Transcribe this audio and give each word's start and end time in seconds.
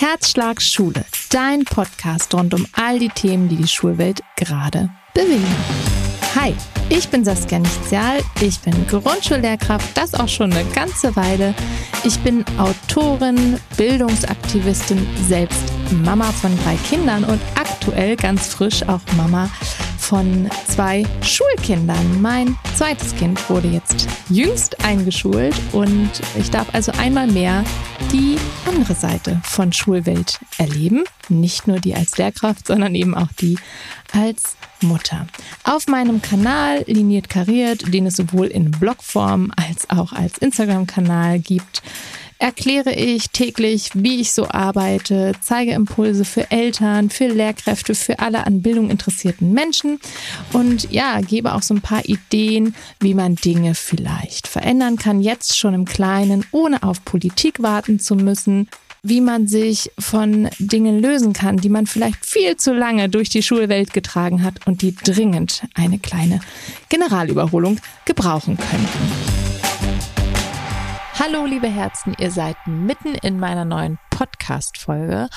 Herzschlag 0.00 0.62
Schule, 0.62 1.04
dein 1.28 1.66
Podcast 1.66 2.32
rund 2.32 2.54
um 2.54 2.66
all 2.72 2.98
die 2.98 3.10
Themen, 3.10 3.50
die 3.50 3.56
die 3.56 3.68
Schulwelt 3.68 4.22
gerade 4.34 4.88
bewegen. 5.12 5.44
Hi, 6.34 6.54
ich 6.88 7.10
bin 7.10 7.22
Saskia 7.22 7.58
Nichtzial, 7.58 8.20
ich 8.40 8.58
bin 8.60 8.86
Grundschullehrkraft, 8.86 9.94
das 9.94 10.14
auch 10.14 10.26
schon 10.26 10.54
eine 10.54 10.64
ganze 10.70 11.14
Weile. 11.16 11.54
Ich 12.02 12.18
bin 12.20 12.46
Autorin, 12.56 13.60
Bildungsaktivistin, 13.76 15.06
selbst 15.28 15.64
Mama 16.02 16.32
von 16.32 16.58
drei 16.64 16.76
Kindern 16.88 17.24
und 17.24 17.40
aktuell 17.54 18.16
ganz 18.16 18.46
frisch 18.46 18.82
auch 18.84 19.02
Mama 19.18 19.50
von 20.10 20.50
zwei 20.66 21.06
Schulkindern. 21.22 22.20
Mein 22.20 22.56
zweites 22.74 23.14
Kind 23.14 23.48
wurde 23.48 23.68
jetzt 23.68 24.08
jüngst 24.28 24.84
eingeschult 24.84 25.54
und 25.70 26.10
ich 26.36 26.50
darf 26.50 26.66
also 26.74 26.90
einmal 26.98 27.28
mehr 27.28 27.62
die 28.10 28.36
andere 28.66 28.94
Seite 28.94 29.40
von 29.44 29.72
Schulwelt 29.72 30.40
erleben. 30.58 31.04
Nicht 31.28 31.68
nur 31.68 31.78
die 31.78 31.94
als 31.94 32.18
Lehrkraft, 32.18 32.66
sondern 32.66 32.96
eben 32.96 33.14
auch 33.14 33.28
die 33.40 33.56
als 34.12 34.56
Mutter. 34.80 35.28
Auf 35.62 35.86
meinem 35.86 36.20
Kanal 36.20 36.82
Liniert 36.88 37.28
Kariert, 37.28 37.94
den 37.94 38.06
es 38.06 38.16
sowohl 38.16 38.48
in 38.48 38.72
Blogform 38.72 39.52
als 39.54 39.90
auch 39.90 40.12
als 40.12 40.38
Instagram-Kanal 40.38 41.38
gibt, 41.38 41.82
erkläre 42.40 42.92
ich 42.92 43.30
täglich, 43.30 43.90
wie 43.94 44.20
ich 44.20 44.32
so 44.32 44.48
arbeite, 44.48 45.32
zeige 45.40 45.72
Impulse 45.72 46.24
für 46.24 46.50
Eltern, 46.50 47.10
für 47.10 47.28
Lehrkräfte, 47.28 47.94
für 47.94 48.18
alle 48.18 48.46
an 48.46 48.62
Bildung 48.62 48.90
interessierten 48.90 49.52
Menschen 49.52 50.00
und 50.52 50.90
ja, 50.90 51.20
gebe 51.20 51.54
auch 51.54 51.62
so 51.62 51.74
ein 51.74 51.82
paar 51.82 52.04
Ideen, 52.06 52.74
wie 52.98 53.14
man 53.14 53.36
Dinge 53.36 53.74
vielleicht 53.74 54.48
verändern 54.48 54.96
kann, 54.96 55.20
jetzt 55.20 55.56
schon 55.58 55.74
im 55.74 55.84
Kleinen, 55.84 56.44
ohne 56.50 56.82
auf 56.82 57.04
Politik 57.04 57.62
warten 57.62 58.00
zu 58.00 58.16
müssen 58.16 58.68
wie 59.02 59.22
man 59.22 59.46
sich 59.46 59.90
von 59.98 60.50
Dingen 60.58 61.00
lösen 61.00 61.32
kann, 61.32 61.56
die 61.56 61.70
man 61.70 61.86
vielleicht 61.86 62.26
viel 62.26 62.58
zu 62.58 62.74
lange 62.74 63.08
durch 63.08 63.30
die 63.30 63.42
Schulwelt 63.42 63.94
getragen 63.94 64.42
hat 64.42 64.66
und 64.66 64.82
die 64.82 64.94
dringend 64.94 65.62
eine 65.74 65.98
kleine 65.98 66.40
Generalüberholung 66.90 67.78
gebrauchen 68.04 68.58
könnten. 68.58 69.39
Hallo, 71.22 71.44
liebe 71.44 71.68
Herzen, 71.68 72.16
ihr 72.18 72.30
seid 72.30 72.56
mitten 72.66 73.14
in 73.14 73.38
meiner 73.38 73.66
neuen 73.66 73.98
Podcast-Folge 74.08 75.28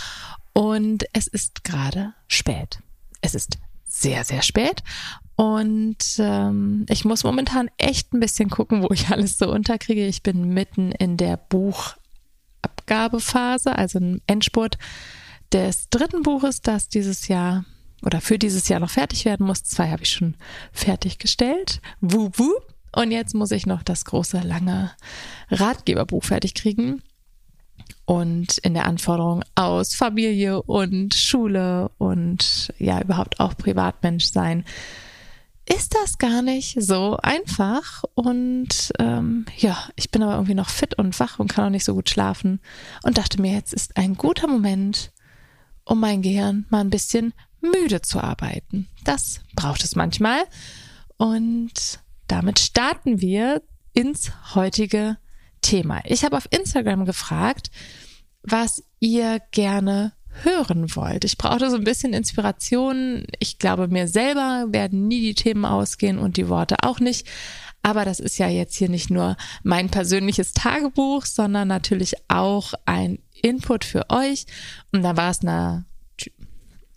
und 0.53 1.03
es 1.12 1.28
ist 1.28 1.66
gerade 1.66 2.14
spät. 2.30 2.80
Es 3.20 3.36
ist 3.36 3.58
sehr, 3.84 4.23
sehr 4.23 4.44
spät 4.44 4.81
und 5.36 5.98
ähm, 6.20 6.86
ich 6.88 7.04
muss 7.04 7.26
momentan 7.26 7.70
echt 7.78 8.14
ein 8.14 8.22
bisschen 8.22 8.50
gucken, 8.50 8.81
wo 8.81 8.88
ich 8.94 9.09
alles 9.09 9.38
so 9.38 9.52
unterkriege. 9.52 10.08
Ich 10.08 10.23
bin 10.23 10.54
mitten 10.54 10.94
in 10.94 11.17
der 11.17 11.36
Buchabgabephase, 11.36 13.78
also 13.78 14.00
im 14.00 14.22
Endspurt 14.26 14.78
des 15.52 15.89
dritten 15.89 16.23
Buches, 16.23 16.61
das 16.61 16.88
dieses 16.88 17.28
Jahr 17.28 17.66
oder 18.04 18.22
für 18.22 18.39
dieses 18.39 18.70
Jahr 18.70 18.80
noch 18.80 18.92
fertig 18.92 19.26
werden 19.26 19.45
muss. 19.45 19.66
Zwei 19.66 19.92
habe 19.92 20.04
ich 20.04 20.11
schon 20.11 20.38
fertiggestellt. 20.72 21.81
Wup, 22.00 22.39
wup. 22.39 22.72
Und 22.95 23.11
jetzt 23.11 23.33
muss 23.33 23.52
ich 23.52 23.66
noch 23.66 23.83
das 23.83 24.05
große, 24.05 24.39
lange 24.41 24.91
Ratgeberbuch 25.49 26.23
fertig 26.23 26.53
kriegen. 26.53 27.02
Und 28.05 28.58
in 28.59 28.73
der 28.73 28.86
Anforderung 28.86 29.44
aus 29.55 29.95
Familie 29.95 30.61
und 30.61 31.14
Schule 31.14 31.89
und 31.97 32.73
ja, 32.77 33.02
überhaupt 33.02 33.39
auch 33.39 33.55
Privatmensch 33.58 34.25
sein, 34.25 34.66
ist 35.66 35.95
das 35.95 36.17
gar 36.17 36.41
nicht 36.41 36.75
so 36.81 37.17
einfach. 37.21 38.03
Und 38.14 38.91
ähm, 38.99 39.45
ja, 39.58 39.77
ich 39.95 40.11
bin 40.11 40.21
aber 40.21 40.33
irgendwie 40.33 40.53
noch 40.53 40.69
fit 40.69 40.97
und 40.97 41.17
wach 41.19 41.39
und 41.39 41.47
kann 41.47 41.66
auch 41.66 41.69
nicht 41.69 41.86
so 41.86 41.94
gut 41.94 42.09
schlafen. 42.09 42.59
Und 43.03 43.17
dachte 43.17 43.41
mir, 43.41 43.53
jetzt 43.53 43.73
ist 43.73 43.95
ein 43.95 44.16
guter 44.16 44.47
Moment, 44.47 45.11
um 45.86 45.99
mein 45.99 46.21
Gehirn 46.21 46.66
mal 46.69 46.81
ein 46.81 46.89
bisschen 46.89 47.33
müde 47.61 48.02
zu 48.02 48.19
arbeiten. 48.19 48.88
Das 49.05 49.39
braucht 49.55 49.83
es 49.83 49.95
manchmal. 49.95 50.44
Und 51.17 52.02
damit 52.28 52.60
starten 52.60 53.22
wir 53.22 53.61
ins 53.94 54.32
heutige 54.56 55.17
Thema. 55.61 56.02
Ich 56.06 56.23
habe 56.23 56.38
auf 56.38 56.48
Instagram 56.52 57.06
gefragt, 57.06 57.70
was 58.44 58.84
ihr 59.00 59.39
gerne 59.52 60.14
hören 60.42 60.95
wollt. 60.95 61.26
Ich 61.26 61.38
brauchte 61.38 61.70
so 61.70 61.78
ein 61.78 61.84
bisschen 61.84 62.14
Inspiration. 62.14 63.26
Ich 63.39 63.60
glaube, 63.60 63.88
mir 63.88 64.08
selber 64.08 64.67
werden 64.70 65.08
nie 65.08 65.22
die 65.22 65.36
Themen 65.36 65.66
ausgehen 65.66 66.17
und 66.17 66.38
die 66.38 66.50
Worte 66.50 66.78
auch 66.84 67.00
nicht. 67.00 67.28
Aber 67.84 68.06
das 68.06 68.20
ist 68.20 68.38
ja 68.38 68.48
jetzt 68.48 68.76
hier 68.76 68.90
nicht 68.90 69.10
nur 69.10 69.36
mein 69.61 69.90
persönliches 69.90 70.54
Tagebuch, 70.54 71.26
sondern 71.26 71.67
natürlich 71.67 72.16
auch 72.30 72.73
ein 72.86 73.20
Input 73.42 73.84
für 73.84 74.10
euch. 74.10 74.45
Und 74.92 75.04
da 75.04 75.17
war 75.17 75.32
es 75.32 75.42
eine 75.42 75.86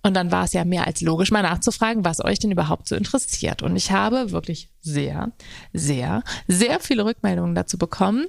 und 0.07 0.15
dann 0.15 0.31
war 0.31 0.45
es 0.45 0.53
ja 0.53 0.65
mehr 0.65 0.87
als 0.87 1.01
logisch, 1.01 1.33
mal 1.33 1.43
nachzufragen, 1.43 2.05
was 2.05 2.25
euch 2.25 2.39
denn 2.39 2.53
überhaupt 2.53 2.87
so 2.87 2.95
interessiert. 2.95 3.65
Und 3.65 3.75
ich 3.75 3.91
habe 3.91 4.31
wirklich 4.31 4.71
sehr, 4.81 5.33
sehr, 5.73 6.23
sehr 6.47 6.79
viele 6.79 7.05
Rückmeldungen 7.05 7.57
dazu 7.57 7.77
bekommen, 7.77 8.27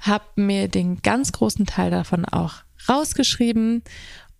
habe 0.00 0.24
mir 0.34 0.66
den 0.66 1.02
ganz 1.02 1.30
großen 1.30 1.66
Teil 1.66 1.92
davon 1.92 2.24
auch 2.24 2.54
rausgeschrieben 2.88 3.84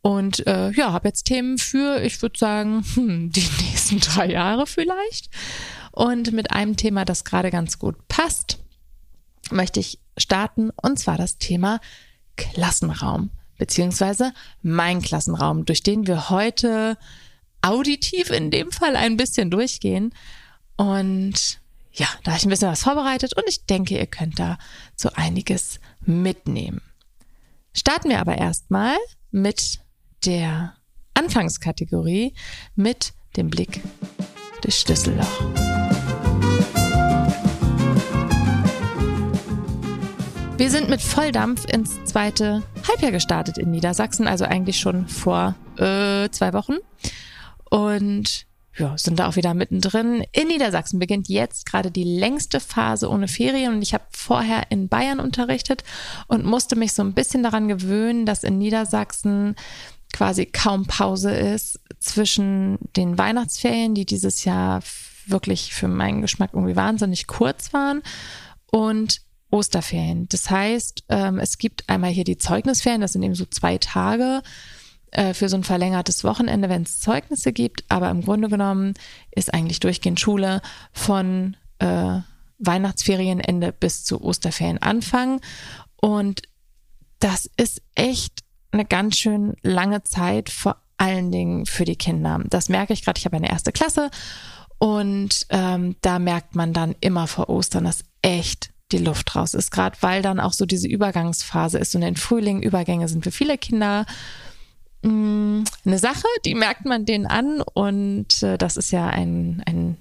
und 0.03 0.45
äh, 0.49 0.73
ja, 0.73 0.91
habe 0.91 1.07
jetzt 1.07 1.27
Themen 1.27 1.59
für, 1.59 2.03
ich 2.03 2.21
würde 2.23 2.37
sagen, 2.37 2.85
hm, 2.95 3.31
die 3.31 3.49
nächsten 3.63 4.01
drei 4.01 4.29
Jahre 4.29 4.67
vielleicht. 4.67 5.31
Und 5.93 6.33
mit 6.33 6.51
einem 6.51 6.77
Thema, 6.77 7.05
das 7.05 7.25
gerade 7.25 7.53
ganz 7.53 7.79
gut 7.79 8.09
passt, 8.09 8.59
möchte 9.53 9.79
ich 9.79 10.01
starten, 10.17 10.71
und 10.71 10.99
zwar 10.99 11.17
das 11.17 11.39
Thema 11.39 11.79
Klassenraum 12.37 13.31
beziehungsweise 13.61 14.33
mein 14.63 15.03
Klassenraum, 15.03 15.67
durch 15.67 15.83
den 15.83 16.07
wir 16.07 16.31
heute 16.31 16.97
auditiv 17.61 18.31
in 18.31 18.51
dem 18.51 18.73
Fall 18.73 18.97
ein 18.97 19.19
bisschen 19.19 19.51
durchgehen. 19.51 20.15
Und 20.77 21.61
ja, 21.93 22.07
da 22.25 22.31
habe 22.31 22.39
ich 22.39 22.47
ein 22.47 22.49
bisschen 22.49 22.71
was 22.71 22.83
vorbereitet 22.83 23.37
und 23.37 23.45
ich 23.47 23.67
denke, 23.67 23.99
ihr 23.99 24.07
könnt 24.07 24.39
da 24.39 24.57
so 24.97 25.11
einiges 25.15 25.79
mitnehmen. 26.01 26.81
Starten 27.75 28.09
wir 28.09 28.21
aber 28.21 28.39
erstmal 28.39 28.97
mit 29.31 29.81
der 30.25 30.75
Anfangskategorie, 31.13 32.33
mit 32.77 33.13
dem 33.37 33.51
Blick 33.51 33.83
des 34.65 34.81
Schlüsselloch. 34.81 35.41
Wir 40.57 40.71
sind 40.71 40.89
mit 40.89 41.01
Volldampf 41.03 41.67
ins 41.67 42.05
zweite 42.05 42.63
Halbjahr 42.91 43.13
gestartet 43.13 43.59
in 43.59 43.71
Niedersachsen, 43.71 44.27
also 44.27 44.45
eigentlich 44.45 44.81
schon 44.81 45.07
vor 45.07 45.55
äh, 45.77 46.29
zwei 46.31 46.53
Wochen. 46.53 46.75
Und 47.71 48.47
ja, 48.77 48.97
sind 48.97 49.19
da 49.19 49.29
auch 49.29 49.37
wieder 49.37 49.55
mittendrin. 49.55 50.25
In 50.33 50.49
Niedersachsen 50.49 50.99
beginnt 50.99 51.29
jetzt 51.29 51.67
gerade 51.67 51.91
die 51.91 52.05
längste 52.05 52.61
Phase 52.61 53.09
ohne 53.09 53.29
Ferien 53.29 53.75
und 53.75 53.83
ich 53.83 53.95
habe 53.95 54.05
vorher 54.11 54.71
in 54.71 54.89
Bayern 54.89 55.21
unterrichtet 55.21 55.85
und 56.27 56.45
musste 56.45 56.77
mich 56.77 56.93
so 56.93 57.03
ein 57.03 57.13
bisschen 57.13 57.43
daran 57.43 57.69
gewöhnen, 57.69 58.27
dass 58.27 58.43
in 58.45 58.59
Niedersachsen 58.59 59.55
quasi 60.13 60.47
kaum 60.47 60.87
Pause 60.87 61.33
ist 61.33 61.79
zwischen 62.01 62.79
den 62.97 63.19
Weihnachtsferien, 63.19 63.95
die 63.95 64.07
dieses 64.07 64.45
Jahr 64.45 64.83
wirklich 65.27 65.73
für 65.75 65.89
meinen 65.89 66.23
Geschmack 66.23 66.51
irgendwie 66.55 66.77
wahnsinnig 66.77 67.27
kurz 67.27 67.73
waren 67.73 68.03
und 68.71 69.21
Osterferien. 69.51 70.29
Das 70.29 70.51
heißt, 70.51 71.05
ähm, 71.09 71.39
es 71.39 71.59
gibt 71.59 71.89
einmal 71.89 72.11
hier 72.11 72.25
die 72.25 72.39
Zeugnisferien, 72.39 73.01
das 73.01 73.13
sind 73.13 73.23
eben 73.23 73.35
so 73.35 73.45
zwei 73.47 73.79
Tage 73.79 74.43
äh, 75.11 75.35
für 75.35 75.49
so 75.49 75.57
ein 75.57 75.65
verlängertes 75.65 76.25
Wochenende, 76.25 76.69
wenn 76.69 76.83
es 76.83 77.01
Zeugnisse 77.01 77.53
gibt. 77.53 77.85
Aber 77.89 78.11
im 78.11 78.23
Grunde 78.23 78.49
genommen 78.49 78.95
ist 79.31 79.53
eigentlich 79.53 79.81
durchgehend 79.81 80.21
Schule 80.21 80.63
von 80.93 81.57
äh, 81.79 82.21
Weihnachtsferienende 82.59 83.73
bis 83.73 84.05
zu 84.05 84.23
Osterferienanfang. 84.23 85.41
Und 85.97 86.43
das 87.19 87.51
ist 87.57 87.83
echt 87.95 88.41
eine 88.73 88.85
ganz 88.85 89.19
schön 89.19 89.55
lange 89.63 90.05
Zeit, 90.05 90.49
vor 90.49 90.77
allen 90.97 91.33
Dingen 91.33 91.67
für 91.67 91.85
die 91.85 91.97
Kinder. 91.97 92.41
Das 92.49 92.69
merke 92.69 92.93
ich 92.93 93.05
gerade. 93.05 93.19
Ich 93.19 93.25
habe 93.25 93.37
eine 93.37 93.51
erste 93.51 93.73
Klasse 93.73 94.11
und 94.79 95.47
ähm, 95.51 95.97
da 96.03 96.19
merkt 96.19 96.55
man 96.55 96.73
dann 96.73 96.95
immer 97.01 97.27
vor 97.27 97.49
Ostern, 97.49 97.85
dass 97.85 98.05
echt 98.23 98.70
die 98.93 98.99
Luft 98.99 99.35
raus 99.37 99.55
ist, 99.55 99.71
gerade 99.71 99.97
weil 100.01 100.23
dann 100.23 100.41
auch 100.41 100.53
so 100.53 100.67
diese 100.67 100.89
Übergangsphase 100.89 101.79
ist 101.79 101.95
und 101.95 102.03
in 102.03 102.17
Frühling 102.17 102.63
Übergänge 102.63 103.09
sind 103.09 103.25
für 103.25 103.31
viele 103.31 103.59
Kinder 103.59 104.07
mh, 105.03 105.11
mm, 105.13 105.65
eine 105.85 105.99
Sache, 105.99 106.27
die 106.45 106.55
merkt 106.55 106.85
man 106.85 107.05
denen 107.05 107.27
an 107.27 107.63
und 107.63 108.43
äh, 108.43 108.59
das 108.59 108.77
ist 108.77 108.91
ja 108.91 109.09
ein, 109.09 109.63
ein 109.67 109.97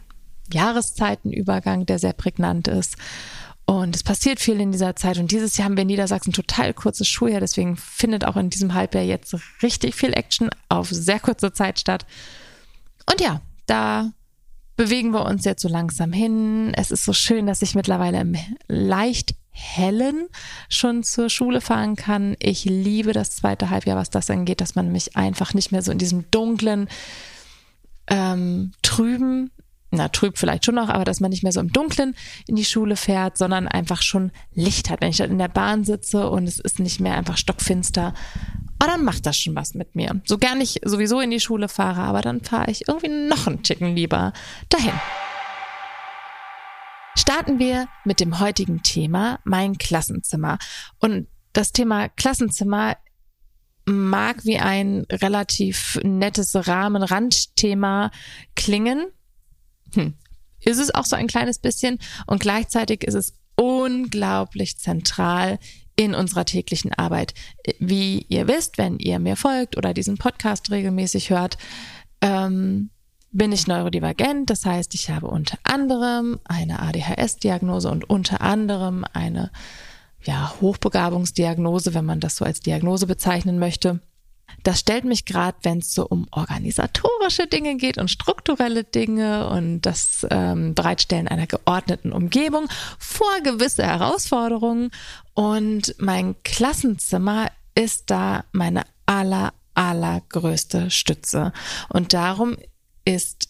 Jahreszeitenübergang, 0.51 1.85
der 1.85 1.99
sehr 1.99 2.13
prägnant 2.13 2.67
ist. 2.67 2.95
Und 3.65 3.95
es 3.95 4.01
passiert 4.01 4.39
viel 4.39 4.59
in 4.59 4.71
dieser 4.71 4.95
Zeit. 4.95 5.19
Und 5.19 5.31
dieses 5.31 5.55
Jahr 5.55 5.65
haben 5.65 5.77
wir 5.77 5.83
in 5.83 5.87
Niedersachsen 5.89 6.33
total 6.33 6.73
kurzes 6.73 7.07
Schuljahr. 7.07 7.39
Deswegen 7.39 7.77
findet 7.77 8.25
auch 8.25 8.35
in 8.35 8.49
diesem 8.49 8.73
Halbjahr 8.73 9.03
jetzt 9.03 9.35
richtig 9.61 9.93
viel 9.93 10.11
Action 10.13 10.49
auf 10.69 10.89
sehr 10.89 11.19
kurze 11.19 11.53
Zeit 11.53 11.79
statt. 11.79 12.07
Und 13.05 13.21
ja, 13.21 13.41
da 13.67 14.11
bewegen 14.79 15.11
wir 15.11 15.25
uns 15.25 15.43
jetzt 15.43 15.61
so 15.61 15.67
langsam 15.67 16.13
hin. 16.13 16.71
Es 16.73 16.89
ist 16.89 17.03
so 17.03 17.11
schön, 17.11 17.47
dass 17.47 17.61
ich 17.61 17.75
mittlerweile 17.75 18.21
im 18.21 18.37
leicht 18.69 19.35
hellen 19.51 20.29
schon 20.69 21.03
zur 21.03 21.29
Schule 21.29 21.59
fahren 21.59 21.97
kann. 21.97 22.37
Ich 22.39 22.63
liebe 22.63 23.11
das 23.11 23.31
zweite 23.31 23.71
Halbjahr, 23.71 23.97
was 23.97 24.09
das 24.09 24.29
angeht, 24.29 24.61
dass 24.61 24.75
man 24.75 24.89
mich 24.89 25.17
einfach 25.17 25.53
nicht 25.53 25.73
mehr 25.73 25.81
so 25.81 25.91
in 25.91 25.97
diesem 25.97 26.31
dunklen, 26.31 26.87
ähm, 28.07 28.71
trüben, 28.81 29.51
na, 29.91 30.07
trüb 30.07 30.37
vielleicht 30.37 30.63
schon 30.63 30.75
noch, 30.75 30.87
aber 30.87 31.03
dass 31.03 31.19
man 31.19 31.31
nicht 31.31 31.43
mehr 31.43 31.51
so 31.51 31.59
im 31.59 31.73
Dunkeln 31.73 32.15
in 32.47 32.55
die 32.55 32.63
Schule 32.63 32.95
fährt, 32.95 33.37
sondern 33.37 33.67
einfach 33.67 34.01
schon 34.01 34.31
Licht 34.53 34.89
hat. 34.89 35.01
Wenn 35.01 35.09
ich 35.09 35.17
dann 35.17 35.31
in 35.31 35.39
der 35.39 35.49
Bahn 35.49 35.83
sitze 35.83 36.29
und 36.29 36.47
es 36.47 36.57
ist 36.57 36.79
nicht 36.79 37.01
mehr 37.01 37.17
einfach 37.17 37.35
stockfinster, 37.35 38.13
oh, 38.81 38.85
dann 38.85 39.03
macht 39.03 39.25
das 39.25 39.37
schon 39.37 39.55
was 39.55 39.73
mit 39.73 39.95
mir. 39.95 40.21
So 40.25 40.37
gern 40.37 40.61
ich 40.61 40.81
sowieso 40.83 41.19
in 41.19 41.31
die 41.31 41.39
Schule 41.39 41.67
fahre, 41.67 42.01
aber 42.01 42.21
dann 42.21 42.41
fahre 42.41 42.71
ich 42.71 42.87
irgendwie 42.87 43.09
noch 43.09 43.47
einen 43.47 43.63
Ticken 43.63 43.95
lieber 43.95 44.33
dahin. 44.69 44.93
Starten 47.17 47.59
wir 47.59 47.87
mit 48.05 48.19
dem 48.19 48.39
heutigen 48.39 48.81
Thema, 48.81 49.39
mein 49.43 49.77
Klassenzimmer. 49.77 50.57
Und 50.99 51.27
das 51.53 51.71
Thema 51.71 52.07
Klassenzimmer 52.09 52.95
mag 53.85 54.45
wie 54.45 54.59
ein 54.59 55.05
relativ 55.11 55.99
nettes 56.03 56.55
Rahmenrandthema 56.55 58.11
klingen. 58.55 59.07
Hm. 59.93 60.13
Ist 60.61 60.79
es 60.79 60.93
auch 60.93 61.05
so 61.05 61.15
ein 61.15 61.27
kleines 61.27 61.59
bisschen 61.59 61.99
und 62.27 62.39
gleichzeitig 62.39 63.03
ist 63.03 63.15
es 63.15 63.33
unglaublich 63.55 64.77
zentral 64.77 65.59
in 65.99 66.15
unserer 66.15 66.45
täglichen 66.45 66.93
Arbeit. 66.93 67.33
Wie 67.77 68.25
ihr 68.29 68.47
wisst, 68.47 68.77
wenn 68.77 68.99
ihr 68.99 69.19
mir 69.19 69.35
folgt 69.35 69.75
oder 69.75 69.93
diesen 69.93 70.17
Podcast 70.17 70.71
regelmäßig 70.71 71.29
hört, 71.29 71.57
ähm, 72.21 72.89
bin 73.33 73.51
ich 73.51 73.67
neurodivergent. 73.67 74.49
Das 74.49 74.65
heißt, 74.65 74.93
ich 74.95 75.09
habe 75.09 75.27
unter 75.27 75.57
anderem 75.63 76.39
eine 76.45 76.79
ADHS-Diagnose 76.79 77.91
und 77.91 78.09
unter 78.09 78.39
anderem 78.39 79.03
eine 79.11 79.51
ja, 80.23 80.53
Hochbegabungsdiagnose, 80.61 81.93
wenn 81.93 82.05
man 82.05 82.21
das 82.21 82.37
so 82.37 82.45
als 82.45 82.61
Diagnose 82.61 83.05
bezeichnen 83.05 83.59
möchte. 83.59 83.99
Das 84.63 84.79
stellt 84.79 85.05
mich 85.05 85.25
gerade, 85.25 85.57
wenn 85.63 85.79
es 85.79 85.93
so 85.93 86.05
um 86.05 86.27
organisatorische 86.31 87.47
Dinge 87.47 87.77
geht 87.77 87.97
und 87.97 88.09
strukturelle 88.09 88.83
Dinge 88.83 89.49
und 89.49 89.81
das 89.81 90.25
ähm, 90.29 90.75
Bereitstellen 90.75 91.27
einer 91.27 91.47
geordneten 91.47 92.11
Umgebung 92.11 92.67
vor 92.97 93.41
gewisse 93.43 93.83
Herausforderungen. 93.83 94.91
Und 95.33 95.95
mein 95.99 96.35
Klassenzimmer 96.43 97.47
ist 97.75 98.09
da 98.09 98.43
meine 98.51 98.83
aller, 99.05 99.53
allergrößte 99.73 100.91
Stütze. 100.91 101.53
Und 101.87 102.13
darum 102.13 102.57
ist, 103.05 103.49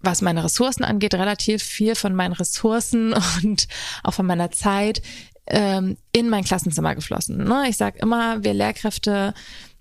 was 0.00 0.22
meine 0.22 0.44
Ressourcen 0.44 0.84
angeht, 0.84 1.14
relativ 1.14 1.62
viel 1.62 1.94
von 1.94 2.14
meinen 2.14 2.32
Ressourcen 2.32 3.14
und 3.42 3.66
auch 4.02 4.12
von 4.12 4.26
meiner 4.26 4.50
Zeit 4.50 5.02
ähm, 5.46 5.96
in 6.12 6.28
mein 6.28 6.44
Klassenzimmer 6.44 6.94
geflossen. 6.94 7.44
Ne? 7.44 7.66
Ich 7.68 7.76
sage 7.76 7.98
immer, 7.98 8.42
wir 8.44 8.54
Lehrkräfte 8.54 9.34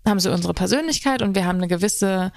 haben 0.05 0.19
so 0.19 0.31
unsere 0.31 0.53
Persönlichkeit 0.53 1.21
und 1.21 1.35
wir 1.35 1.45
haben 1.45 1.57
eine 1.57 1.67
gewisse 1.67 2.31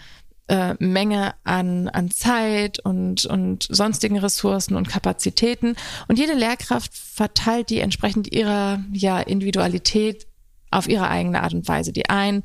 äh, 0.48 0.74
Menge 0.78 1.34
an, 1.44 1.88
an 1.88 2.10
Zeit 2.10 2.78
und, 2.80 3.26
und 3.26 3.66
sonstigen 3.70 4.18
Ressourcen 4.18 4.76
und 4.76 4.88
Kapazitäten. 4.88 5.76
Und 6.08 6.18
jede 6.18 6.34
Lehrkraft 6.34 6.96
verteilt 6.96 7.70
die 7.70 7.80
entsprechend 7.80 8.32
ihrer 8.32 8.80
ja, 8.92 9.20
Individualität 9.20 10.26
auf 10.70 10.88
ihre 10.88 11.08
eigene 11.08 11.42
Art 11.42 11.54
und 11.54 11.68
Weise. 11.68 11.92
Die 11.92 12.08
einen 12.08 12.42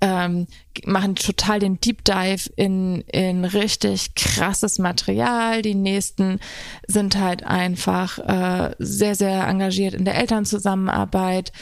ähm, 0.00 0.46
machen 0.84 1.14
total 1.14 1.60
den 1.60 1.78
Deep 1.80 2.04
Dive 2.04 2.50
in, 2.56 3.02
in 3.02 3.44
richtig 3.44 4.14
krasses 4.14 4.78
Material. 4.78 5.62
Die 5.62 5.74
nächsten 5.74 6.40
sind 6.86 7.18
halt 7.18 7.44
einfach 7.44 8.18
äh, 8.18 8.74
sehr, 8.78 9.14
sehr 9.14 9.46
engagiert 9.46 9.94
in 9.94 10.04
der 10.04 10.16
Elternzusammenarbeit. 10.16 11.52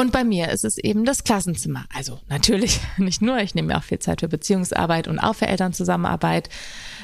Und 0.00 0.12
bei 0.12 0.24
mir 0.24 0.48
ist 0.48 0.64
es 0.64 0.78
eben 0.78 1.04
das 1.04 1.24
Klassenzimmer. 1.24 1.84
Also 1.94 2.20
natürlich 2.30 2.80
nicht 2.96 3.20
nur, 3.20 3.36
ich 3.40 3.54
nehme 3.54 3.68
mir 3.68 3.76
auch 3.76 3.82
viel 3.82 3.98
Zeit 3.98 4.20
für 4.20 4.28
Beziehungsarbeit 4.28 5.08
und 5.08 5.18
auch 5.18 5.34
für 5.34 5.46
Elternzusammenarbeit. 5.46 6.48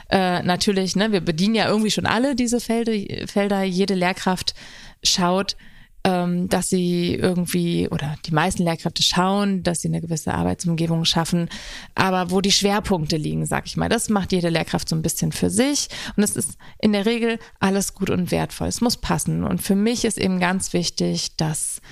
Äh, 0.08 0.42
natürlich, 0.42 0.96
ne, 0.96 1.12
wir 1.12 1.20
bedienen 1.20 1.54
ja 1.54 1.68
irgendwie 1.68 1.90
schon 1.90 2.06
alle 2.06 2.34
diese 2.34 2.58
Felder, 2.58 2.92
Felder. 3.26 3.64
Jede 3.64 3.92
Lehrkraft 3.92 4.54
schaut, 5.02 5.58
ähm, 6.04 6.48
dass 6.48 6.70
sie 6.70 7.14
irgendwie 7.14 7.86
oder 7.90 8.16
die 8.24 8.32
meisten 8.32 8.62
Lehrkräfte 8.62 9.02
schauen, 9.02 9.62
dass 9.62 9.82
sie 9.82 9.88
eine 9.88 10.00
gewisse 10.00 10.32
Arbeitsumgebung 10.32 11.04
schaffen, 11.04 11.50
aber 11.94 12.30
wo 12.30 12.40
die 12.40 12.52
Schwerpunkte 12.52 13.18
liegen, 13.18 13.44
sag 13.44 13.66
ich 13.66 13.76
mal, 13.76 13.90
das 13.90 14.08
macht 14.08 14.32
jede 14.32 14.48
Lehrkraft 14.48 14.88
so 14.88 14.96
ein 14.96 15.02
bisschen 15.02 15.32
für 15.32 15.50
sich 15.50 15.88
und 16.16 16.22
es 16.22 16.34
ist 16.34 16.56
in 16.78 16.92
der 16.92 17.04
Regel 17.04 17.38
alles 17.60 17.92
gut 17.92 18.08
und 18.08 18.30
wertvoll. 18.30 18.68
Es 18.68 18.80
muss 18.80 18.96
passen 18.96 19.44
und 19.44 19.60
für 19.60 19.76
mich 19.76 20.06
ist 20.06 20.16
eben 20.16 20.40
ganz 20.40 20.72
wichtig, 20.72 21.36
dass 21.36 21.82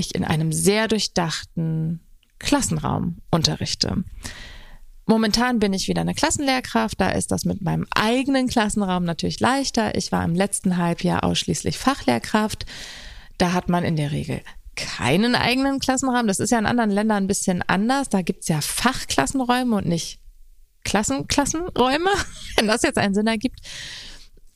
ich 0.00 0.14
in 0.14 0.24
einem 0.24 0.52
sehr 0.52 0.88
durchdachten 0.88 2.00
Klassenraum 2.38 3.18
unterrichte. 3.30 4.04
Momentan 5.06 5.58
bin 5.58 5.72
ich 5.72 5.88
wieder 5.88 6.02
eine 6.02 6.14
Klassenlehrkraft, 6.14 7.00
da 7.00 7.10
ist 7.10 7.32
das 7.32 7.44
mit 7.44 7.62
meinem 7.62 7.86
eigenen 7.94 8.48
Klassenraum 8.48 9.04
natürlich 9.04 9.40
leichter. 9.40 9.96
Ich 9.96 10.12
war 10.12 10.24
im 10.24 10.34
letzten 10.34 10.76
Halbjahr 10.76 11.24
ausschließlich 11.24 11.78
Fachlehrkraft. 11.78 12.64
Da 13.36 13.52
hat 13.52 13.68
man 13.68 13.84
in 13.84 13.96
der 13.96 14.12
Regel 14.12 14.40
keinen 14.76 15.34
eigenen 15.34 15.78
Klassenraum. 15.78 16.26
Das 16.26 16.38
ist 16.38 16.50
ja 16.50 16.58
in 16.58 16.66
anderen 16.66 16.90
Ländern 16.90 17.24
ein 17.24 17.26
bisschen 17.26 17.62
anders. 17.66 18.08
Da 18.08 18.22
gibt's 18.22 18.48
ja 18.48 18.60
Fachklassenräume 18.60 19.76
und 19.76 19.86
nicht 19.86 20.20
Klassenklassenräume, 20.84 22.10
wenn 22.56 22.66
das 22.66 22.82
jetzt 22.82 22.98
einen 22.98 23.14
Sinn 23.14 23.26
ergibt. 23.26 23.60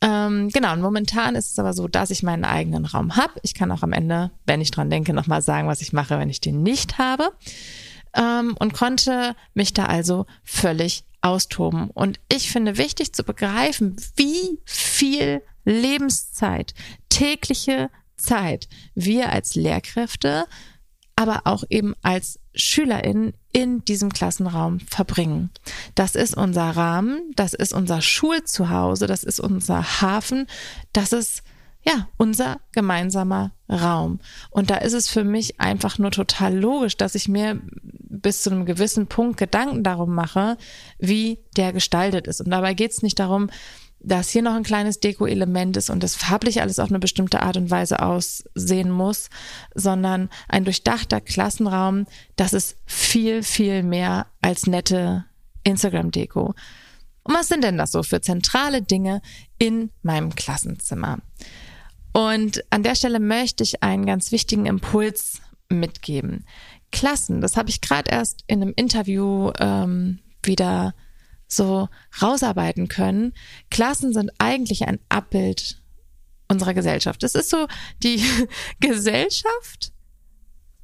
Ähm, 0.01 0.51
genau, 0.51 0.73
und 0.73 0.81
momentan 0.81 1.35
ist 1.35 1.53
es 1.53 1.59
aber 1.59 1.73
so, 1.73 1.89
dass 1.89 2.11
ich 2.11 2.23
meinen 2.23 2.45
eigenen 2.45 2.85
Raum 2.85 3.17
habe. 3.17 3.33
Ich 3.43 3.55
kann 3.55 3.71
auch 3.71 3.83
am 3.83 3.93
Ende, 3.93 4.31
wenn 4.47 4.61
ich 4.61 4.71
dran 4.71 4.91
denke, 4.91 5.15
nochmal 5.15 5.43
sagen, 5.43 5.69
was 5.69 5.81
ich 5.81 5.93
mache, 5.93 6.19
wenn 6.19 6.31
ich 6.31 6.41
den 6.41 6.63
nicht 6.63 6.99
habe. 6.99 7.33
Ähm, 8.15 8.55
und 8.59 8.75
konnte 8.75 9.35
mich 9.55 9.73
da 9.73 9.87
also 9.87 10.27
völlig 10.43 11.05
austoben. 11.21 11.91
Und 11.91 12.21
ich 12.31 12.51
finde 12.51 12.77
wichtig 12.77 13.15
zu 13.15 13.25
begreifen, 13.25 13.97
wie 14.17 14.61
viel 14.65 15.43
Lebenszeit, 15.65 16.75
tägliche 17.09 17.91
Zeit 18.17 18.69
wir 18.95 19.33
als 19.33 19.55
Lehrkräfte, 19.55 20.45
aber 21.17 21.43
auch 21.45 21.65
eben 21.71 21.95
als 22.03 22.39
SchülerInnen 22.55 23.35
in 23.53 23.85
diesem 23.85 24.13
Klassenraum 24.13 24.81
verbringen. 24.81 25.51
Das 25.95 26.15
ist 26.15 26.37
unser 26.37 26.71
Rahmen, 26.71 27.33
das 27.37 27.55
ist 27.55 27.73
unser 27.73 28.01
Schulzuhause, 28.01 29.07
das 29.07 29.25
ist 29.25 29.41
unser 29.41 30.01
Hafen, 30.01 30.47
das 30.93 31.13
ist 31.13 31.43
ja, 31.87 32.09
unser 32.17 32.61
gemeinsamer 32.73 33.53
Raum. 33.69 34.21
Und 34.51 34.71
da 34.71 34.77
ist 34.77 34.95
es 34.95 35.09
für 35.09 35.23
mich 35.23 35.61
einfach 35.61 35.99
nur 35.99 36.11
total 36.11 36.57
logisch, 36.57 36.97
dass 36.97 37.15
ich 37.15 37.29
mir 37.29 37.61
bis 38.25 38.43
zu 38.43 38.51
einem 38.51 38.65
gewissen 38.65 39.07
Punkt 39.07 39.37
Gedanken 39.37 39.83
darum 39.83 40.15
mache, 40.15 40.57
wie 40.99 41.39
der 41.57 41.75
gestaltet 41.75 42.27
ist. 42.27 42.41
Und 42.41 42.51
dabei 42.51 42.73
geht 42.73 42.93
es 42.93 43.03
nicht 43.03 43.19
darum, 43.19 43.51
dass 44.05 44.29
hier 44.29 44.43
noch 44.43 44.55
ein 44.55 44.63
kleines 44.63 45.01
Deko-Element 45.01 45.77
ist 45.77 45.91
und 45.91 46.03
das 46.03 46.15
farblich 46.15 46.61
alles 46.61 46.79
auf 46.79 46.91
eine 46.91 46.99
bestimmte 46.99 47.43
Art 47.43 47.57
und 47.57 47.71
Weise 47.71 48.01
aussehen 48.03 48.91
muss, 48.91 49.31
sondern 49.75 50.29
ein 50.49 50.65
durchdachter 50.65 51.21
Klassenraum, 51.21 52.07
das 52.37 52.53
ist 52.53 52.77
viel, 52.85 53.43
viel 53.43 53.83
mehr 53.83 54.27
als 54.43 54.67
nette 54.67 55.25
Instagram-Deko. 55.65 56.55
Und 57.25 57.35
was 57.35 57.49
sind 57.49 57.65
denn 57.65 57.79
das 57.79 57.93
so 57.93 58.03
für 58.03 58.21
zentrale 58.21 58.83
Dinge 58.83 59.23
in 59.59 59.91
meinem 60.03 60.35
Klassenzimmer? 60.35 61.19
Und 62.13 62.63
an 62.71 62.83
der 62.83 62.95
Stelle 62.95 63.19
möchte 63.19 63.65
ich 63.65 63.83
einen 63.83 64.05
ganz 64.05 64.31
wichtigen 64.31 64.67
Impuls 64.67 65.41
mitgeben. 65.71 66.45
Klassen, 66.93 67.41
das 67.41 67.57
habe 67.57 67.71
ich 67.71 67.81
gerade 67.81 68.11
erst 68.11 68.45
in 68.47 68.63
einem 68.63 68.75
Interview 68.77 69.51
ähm, 69.59 70.21
wieder 70.43 70.95
so 71.57 71.89
rausarbeiten 72.21 72.89
können. 72.89 73.33
Klassen 73.71 74.13
sind 74.13 74.31
eigentlich 74.39 74.87
ein 74.87 74.99
Abbild 75.09 75.81
unserer 76.49 76.75
Gesellschaft. 76.75 77.23
Es 77.23 77.35
ist 77.35 77.51
so 77.51 77.67
die 78.03 78.23
Gesellschaft 78.81 79.93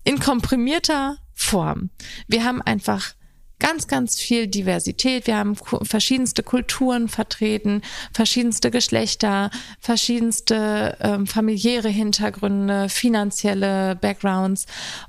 in 0.04 0.18
komprimierter 0.18 1.18
Form. 1.32 1.90
Wir 2.26 2.44
haben 2.44 2.62
einfach 2.62 3.14
ganz, 3.60 3.86
ganz 3.86 4.18
viel 4.18 4.48
Diversität. 4.48 5.26
Wir 5.26 5.36
haben 5.36 5.54
verschiedenste 5.82 6.42
Kulturen 6.42 7.08
vertreten, 7.08 7.82
verschiedenste 8.12 8.70
Geschlechter, 8.70 9.50
verschiedenste 9.78 10.96
ähm, 11.00 11.26
familiäre 11.26 11.90
Hintergründe, 11.90 12.88
finanzielle 12.88 13.94
Backgrounds 13.96 14.66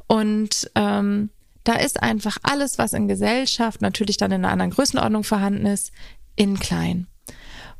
und 0.07 0.69
ähm, 0.75 1.29
da 1.63 1.73
ist 1.73 2.01
einfach 2.01 2.37
alles, 2.43 2.77
was 2.77 2.93
in 2.93 3.07
Gesellschaft 3.07 3.81
natürlich 3.81 4.17
dann 4.17 4.31
in 4.31 4.43
einer 4.43 4.53
anderen 4.53 4.71
Größenordnung 4.71 5.23
vorhanden 5.23 5.65
ist, 5.65 5.91
in 6.35 6.59
klein. 6.59 7.07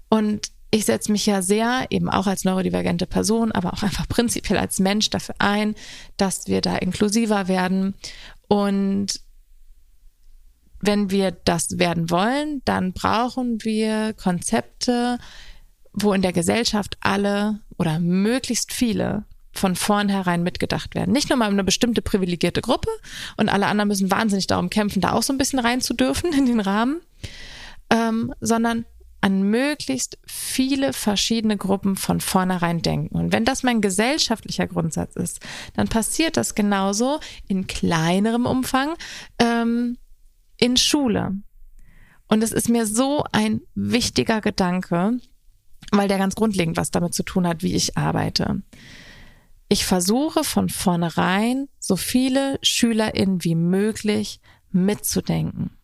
Und 0.10 0.52
ich 0.72 0.86
setze 0.86 1.12
mich 1.12 1.26
ja 1.26 1.42
sehr, 1.42 1.88
eben 1.90 2.10
auch 2.10 2.28
als 2.28 2.46
neurodivergente 2.46 3.06
Person, 3.06 3.52
aber 3.52 3.74
auch 3.74 3.84
einfach 3.84 4.08
prinzipiell 4.08 4.58
als 4.58 4.80
Mensch 4.80 5.10
dafür 5.10 5.36
ein, 5.40 5.76
dass 6.18 6.48
wir 6.48 6.62
da 6.62 6.78
inklusiver 6.78 7.48
werden. 7.48 7.96
Und 8.48 9.20
wenn 10.80 11.12
wir 11.12 11.32
das 11.32 11.78
werden 11.78 12.10
wollen, 12.10 12.62
dann 12.66 12.94
brauchen 12.94 13.64
wir 13.64 14.14
Konzepte, 14.14 15.18
wo 15.94 16.14
in 16.14 16.22
der 16.22 16.34
Gesellschaft 16.34 16.98
alle 17.02 17.60
oder 17.78 18.00
möglichst 18.00 18.72
viele 18.72 19.26
von 19.52 19.76
vornherein 19.76 20.44
mitgedacht 20.44 20.96
werden. 20.96 21.12
Nicht 21.12 21.30
nur 21.30 21.38
mal 21.38 21.50
eine 21.50 21.64
bestimmte 21.64 22.02
privilegierte 22.02 22.62
Gruppe 22.62 22.90
und 23.38 23.50
alle 23.50 23.68
anderen 23.68 23.90
müssen 23.90 24.12
wahnsinnig 24.12 24.48
darum 24.48 24.70
kämpfen, 24.70 25.02
da 25.02 25.14
auch 25.14 25.24
so 25.24 25.34
ein 25.34 25.38
bisschen 25.38 25.60
rein 25.60 25.82
zu 25.82 25.94
dürfen 25.94 26.34
in 26.34 26.46
den 26.46 26.60
Rahmen, 26.60 27.02
ähm, 27.90 28.34
sondern 28.40 28.86
an 29.22 29.44
möglichst 29.44 30.18
viele 30.26 30.94
verschiedene 30.94 31.56
Gruppen 31.56 31.96
von 31.96 32.20
vornherein 32.20 32.82
denken. 32.82 33.16
Und 33.16 33.32
wenn 33.32 33.46
das 33.46 33.62
mein 33.62 33.80
gesellschaftlicher 33.80 34.66
Grundsatz 34.66 35.16
ist, 35.16 35.40
dann 35.76 35.88
passiert 35.88 36.38
das 36.38 36.56
genauso 36.56 37.20
in 37.48 37.68
kleinerem 37.68 38.48
Umfang 38.48 38.96
ähm, 39.38 39.98
in 40.58 40.76
Schule. 40.76 41.36
Und 42.28 42.44
es 42.44 42.52
ist 42.52 42.70
mir 42.70 42.88
so 42.88 43.24
ein 43.32 43.62
wichtiger 43.76 44.42
Gedanke, 44.42 45.20
weil 45.92 46.08
der 46.08 46.18
ganz 46.18 46.36
grundlegend 46.36 46.78
was 46.78 46.90
damit 46.90 47.14
zu 47.14 47.24
tun 47.24 47.46
hat, 47.46 47.62
wie 47.62 47.76
ich 47.76 47.98
arbeite. 47.98 48.64
Ich 49.72 49.86
versuche 49.86 50.44
von 50.44 50.68
vornherein 50.68 51.70
so 51.80 51.96
viele 51.96 52.60
SchülerInnen 52.62 53.46
wie 53.46 53.56
möglich 53.56 54.42
mitzudenken. 54.74 55.78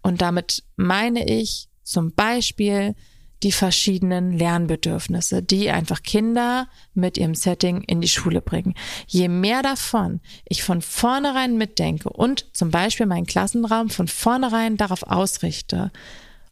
Und 0.00 0.22
damit 0.22 0.62
meine 0.76 1.28
ich 1.28 1.68
zum 1.82 2.14
Beispiel 2.14 2.94
die 3.42 3.52
verschiedenen 3.52 4.32
Lernbedürfnisse, 4.32 5.42
die 5.42 5.68
einfach 5.68 6.02
Kinder 6.02 6.68
mit 6.94 7.18
ihrem 7.18 7.34
Setting 7.34 7.82
in 7.82 8.00
die 8.00 8.08
Schule 8.08 8.40
bringen. 8.40 8.72
Je 9.06 9.28
mehr 9.28 9.60
davon 9.60 10.22
ich 10.48 10.62
von 10.62 10.80
vornherein 10.80 11.58
mitdenke 11.58 12.08
und 12.08 12.46
zum 12.56 12.70
Beispiel 12.70 13.04
meinen 13.04 13.26
Klassenraum 13.26 13.90
von 13.90 14.08
vornherein 14.08 14.78
darauf 14.78 15.02
ausrichte, 15.02 15.92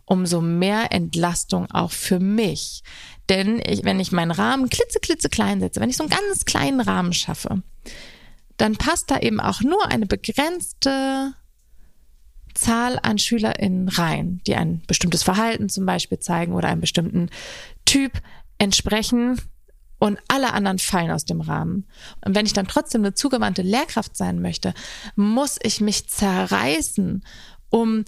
umso 0.04 0.42
mehr 0.42 0.92
Entlastung 0.92 1.71
auch 1.71 1.90
für 1.90 2.21
mich. 2.21 2.83
Denn 3.28 3.61
ich, 3.66 3.85
wenn 3.85 4.00
ich 4.00 4.12
meinen 4.12 4.30
Rahmen 4.30 4.71
klitzeklitze 4.71 5.28
klein 5.28 5.61
setze, 5.61 5.80
wenn 5.80 5.90
ich 5.90 5.97
so 5.97 6.04
einen 6.04 6.11
ganz 6.11 6.45
kleinen 6.45 6.80
Rahmen 6.80 7.12
schaffe, 7.12 7.62
dann 8.56 8.76
passt 8.76 9.11
da 9.11 9.18
eben 9.18 9.40
auch 9.40 9.61
nur 9.61 9.87
eine 9.90 10.06
begrenzte 10.06 11.35
Zahl 12.54 12.99
an 13.02 13.18
SchülerInnen 13.18 13.88
rein, 13.88 14.40
die 14.47 14.54
ein 14.54 14.83
bestimmtes 14.87 15.23
Verhalten 15.23 15.68
zum 15.68 15.85
Beispiel 15.87 16.18
zeigen 16.18 16.54
oder 16.54 16.68
einem 16.68 16.80
bestimmten 16.80 17.30
Typ 17.85 18.12
entsprechen 18.59 19.40
und 19.99 20.18
alle 20.28 20.52
anderen 20.52 20.78
fallen 20.78 21.11
aus 21.11 21.25
dem 21.25 21.40
Rahmen. 21.40 21.87
Und 22.25 22.35
wenn 22.35 22.47
ich 22.47 22.52
dann 22.52 22.66
trotzdem 22.66 23.02
eine 23.02 23.14
zugewandte 23.14 23.62
Lehrkraft 23.62 24.16
sein 24.16 24.40
möchte, 24.40 24.75
muss 25.14 25.59
ich 25.62 25.80
mich 25.80 26.09
zerreißen, 26.09 27.25
um 27.71 28.04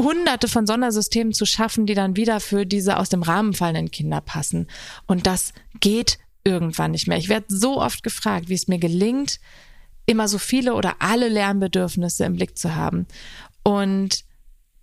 hunderte 0.00 0.48
von 0.48 0.66
Sondersystemen 0.66 1.32
zu 1.32 1.46
schaffen, 1.46 1.86
die 1.86 1.94
dann 1.94 2.16
wieder 2.16 2.40
für 2.40 2.66
diese 2.66 2.98
aus 2.98 3.08
dem 3.08 3.22
Rahmen 3.22 3.54
fallenden 3.54 3.90
Kinder 3.90 4.20
passen. 4.20 4.66
Und 5.06 5.26
das 5.26 5.52
geht 5.80 6.18
irgendwann 6.44 6.92
nicht 6.92 7.08
mehr. 7.08 7.18
Ich 7.18 7.28
werde 7.28 7.46
so 7.48 7.80
oft 7.80 8.02
gefragt, 8.02 8.48
wie 8.48 8.54
es 8.54 8.68
mir 8.68 8.78
gelingt, 8.78 9.40
immer 10.06 10.28
so 10.28 10.38
viele 10.38 10.74
oder 10.74 10.96
alle 11.00 11.28
Lernbedürfnisse 11.28 12.24
im 12.24 12.36
Blick 12.36 12.56
zu 12.56 12.74
haben. 12.74 13.06
Und 13.62 14.24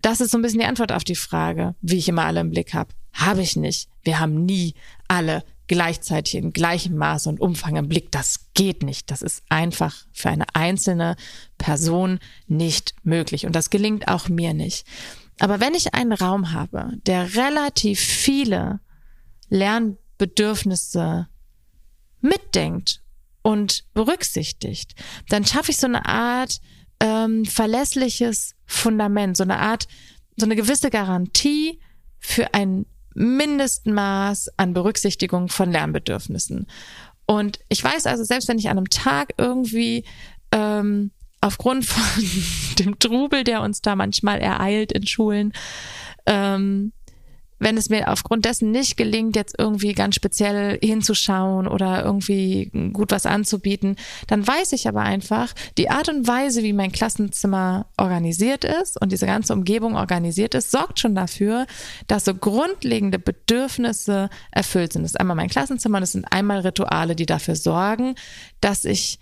das 0.02 0.20
ist 0.20 0.32
so 0.32 0.38
ein 0.38 0.42
bisschen 0.42 0.60
die 0.60 0.66
Antwort 0.66 0.92
auf 0.92 1.04
die 1.04 1.14
Frage, 1.14 1.74
wie 1.80 1.96
ich 1.96 2.08
immer 2.08 2.26
alle 2.26 2.40
im 2.40 2.50
Blick 2.50 2.74
habe. 2.74 2.90
Habe 3.14 3.40
ich 3.40 3.56
nicht. 3.56 3.88
Wir 4.02 4.20
haben 4.20 4.44
nie 4.44 4.74
alle 5.08 5.44
gleichzeitig 5.66 6.34
in 6.34 6.52
gleichem 6.52 6.96
Maße 6.96 7.28
und 7.28 7.40
Umfang 7.40 7.76
im 7.76 7.88
Blick. 7.88 8.12
Das 8.12 8.50
geht 8.54 8.82
nicht. 8.82 9.10
Das 9.10 9.22
ist 9.22 9.42
einfach 9.48 10.06
für 10.12 10.30
eine 10.30 10.46
einzelne 10.54 11.16
Person 11.58 12.18
nicht 12.46 12.94
möglich. 13.02 13.46
Und 13.46 13.54
das 13.56 13.70
gelingt 13.70 14.08
auch 14.08 14.28
mir 14.28 14.54
nicht. 14.54 14.86
Aber 15.38 15.60
wenn 15.60 15.74
ich 15.74 15.94
einen 15.94 16.12
Raum 16.12 16.52
habe, 16.52 16.92
der 17.06 17.34
relativ 17.34 18.00
viele 18.00 18.80
Lernbedürfnisse 19.48 21.28
mitdenkt 22.20 23.02
und 23.42 23.84
berücksichtigt, 23.94 24.94
dann 25.28 25.44
schaffe 25.44 25.70
ich 25.70 25.78
so 25.78 25.86
eine 25.86 26.06
Art 26.06 26.60
ähm, 27.00 27.44
verlässliches 27.44 28.54
Fundament, 28.66 29.36
so 29.36 29.42
eine 29.42 29.58
Art, 29.58 29.86
so 30.36 30.46
eine 30.46 30.56
gewisse 30.56 30.90
Garantie 30.90 31.80
für 32.18 32.54
ein 32.54 32.86
Mindestmaß 33.14 34.50
an 34.56 34.74
Berücksichtigung 34.74 35.48
von 35.48 35.70
Lernbedürfnissen. 35.70 36.66
Und 37.26 37.60
ich 37.68 37.82
weiß 37.82 38.06
also, 38.06 38.24
selbst 38.24 38.48
wenn 38.48 38.58
ich 38.58 38.68
an 38.68 38.76
einem 38.76 38.90
Tag 38.90 39.34
irgendwie 39.38 40.04
ähm, 40.52 41.10
aufgrund 41.40 41.84
von 41.84 42.24
dem 42.78 42.98
Trubel, 42.98 43.44
der 43.44 43.62
uns 43.62 43.80
da 43.80 43.96
manchmal 43.96 44.40
ereilt 44.40 44.92
in 44.92 45.06
Schulen, 45.06 45.52
ähm, 46.26 46.92
wenn 47.64 47.78
es 47.78 47.88
mir 47.88 48.08
aufgrund 48.08 48.44
dessen 48.44 48.70
nicht 48.70 48.98
gelingt, 48.98 49.36
jetzt 49.36 49.54
irgendwie 49.58 49.94
ganz 49.94 50.14
speziell 50.14 50.78
hinzuschauen 50.82 51.66
oder 51.66 52.04
irgendwie 52.04 52.70
gut 52.92 53.10
was 53.10 53.24
anzubieten, 53.24 53.96
dann 54.26 54.46
weiß 54.46 54.72
ich 54.72 54.86
aber 54.86 55.00
einfach, 55.00 55.54
die 55.78 55.88
Art 55.88 56.10
und 56.10 56.28
Weise, 56.28 56.62
wie 56.62 56.74
mein 56.74 56.92
Klassenzimmer 56.92 57.86
organisiert 57.96 58.64
ist 58.64 59.00
und 59.00 59.12
diese 59.12 59.24
ganze 59.24 59.54
Umgebung 59.54 59.96
organisiert 59.96 60.54
ist, 60.54 60.70
sorgt 60.70 61.00
schon 61.00 61.14
dafür, 61.14 61.66
dass 62.06 62.26
so 62.26 62.34
grundlegende 62.34 63.18
Bedürfnisse 63.18 64.28
erfüllt 64.50 64.92
sind. 64.92 65.02
Das 65.02 65.12
ist 65.12 65.20
einmal 65.20 65.36
mein 65.36 65.48
Klassenzimmer 65.48 65.96
und 65.96 66.04
es 66.04 66.12
sind 66.12 66.30
einmal 66.30 66.60
Rituale, 66.60 67.16
die 67.16 67.26
dafür 67.26 67.56
sorgen, 67.56 68.14
dass 68.60 68.84
ich 68.84 69.18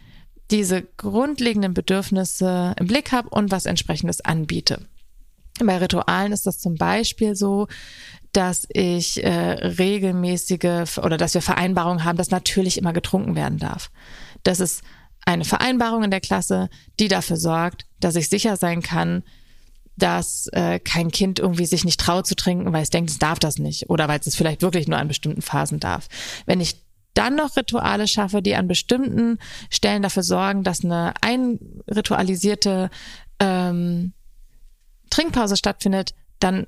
diese 0.50 0.82
grundlegenden 0.82 1.74
Bedürfnisse 1.74 2.74
im 2.76 2.88
Blick 2.88 3.12
habe 3.12 3.28
und 3.28 3.52
was 3.52 3.66
entsprechendes 3.66 4.20
anbiete. 4.20 4.80
Bei 5.60 5.78
Ritualen 5.78 6.32
ist 6.32 6.46
das 6.46 6.58
zum 6.58 6.76
Beispiel 6.76 7.36
so, 7.36 7.68
dass 8.32 8.66
ich 8.70 9.22
äh, 9.22 9.28
regelmäßige 9.30 10.98
oder 10.98 11.16
dass 11.16 11.34
wir 11.34 11.42
Vereinbarungen 11.42 12.04
haben, 12.04 12.16
dass 12.16 12.30
natürlich 12.30 12.78
immer 12.78 12.92
getrunken 12.92 13.36
werden 13.36 13.58
darf. 13.58 13.90
Das 14.42 14.60
ist 14.60 14.82
eine 15.24 15.44
Vereinbarung 15.44 16.02
in 16.02 16.10
der 16.10 16.20
Klasse, 16.20 16.68
die 16.98 17.08
dafür 17.08 17.36
sorgt, 17.36 17.86
dass 18.00 18.16
ich 18.16 18.28
sicher 18.28 18.56
sein 18.56 18.82
kann, 18.82 19.22
dass 19.96 20.48
äh, 20.52 20.78
kein 20.78 21.10
Kind 21.10 21.38
irgendwie 21.38 21.66
sich 21.66 21.84
nicht 21.84 22.00
traut 22.00 22.26
zu 22.26 22.34
trinken, 22.34 22.72
weil 22.72 22.82
es 22.82 22.90
denkt, 22.90 23.10
es 23.10 23.18
darf 23.18 23.38
das 23.38 23.58
nicht 23.58 23.90
oder 23.90 24.08
weil 24.08 24.20
es 24.20 24.34
vielleicht 24.34 24.62
wirklich 24.62 24.88
nur 24.88 24.98
an 24.98 25.08
bestimmten 25.08 25.42
Phasen 25.42 25.80
darf. 25.80 26.08
Wenn 26.46 26.60
ich 26.60 26.82
dann 27.14 27.36
noch 27.36 27.56
Rituale 27.56 28.08
schaffe, 28.08 28.40
die 28.40 28.54
an 28.56 28.68
bestimmten 28.68 29.38
Stellen 29.68 30.02
dafür 30.02 30.22
sorgen, 30.22 30.64
dass 30.64 30.82
eine 30.82 31.12
einritualisierte 31.20 32.88
ähm, 33.38 34.14
Trinkpause 35.10 35.58
stattfindet, 35.58 36.14
dann 36.40 36.66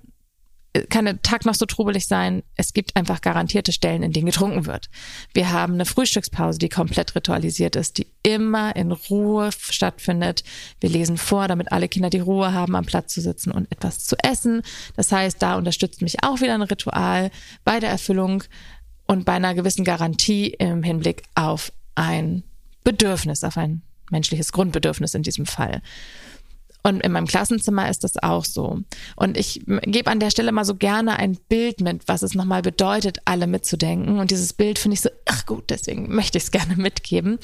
kann 0.91 1.05
der 1.05 1.23
Tag 1.23 1.45
noch 1.45 1.55
so 1.55 1.67
trubelig 1.67 2.09
sein. 2.09 2.43
Es 2.57 2.73
gibt 2.73 2.97
einfach 2.97 3.21
garantierte 3.21 3.73
Stellen, 3.73 4.03
in 4.03 4.13
denen 4.13 4.27
getrunken 4.27 4.67
wird. 4.67 4.91
Wir 5.33 5.53
haben 5.53 5.75
eine 5.75 5.85
Frühstückspause, 5.85 6.59
die 6.59 6.69
komplett 6.69 7.15
ritualisiert 7.15 7.77
ist, 7.77 7.99
die 7.99 8.09
immer 8.25 8.75
in 8.75 8.91
Ruhe 8.91 9.51
stattfindet. 9.53 10.43
Wir 10.81 10.91
lesen 10.91 11.17
vor, 11.17 11.47
damit 11.47 11.71
alle 11.71 11.89
Kinder 11.89 12.11
die 12.11 12.19
Ruhe 12.19 12.53
haben, 12.53 12.75
am 12.75 12.85
Platz 12.85 13.15
zu 13.15 13.21
sitzen 13.21 13.53
und 13.53 13.71
etwas 13.71 14.05
zu 14.05 14.17
essen. 14.23 14.63
Das 14.97 15.13
heißt, 15.13 15.41
da 15.41 15.57
unterstützt 15.57 16.03
mich 16.03 16.25
auch 16.25 16.41
wieder 16.41 16.55
ein 16.55 16.63
Ritual 16.63 17.31
bei 17.65 17.79
der 17.79 17.91
Erfüllung 17.91 18.43
und 19.07 19.25
bei 19.25 19.35
einer 19.35 19.55
gewissen 19.55 19.85
Garantie 19.85 20.49
im 20.49 20.83
Hinblick 20.83 21.23
auf 21.37 21.73
ein 21.95 22.43
Bedürfnis, 22.83 23.45
auf 23.45 23.57
ein 23.57 23.83
menschliches 24.11 24.51
Grundbedürfnis 24.53 25.15
in 25.15 25.23
diesem 25.23 25.47
Fall. 25.47 25.83
Und 26.87 27.01
in 27.01 27.13
meinem 27.13 27.27
Klassenzimmer 27.27 27.89
ist 27.89 28.05
das 28.05 28.23
auch 28.23 28.45
so. 28.45 28.81
Und 29.17 29.39
ich 29.39 29.63
gebe 29.67 30.11
an 30.11 30.21
der 30.21 30.31
Stelle 30.31 30.53
mal 30.53 30.67
so 30.67 30.75
gerne 30.75 31.17
ein 31.19 31.39
Bild 31.49 31.81
mit, 31.81 32.07
was 32.09 32.23
es 32.23 32.35
nochmal 32.35 32.61
bedeutet, 32.61 33.19
alle 33.25 33.47
mitzudenken. 33.47 34.19
Und 34.19 34.31
dieses 34.31 34.53
Bild 34.53 34.79
finde 34.79 34.97
ich 34.97 35.01
so, 35.01 35.09
ach 35.25 35.47
gut, 35.47 35.71
deswegen 35.71 36.15
möchte 36.15 36.37
ich 36.37 36.45
es 36.45 36.51
gerne 36.51 36.77
mitgeben. 36.77 37.39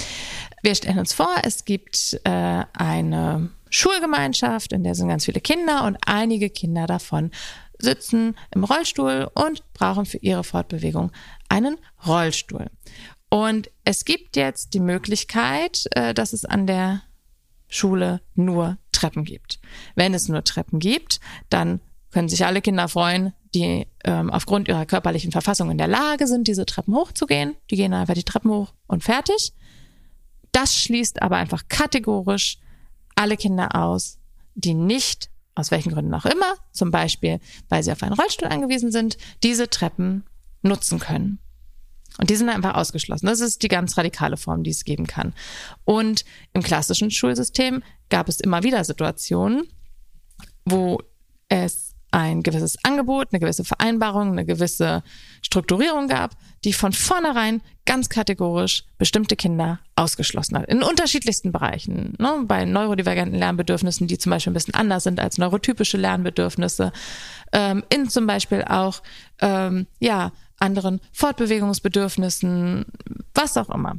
Wir 0.62 0.74
stellen 0.74 0.98
uns 0.98 1.14
vor, 1.14 1.30
es 1.42 1.64
gibt 1.64 2.20
äh, 2.24 2.64
eine 2.74 3.48
Schulgemeinschaft, 3.70 4.72
in 4.74 4.84
der 4.84 4.94
sind 4.94 5.08
ganz 5.08 5.24
viele 5.24 5.40
Kinder 5.40 5.84
und 5.84 5.96
einige 6.04 6.50
Kinder 6.50 6.86
davon 6.86 7.30
sitzen 7.78 8.36
im 8.50 8.64
Rollstuhl 8.64 9.30
und 9.32 9.62
brauchen 9.72 10.04
für 10.04 10.18
ihre 10.18 10.44
Fortbewegung 10.44 11.12
einen 11.48 11.78
Rollstuhl. 12.06 12.66
Und 13.30 13.70
es 13.84 14.04
gibt 14.04 14.36
jetzt 14.36 14.74
die 14.74 14.80
Möglichkeit, 14.80 15.86
äh, 15.92 16.12
dass 16.12 16.34
es 16.34 16.44
an 16.44 16.66
der 16.66 17.02
Schule 17.70 18.20
nur 18.34 18.76
Treppen 18.92 19.24
gibt. 19.24 19.60
Wenn 19.94 20.12
es 20.12 20.28
nur 20.28 20.44
Treppen 20.44 20.78
gibt, 20.78 21.20
dann 21.48 21.80
können 22.10 22.28
sich 22.28 22.44
alle 22.44 22.60
Kinder 22.60 22.88
freuen, 22.88 23.32
die 23.54 23.86
ähm, 24.04 24.30
aufgrund 24.30 24.68
ihrer 24.68 24.84
körperlichen 24.84 25.32
Verfassung 25.32 25.70
in 25.70 25.78
der 25.78 25.88
Lage 25.88 26.26
sind, 26.26 26.48
diese 26.48 26.66
Treppen 26.66 26.94
hochzugehen. 26.94 27.56
Die 27.70 27.76
gehen 27.76 27.94
einfach 27.94 28.14
die 28.14 28.24
Treppen 28.24 28.50
hoch 28.50 28.72
und 28.86 29.02
fertig. 29.02 29.52
Das 30.52 30.74
schließt 30.74 31.22
aber 31.22 31.36
einfach 31.36 31.62
kategorisch 31.68 32.58
alle 33.14 33.36
Kinder 33.36 33.74
aus, 33.74 34.18
die 34.54 34.74
nicht, 34.74 35.30
aus 35.54 35.70
welchen 35.70 35.92
Gründen 35.92 36.14
auch 36.14 36.26
immer, 36.26 36.54
zum 36.72 36.90
Beispiel, 36.90 37.40
weil 37.68 37.82
sie 37.82 37.92
auf 37.92 38.02
einen 38.02 38.14
Rollstuhl 38.14 38.48
angewiesen 38.48 38.90
sind, 38.90 39.16
diese 39.42 39.70
Treppen 39.70 40.24
nutzen 40.62 40.98
können. 40.98 41.38
Und 42.18 42.30
die 42.30 42.36
sind 42.36 42.48
einfach 42.48 42.74
ausgeschlossen. 42.74 43.26
Das 43.26 43.40
ist 43.40 43.62
die 43.62 43.68
ganz 43.68 43.96
radikale 43.96 44.36
Form, 44.36 44.62
die 44.62 44.70
es 44.70 44.84
geben 44.84 45.06
kann. 45.06 45.32
Und 45.84 46.24
im 46.52 46.62
klassischen 46.62 47.10
Schulsystem 47.10 47.82
gab 48.08 48.28
es 48.28 48.40
immer 48.40 48.62
wieder 48.62 48.84
Situationen, 48.84 49.64
wo 50.64 51.00
es 51.48 51.90
ein 52.12 52.42
gewisses 52.42 52.76
Angebot, 52.82 53.28
eine 53.30 53.40
gewisse 53.40 53.64
Vereinbarung, 53.64 54.32
eine 54.32 54.44
gewisse 54.44 55.02
Strukturierung 55.42 56.08
gab, 56.08 56.32
die 56.64 56.72
von 56.72 56.92
vornherein 56.92 57.62
ganz 57.86 58.08
kategorisch 58.08 58.84
bestimmte 58.98 59.36
Kinder 59.36 59.80
ausgeschlossen 59.96 60.58
hat. 60.58 60.68
In 60.68 60.82
unterschiedlichsten 60.82 61.52
Bereichen. 61.52 62.14
Ne? 62.18 62.42
Bei 62.44 62.64
neurodivergenten 62.64 63.38
Lernbedürfnissen, 63.38 64.06
die 64.06 64.18
zum 64.18 64.30
Beispiel 64.30 64.50
ein 64.50 64.54
bisschen 64.54 64.74
anders 64.74 65.04
sind 65.04 65.20
als 65.20 65.38
neurotypische 65.38 65.96
Lernbedürfnisse. 65.96 66.92
Ähm, 67.52 67.84
in 67.90 68.08
zum 68.08 68.26
Beispiel 68.26 68.64
auch 68.64 69.02
ähm, 69.40 69.86
ja, 70.00 70.32
anderen 70.60 71.00
Fortbewegungsbedürfnissen, 71.12 72.86
was 73.34 73.56
auch 73.56 73.70
immer. 73.70 73.96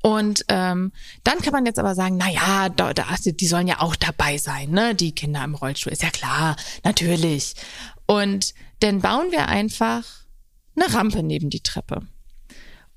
Und 0.00 0.44
ähm, 0.48 0.92
dann 1.24 1.38
kann 1.38 1.52
man 1.52 1.66
jetzt 1.66 1.78
aber 1.78 1.94
sagen, 1.94 2.16
na 2.16 2.30
ja, 2.30 2.68
da, 2.68 2.94
da, 2.94 3.04
die 3.24 3.46
sollen 3.46 3.66
ja 3.66 3.80
auch 3.80 3.96
dabei 3.96 4.38
sein, 4.38 4.70
ne? 4.70 4.94
Die 4.94 5.12
Kinder 5.12 5.42
im 5.42 5.54
Rollstuhl 5.54 5.92
ist 5.92 6.02
ja 6.02 6.10
klar, 6.10 6.56
natürlich. 6.84 7.54
Und 8.06 8.54
dann 8.80 9.00
bauen 9.00 9.32
wir 9.32 9.48
einfach 9.48 10.04
eine 10.76 10.92
Rampe 10.94 11.22
neben 11.22 11.50
die 11.50 11.62
Treppe. 11.62 12.02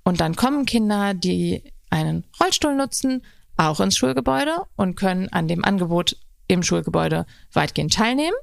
Und 0.04 0.22
dann 0.22 0.36
kommen 0.36 0.66
Kinder, 0.66 1.14
die 1.14 1.64
einen 1.90 2.24
Rollstuhl 2.40 2.76
nutzen, 2.76 3.24
auch 3.58 3.80
ins 3.80 3.98
Schulgebäude 3.98 4.64
und 4.76 4.96
können 4.96 5.30
an 5.30 5.48
dem 5.48 5.66
Angebot 5.66 6.18
im 6.48 6.64
Schulgebäude 6.64 7.26
weitgehend 7.54 7.94
teilnehmen, 7.94 8.36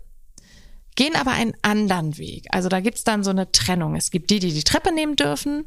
gehen 0.99 1.15
aber 1.15 1.31
einen 1.31 1.55
anderen 1.63 2.19
Weg. 2.19 2.47
Also 2.51 2.69
da 2.69 2.81
gibt's 2.81 3.05
dann 3.05 3.23
so 3.23 3.31
eine 3.31 3.53
Trennung. 3.53 3.95
Es 3.95 4.11
gibt 4.11 4.31
die, 4.31 4.41
die 4.41 4.53
die 4.53 4.65
Treppe 4.65 4.93
nehmen 4.93 5.15
dürfen, 5.15 5.65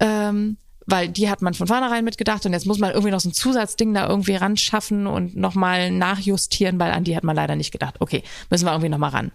ähm, 0.00 0.56
weil 0.86 1.08
die 1.08 1.30
hat 1.30 1.40
man 1.40 1.54
von 1.54 1.68
vornherein 1.68 2.04
mitgedacht 2.04 2.44
und 2.44 2.52
jetzt 2.52 2.66
muss 2.66 2.80
man 2.80 2.90
irgendwie 2.90 3.12
noch 3.12 3.20
so 3.20 3.28
ein 3.28 3.32
Zusatzding 3.32 3.94
da 3.94 4.08
irgendwie 4.08 4.34
ran 4.34 4.56
schaffen 4.56 5.06
und 5.06 5.36
nochmal 5.36 5.92
nachjustieren, 5.92 6.80
weil 6.80 6.90
an 6.90 7.04
die 7.04 7.14
hat 7.14 7.22
man 7.22 7.36
leider 7.36 7.54
nicht 7.54 7.70
gedacht. 7.70 7.94
Okay, 8.00 8.24
müssen 8.50 8.64
wir 8.64 8.72
irgendwie 8.72 8.88
nochmal 8.88 9.10
ran. 9.10 9.30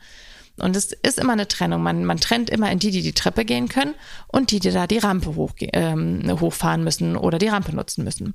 Und 0.58 0.75
es 0.75 0.91
ist 0.91 1.18
immer 1.18 1.32
eine 1.32 1.48
Trennung. 1.48 1.82
Man, 1.82 2.03
man 2.03 2.20
trennt 2.20 2.50
immer 2.50 2.70
in 2.70 2.79
die, 2.79 2.91
die 2.91 3.01
die 3.01 3.13
Treppe 3.13 3.46
gehen 3.46 3.70
können 3.70 3.96
und 4.27 4.51
die, 4.51 4.60
die 4.60 4.72
da 4.72 4.86
die 4.86 4.98
Rampe 4.98 5.36
hoch, 5.36 5.53
ähm, 5.62 6.29
hochfahren 6.41 6.84
müssen 6.84 7.15
oder 7.15 7.38
die 7.38 7.48
Rampe 7.48 7.74
nutzen 7.74 8.03
müssen. 8.03 8.34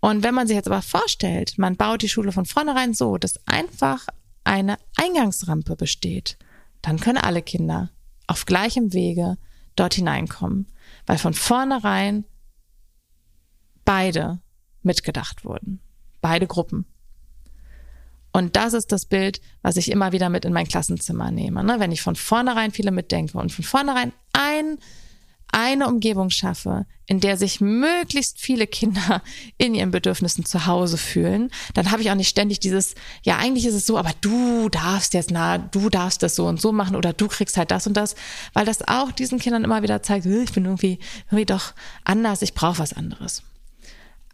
Und 0.00 0.24
wenn 0.24 0.34
man 0.34 0.48
sich 0.48 0.56
jetzt 0.56 0.66
aber 0.66 0.82
vorstellt, 0.82 1.56
man 1.56 1.76
baut 1.76 2.02
die 2.02 2.08
Schule 2.08 2.32
von 2.32 2.46
vornherein 2.46 2.94
so, 2.94 3.16
dass 3.16 3.38
einfach 3.46 4.08
eine 4.50 4.76
Eingangsrampe 4.96 5.76
besteht, 5.76 6.36
dann 6.82 6.98
können 6.98 7.18
alle 7.18 7.42
Kinder 7.42 7.90
auf 8.26 8.46
gleichem 8.46 8.92
Wege 8.92 9.38
dort 9.76 9.94
hineinkommen 9.94 10.66
weil 11.06 11.18
von 11.18 11.34
vornherein 11.34 12.24
beide 13.84 14.40
mitgedacht 14.82 15.44
wurden. 15.44 15.80
Beide 16.20 16.46
Gruppen. 16.46 16.86
Und 18.32 18.54
das 18.54 18.74
ist 18.74 18.92
das 18.92 19.06
Bild, 19.06 19.40
was 19.62 19.76
ich 19.76 19.90
immer 19.90 20.12
wieder 20.12 20.28
mit 20.28 20.44
in 20.44 20.52
mein 20.52 20.68
Klassenzimmer 20.68 21.30
nehme. 21.30 21.64
Ne? 21.64 21.80
Wenn 21.80 21.90
ich 21.90 22.02
von 22.02 22.14
vornherein 22.14 22.70
viele 22.70 22.92
mitdenke 22.92 23.38
und 23.38 23.50
von 23.50 23.64
vornherein 23.64 24.12
ein 24.32 24.78
eine 25.52 25.88
Umgebung 25.88 26.30
schaffe, 26.30 26.86
in 27.06 27.20
der 27.20 27.36
sich 27.36 27.60
möglichst 27.60 28.38
viele 28.38 28.66
Kinder 28.66 29.22
in 29.58 29.74
ihren 29.74 29.90
Bedürfnissen 29.90 30.44
zu 30.44 30.66
Hause 30.66 30.96
fühlen, 30.96 31.50
dann 31.74 31.90
habe 31.90 32.02
ich 32.02 32.10
auch 32.10 32.14
nicht 32.14 32.28
ständig 32.28 32.60
dieses, 32.60 32.94
ja, 33.22 33.38
eigentlich 33.38 33.66
ist 33.66 33.74
es 33.74 33.86
so, 33.86 33.98
aber 33.98 34.12
du 34.20 34.68
darfst 34.68 35.14
jetzt 35.14 35.30
na, 35.30 35.58
du 35.58 35.88
darfst 35.88 36.22
das 36.22 36.36
so 36.36 36.46
und 36.46 36.60
so 36.60 36.72
machen 36.72 36.96
oder 36.96 37.12
du 37.12 37.26
kriegst 37.26 37.56
halt 37.56 37.70
das 37.70 37.86
und 37.86 37.96
das, 37.96 38.14
weil 38.52 38.64
das 38.64 38.86
auch 38.86 39.10
diesen 39.10 39.38
Kindern 39.38 39.64
immer 39.64 39.82
wieder 39.82 40.02
zeigt, 40.02 40.26
ich 40.26 40.52
bin 40.52 40.64
irgendwie, 40.64 40.98
irgendwie 41.26 41.46
doch 41.46 41.74
anders, 42.04 42.42
ich 42.42 42.54
brauche 42.54 42.78
was 42.78 42.92
anderes. 42.92 43.42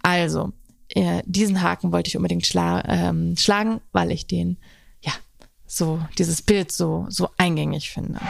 Also, 0.03 0.53
äh, 0.91 1.23
diesen 1.25 1.63
Haken 1.63 1.93
wollte 1.93 2.09
ich 2.09 2.17
unbedingt 2.17 2.47
schla 2.47 2.85
ähm, 2.87 3.37
schlagen, 3.37 3.81
weil 3.93 4.13
ich 4.13 4.27
den, 4.27 4.57
ja, 5.01 5.13
so, 5.67 6.01
dieses 6.19 6.43
Bild 6.43 6.71
so, 6.71 7.07
so 7.09 7.31
eingängig 7.39 7.91
finde. 7.91 8.21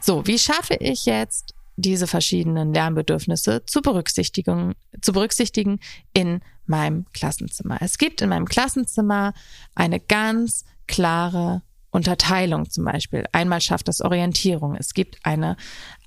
So, 0.00 0.26
wie 0.26 0.38
schaffe 0.38 0.74
ich 0.74 1.04
jetzt 1.04 1.54
diese 1.76 2.06
verschiedenen 2.06 2.74
Lernbedürfnisse 2.74 3.64
zu 3.66 3.82
berücksichtigen, 3.82 4.74
zu 5.00 5.12
berücksichtigen 5.12 5.80
in 6.12 6.40
meinem 6.66 7.06
Klassenzimmer? 7.12 7.78
Es 7.80 7.98
gibt 7.98 8.22
in 8.22 8.30
meinem 8.30 8.46
Klassenzimmer 8.46 9.34
eine 9.74 10.00
ganz 10.00 10.64
klare 10.86 11.62
Unterteilung 11.90 12.70
zum 12.70 12.84
Beispiel. 12.84 13.24
Einmal 13.32 13.60
schafft 13.60 13.88
das 13.88 14.00
Orientierung. 14.00 14.74
Es 14.76 14.94
gibt 14.94 15.18
eine 15.24 15.56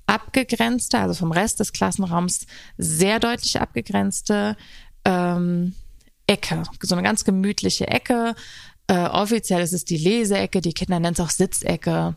abgegrenzte, 0.05 0.99
also 0.99 1.13
vom 1.13 1.31
Rest 1.31 1.59
des 1.59 1.71
Klassenraums 1.71 2.45
sehr 2.77 3.19
deutlich 3.19 3.59
abgegrenzte 3.59 4.57
ähm, 5.05 5.75
Ecke, 6.27 6.63
so 6.81 6.95
eine 6.95 7.03
ganz 7.03 7.25
gemütliche 7.25 7.87
Ecke. 7.87 8.35
Äh, 8.87 9.05
offiziell 9.07 9.61
ist 9.61 9.73
es 9.73 9.85
die 9.85 9.97
Leseecke, 9.97 10.61
die 10.61 10.73
Kinder 10.73 10.99
nennen 10.99 11.13
es 11.13 11.19
auch 11.19 11.29
Sitzecke. 11.29 12.15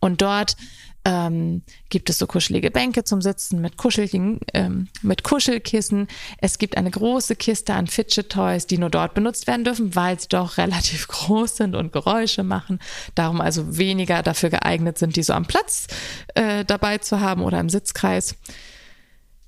Und 0.00 0.22
dort 0.22 0.56
ähm, 1.04 1.62
gibt 1.88 2.10
es 2.10 2.18
so 2.18 2.26
kuschelige 2.26 2.70
Bänke 2.70 3.04
zum 3.04 3.22
Sitzen 3.22 3.60
mit 3.60 3.76
kuscheligen, 3.76 4.40
ähm, 4.52 4.88
mit 5.02 5.24
Kuschelkissen. 5.24 6.08
Es 6.38 6.58
gibt 6.58 6.76
eine 6.76 6.90
große 6.90 7.36
Kiste 7.36 7.74
an 7.74 7.86
Fidget 7.86 8.30
Toys, 8.30 8.66
die 8.66 8.78
nur 8.78 8.90
dort 8.90 9.14
benutzt 9.14 9.46
werden 9.46 9.64
dürfen, 9.64 9.94
weil 9.94 10.20
sie 10.20 10.28
doch 10.28 10.56
relativ 10.58 11.08
groß 11.08 11.56
sind 11.56 11.74
und 11.74 11.92
Geräusche 11.92 12.42
machen. 12.42 12.80
Darum 13.14 13.40
also 13.40 13.78
weniger 13.78 14.22
dafür 14.22 14.50
geeignet 14.50 14.98
sind, 14.98 15.16
die 15.16 15.22
so 15.22 15.32
am 15.32 15.46
Platz 15.46 15.86
äh, 16.34 16.64
dabei 16.64 16.98
zu 16.98 17.20
haben 17.20 17.42
oder 17.42 17.60
im 17.60 17.70
Sitzkreis. 17.70 18.36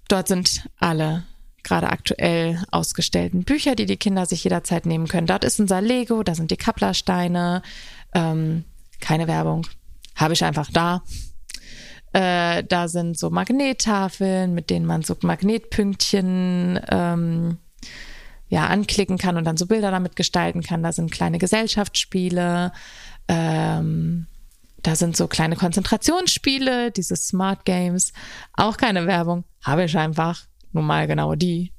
Dort 0.09 0.29
sind 0.29 0.69
alle 0.79 1.25
gerade 1.63 1.91
aktuell 1.91 2.63
ausgestellten 2.71 3.45
Bücher, 3.45 3.77
die 3.77 3.87
die 3.87 3.97
Kinder 3.97 4.27
sich 4.27 4.43
jederzeit 4.43 4.87
nehmen 4.87 5.07
können. 5.07 5.27
Dort 5.27 5.45
ist 5.45 5.61
unser 5.61 5.81
Lego, 5.81 6.23
da 6.23 6.35
sind 6.35 6.51
die 6.51 6.57
Kapplersteine, 6.57 7.63
ähm, 8.15 8.65
keine 9.01 9.29
Werbung, 9.29 9.67
habe 10.17 10.35
ich 10.35 10.45
einfach 10.45 10.71
da. 10.73 11.03
Äh, 12.13 12.65
da 12.65 12.89
sind 12.89 13.19
so 13.19 13.31
Magnettafeln, 13.31 14.55
mit 14.55 14.71
denen 14.71 14.87
man 14.87 15.03
so 15.03 15.17
Magnetpünktchen 15.23 16.81
ähm, 16.89 17.59
ja 18.49 18.67
anklicken 18.67 19.17
kann 19.17 19.37
und 19.37 19.45
dann 19.45 19.57
so 19.57 19.67
Bilder 19.67 19.91
damit 19.91 20.15
gestalten 20.17 20.63
kann. 20.63 20.83
Da 20.83 20.93
sind 20.93 21.11
kleine 21.11 21.39
Gesellschaftsspiele. 21.39 22.73
Ähm, 23.29 24.27
da 24.83 24.97
sind 24.97 25.17
so 25.17 25.29
kleine 25.29 25.57
Konzentrationsspiele, 25.57 26.91
diese 26.91 27.17
Smart 27.17 27.65
Games. 27.65 28.13
Auch 28.53 28.77
keine 28.77 29.07
Werbung. 29.07 29.45
Habe 29.63 29.85
ich 29.85 29.97
einfach. 29.97 30.43
Nun 30.73 30.87
mal 30.87 31.07
genau 31.07 31.35
die. 31.35 31.73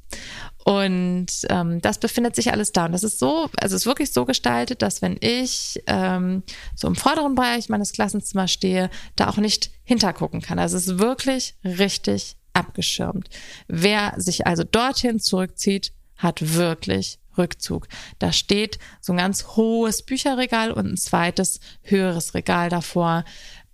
Und 0.64 1.28
ähm, 1.50 1.82
das 1.82 1.98
befindet 1.98 2.36
sich 2.36 2.52
alles 2.52 2.72
da. 2.72 2.86
Und 2.86 2.94
das 2.94 3.04
ist 3.04 3.20
so, 3.20 3.50
also 3.58 3.76
es 3.76 3.82
ist 3.82 3.86
wirklich 3.86 4.14
so 4.14 4.26
gestaltet, 4.26 4.82
dass 4.82 5.02
wenn 5.02 5.18
ich 5.20 5.84
ähm, 5.88 6.44
so 6.76 6.88
im 6.88 6.96
vorderen 6.96 7.36
Bereich 7.36 7.70
meines 7.70 7.92
Klassenzimmers 7.92 8.52
stehe, 8.52 8.90
da 9.16 9.30
auch 9.30 9.38
nicht 9.38 9.72
hintergucken 9.84 10.42
kann. 10.42 10.60
Also 10.60 10.78
es 10.78 10.88
ist 10.88 11.00
wirklich 11.00 11.56
richtig 11.64 12.38
abgeschirmt. 12.54 13.30
Wer 13.68 14.14
sich 14.18 14.48
also 14.48 14.64
dorthin 14.64 15.20
zurückzieht, 15.20 15.92
hat 16.16 16.56
wirklich 16.56 17.20
Rückzug. 17.38 17.88
Da 18.20 18.32
steht 18.32 18.78
so 19.02 19.14
ein 19.14 19.18
ganz 19.18 19.56
hohes 19.56 20.04
Bücherregal 20.04 20.72
und 20.72 20.94
ein 20.94 20.98
zweites 20.98 21.60
höheres 21.82 22.34
Regal 22.34 22.70
davor. 22.70 23.26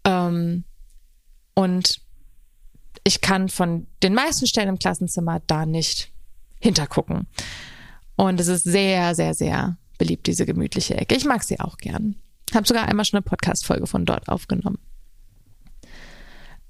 Ähm, 0.06 0.64
und 1.56 2.02
ich 3.04 3.22
kann 3.22 3.50
von 3.50 3.88
den 4.02 4.14
meisten 4.14 4.48
Stellen 4.48 4.70
im 4.70 4.80
Klassenzimmer 4.80 5.42
da 5.46 5.66
nicht 5.66 6.12
hintergucken. 6.60 7.28
Und 8.16 8.40
es 8.40 8.48
ist 8.48 8.64
sehr, 8.64 9.16
sehr, 9.16 9.34
sehr 9.34 9.78
beliebt, 9.98 10.28
diese 10.28 10.46
gemütliche 10.46 10.96
Ecke. 10.96 11.16
Ich 11.16 11.26
mag 11.26 11.44
sie 11.44 11.60
auch 11.60 11.78
gern. 11.78 12.16
Habe 12.54 12.68
sogar 12.68 12.88
einmal 12.88 13.06
schon 13.06 13.18
eine 13.18 13.24
Podcast-Folge 13.24 13.88
von 13.88 14.06
dort 14.06 14.28
aufgenommen. 14.30 14.80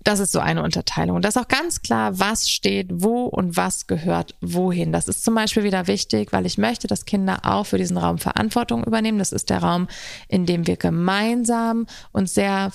Das 0.04 0.20
ist 0.20 0.32
so 0.32 0.40
eine 0.40 0.64
Unterteilung. 0.64 1.18
Und 1.18 1.26
das 1.26 1.36
ist 1.36 1.42
auch 1.42 1.48
ganz 1.48 1.82
klar, 1.82 2.20
was 2.20 2.50
steht 2.50 2.88
wo 2.90 3.26
und 3.26 3.58
was 3.58 3.88
gehört 3.88 4.36
wohin. 4.40 4.92
Das 4.92 5.08
ist 5.08 5.24
zum 5.24 5.36
Beispiel 5.36 5.64
wieder 5.64 5.88
wichtig, 5.88 6.32
weil 6.32 6.46
ich 6.46 6.58
möchte, 6.58 6.88
dass 6.88 7.06
Kinder 7.06 7.40
auch 7.44 7.66
für 7.66 7.78
diesen 7.78 7.98
Raum 7.98 8.18
Verantwortung 8.18 8.84
übernehmen. 8.84 9.20
Das 9.20 9.34
ist 9.34 9.50
der 9.50 9.60
Raum, 9.60 9.88
in 10.28 10.46
dem 10.46 10.68
wir 10.68 10.78
gemeinsam 10.78 11.86
uns 12.12 12.34
sehr 12.34 12.72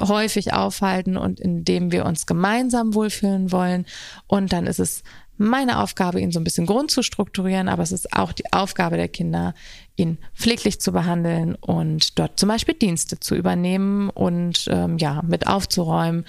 häufig 0.00 0.52
aufhalten 0.52 1.16
und 1.16 1.40
in 1.40 1.64
dem 1.64 1.92
wir 1.92 2.04
uns 2.04 2.26
gemeinsam 2.26 2.94
wohlfühlen 2.94 3.52
wollen. 3.52 3.86
Und 4.26 4.52
dann 4.52 4.66
ist 4.66 4.80
es 4.80 5.02
meine 5.40 5.80
Aufgabe, 5.80 6.20
ihn 6.20 6.32
so 6.32 6.38
ein 6.38 6.44
bisschen 6.44 6.66
Grund 6.66 6.90
zu 6.90 7.02
strukturieren, 7.02 7.68
aber 7.68 7.82
es 7.82 7.92
ist 7.92 8.12
auch 8.12 8.32
die 8.32 8.52
Aufgabe 8.52 8.96
der 8.96 9.08
Kinder, 9.08 9.54
ihn 9.96 10.18
pfleglich 10.34 10.80
zu 10.80 10.92
behandeln 10.92 11.54
und 11.54 12.18
dort 12.18 12.38
zum 12.38 12.48
Beispiel 12.48 12.74
Dienste 12.74 13.18
zu 13.18 13.34
übernehmen 13.34 14.10
und 14.10 14.66
ähm, 14.68 14.98
ja, 14.98 15.22
mit 15.22 15.46
aufzuräumen. 15.46 16.26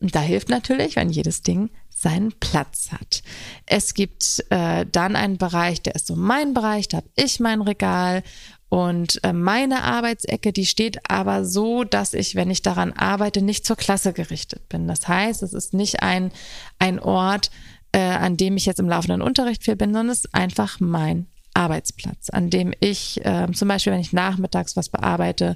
Und 0.00 0.14
da 0.14 0.20
hilft 0.20 0.48
natürlich, 0.48 0.96
wenn 0.96 1.10
jedes 1.10 1.42
Ding 1.42 1.70
seinen 1.88 2.32
Platz 2.32 2.90
hat. 2.92 3.22
Es 3.66 3.94
gibt 3.94 4.44
äh, 4.50 4.84
dann 4.90 5.16
einen 5.16 5.38
Bereich, 5.38 5.80
der 5.82 5.94
ist 5.94 6.06
so 6.06 6.16
mein 6.16 6.54
Bereich, 6.54 6.88
da 6.88 6.98
habe 6.98 7.08
ich 7.16 7.40
mein 7.40 7.60
Regal 7.60 8.22
und 8.68 9.22
äh, 9.22 9.32
meine 9.32 9.84
Arbeitsecke, 9.84 10.52
die 10.52 10.66
steht 10.66 11.08
aber 11.08 11.44
so, 11.44 11.84
dass 11.84 12.12
ich, 12.12 12.34
wenn 12.34 12.50
ich 12.50 12.62
daran 12.62 12.92
arbeite, 12.92 13.40
nicht 13.40 13.64
zur 13.64 13.76
Klasse 13.76 14.12
gerichtet 14.12 14.68
bin. 14.68 14.88
Das 14.88 15.06
heißt, 15.06 15.44
es 15.44 15.52
ist 15.52 15.74
nicht 15.74 16.02
ein, 16.02 16.32
ein 16.80 16.98
Ort, 16.98 17.52
äh, 17.94 18.00
an 18.00 18.36
dem 18.36 18.56
ich 18.56 18.66
jetzt 18.66 18.80
im 18.80 18.88
laufenden 18.88 19.22
Unterricht 19.22 19.62
viel 19.62 19.76
bin, 19.76 19.94
sondern 19.94 20.10
es 20.10 20.24
ist 20.24 20.34
einfach 20.34 20.80
mein 20.80 21.28
Arbeitsplatz, 21.54 22.28
an 22.28 22.50
dem 22.50 22.74
ich 22.80 23.24
äh, 23.24 23.46
zum 23.52 23.68
Beispiel, 23.68 23.92
wenn 23.92 24.00
ich 24.00 24.12
nachmittags 24.12 24.76
was 24.76 24.88
bearbeite, 24.88 25.54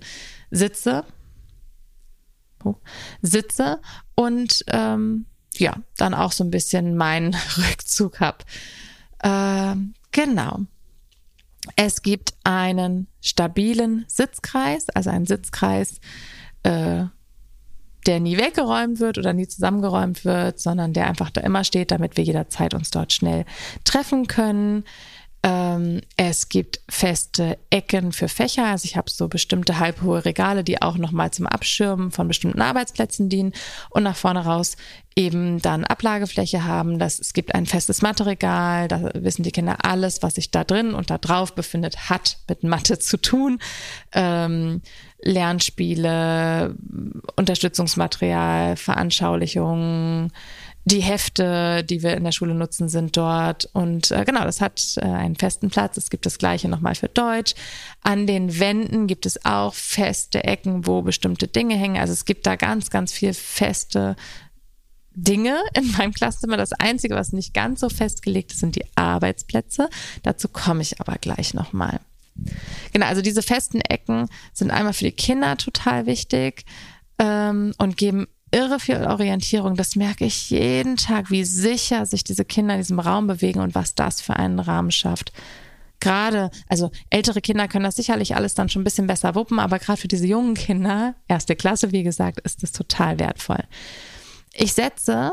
sitze, 0.52 1.04
oh, 2.62 2.76
sitze 3.22 3.80
und 4.14 4.64
ähm, 4.68 5.26
ja, 5.56 5.74
dann 5.96 6.14
auch 6.14 6.30
so 6.30 6.44
ein 6.44 6.52
bisschen 6.52 6.96
meinen 6.96 7.34
Rückzug 7.56 8.20
habe. 8.20 8.38
Ähm, 9.24 9.94
genau. 10.12 10.60
Es 11.74 12.02
gibt 12.02 12.34
einen 12.44 13.08
stabilen 13.20 14.04
Sitzkreis, 14.06 14.88
also 14.90 15.10
einen 15.10 15.26
Sitzkreis, 15.26 15.96
äh, 16.62 17.06
der 18.08 18.20
nie 18.20 18.38
weggeräumt 18.38 19.00
wird 19.00 19.18
oder 19.18 19.34
nie 19.34 19.46
zusammengeräumt 19.46 20.24
wird, 20.24 20.58
sondern 20.58 20.94
der 20.94 21.06
einfach 21.06 21.28
da 21.30 21.42
immer 21.42 21.62
steht, 21.62 21.90
damit 21.90 22.16
wir 22.16 22.24
jederzeit 22.24 22.72
uns 22.72 22.90
dort 22.90 23.12
schnell 23.12 23.44
treffen 23.84 24.26
können. 24.26 24.84
Ähm, 25.42 26.00
es 26.16 26.48
gibt 26.48 26.80
feste 26.88 27.58
Ecken 27.70 28.12
für 28.12 28.28
Fächer. 28.28 28.64
Also 28.64 28.86
ich 28.86 28.96
habe 28.96 29.10
so 29.10 29.28
bestimmte 29.28 29.78
halbhohe 29.78 30.24
Regale, 30.24 30.64
die 30.64 30.82
auch 30.82 30.96
nochmal 30.96 31.30
zum 31.30 31.46
Abschirmen 31.46 32.10
von 32.10 32.26
bestimmten 32.26 32.62
Arbeitsplätzen 32.62 33.28
dienen 33.28 33.52
und 33.90 34.02
nach 34.02 34.16
vorne 34.16 34.44
raus 34.44 34.76
eben 35.14 35.60
dann 35.60 35.84
Ablagefläche 35.84 36.64
haben. 36.64 36.98
Das, 36.98 37.20
es 37.20 37.34
gibt 37.34 37.54
ein 37.54 37.66
festes 37.66 38.02
Mathe-Regal. 38.02 38.88
Da 38.88 39.10
wissen 39.14 39.42
die 39.42 39.52
Kinder 39.52 39.76
alles, 39.84 40.22
was 40.22 40.36
sich 40.36 40.50
da 40.50 40.64
drin 40.64 40.94
und 40.94 41.10
da 41.10 41.18
drauf 41.18 41.54
befindet, 41.54 42.08
hat 42.08 42.38
mit 42.48 42.64
Mathe 42.64 42.98
zu 42.98 43.16
tun. 43.18 43.60
Ähm, 44.12 44.80
Lernspiele, 45.20 46.74
Unterstützungsmaterial, 47.36 48.76
Veranschaulichungen, 48.76 50.32
die 50.84 51.00
Hefte, 51.00 51.84
die 51.84 52.02
wir 52.02 52.16
in 52.16 52.24
der 52.24 52.32
Schule 52.32 52.54
nutzen, 52.54 52.88
sind 52.88 53.16
dort. 53.16 53.68
Und 53.72 54.10
äh, 54.10 54.24
genau, 54.24 54.44
das 54.44 54.60
hat 54.60 54.94
äh, 54.96 55.04
einen 55.04 55.36
festen 55.36 55.70
Platz. 55.70 55.96
Es 55.96 56.08
gibt 56.08 56.24
das 56.24 56.38
gleiche 56.38 56.68
nochmal 56.68 56.94
für 56.94 57.08
Deutsch. 57.08 57.54
An 58.02 58.26
den 58.26 58.58
Wänden 58.58 59.06
gibt 59.06 59.26
es 59.26 59.44
auch 59.44 59.74
feste 59.74 60.44
Ecken, 60.44 60.86
wo 60.86 61.02
bestimmte 61.02 61.46
Dinge 61.46 61.76
hängen. 61.76 61.98
Also 61.98 62.12
es 62.12 62.24
gibt 62.24 62.46
da 62.46 62.56
ganz, 62.56 62.90
ganz 62.90 63.12
viel 63.12 63.34
feste 63.34 64.16
Dinge 65.12 65.58
in 65.74 65.90
meinem 65.92 66.12
Klassenzimmer. 66.12 66.56
Das 66.56 66.72
Einzige, 66.72 67.14
was 67.14 67.32
nicht 67.32 67.52
ganz 67.52 67.80
so 67.80 67.88
festgelegt 67.88 68.52
ist, 68.52 68.60
sind 68.60 68.76
die 68.76 68.86
Arbeitsplätze. 68.94 69.90
Dazu 70.22 70.48
komme 70.48 70.82
ich 70.82 71.00
aber 71.00 71.16
gleich 71.16 71.54
nochmal. 71.54 72.00
Genau, 72.92 73.06
also 73.06 73.22
diese 73.22 73.42
festen 73.42 73.80
Ecken 73.80 74.28
sind 74.52 74.70
einmal 74.70 74.92
für 74.92 75.04
die 75.04 75.12
Kinder 75.12 75.56
total 75.56 76.06
wichtig 76.06 76.64
ähm, 77.18 77.74
und 77.78 77.96
geben 77.96 78.26
irre 78.50 78.80
viel 78.80 78.96
Orientierung. 78.96 79.76
Das 79.76 79.96
merke 79.96 80.24
ich 80.24 80.50
jeden 80.50 80.96
Tag, 80.96 81.30
wie 81.30 81.44
sicher 81.44 82.06
sich 82.06 82.24
diese 82.24 82.44
Kinder 82.44 82.74
in 82.74 82.80
diesem 82.80 83.00
Raum 83.00 83.26
bewegen 83.26 83.60
und 83.60 83.74
was 83.74 83.94
das 83.94 84.20
für 84.20 84.36
einen 84.36 84.58
Rahmen 84.58 84.90
schafft. 84.90 85.32
Gerade, 86.00 86.50
also 86.68 86.90
ältere 87.10 87.40
Kinder 87.40 87.66
können 87.66 87.84
das 87.84 87.96
sicherlich 87.96 88.36
alles 88.36 88.54
dann 88.54 88.68
schon 88.68 88.82
ein 88.82 88.84
bisschen 88.84 89.08
besser 89.08 89.34
wuppen, 89.34 89.58
aber 89.58 89.78
gerade 89.78 90.00
für 90.00 90.08
diese 90.08 90.26
jungen 90.26 90.54
Kinder, 90.54 91.16
erste 91.26 91.56
Klasse, 91.56 91.90
wie 91.90 92.04
gesagt, 92.04 92.40
ist 92.40 92.62
das 92.62 92.70
total 92.70 93.18
wertvoll. 93.18 93.64
Ich 94.54 94.74
setze, 94.74 95.32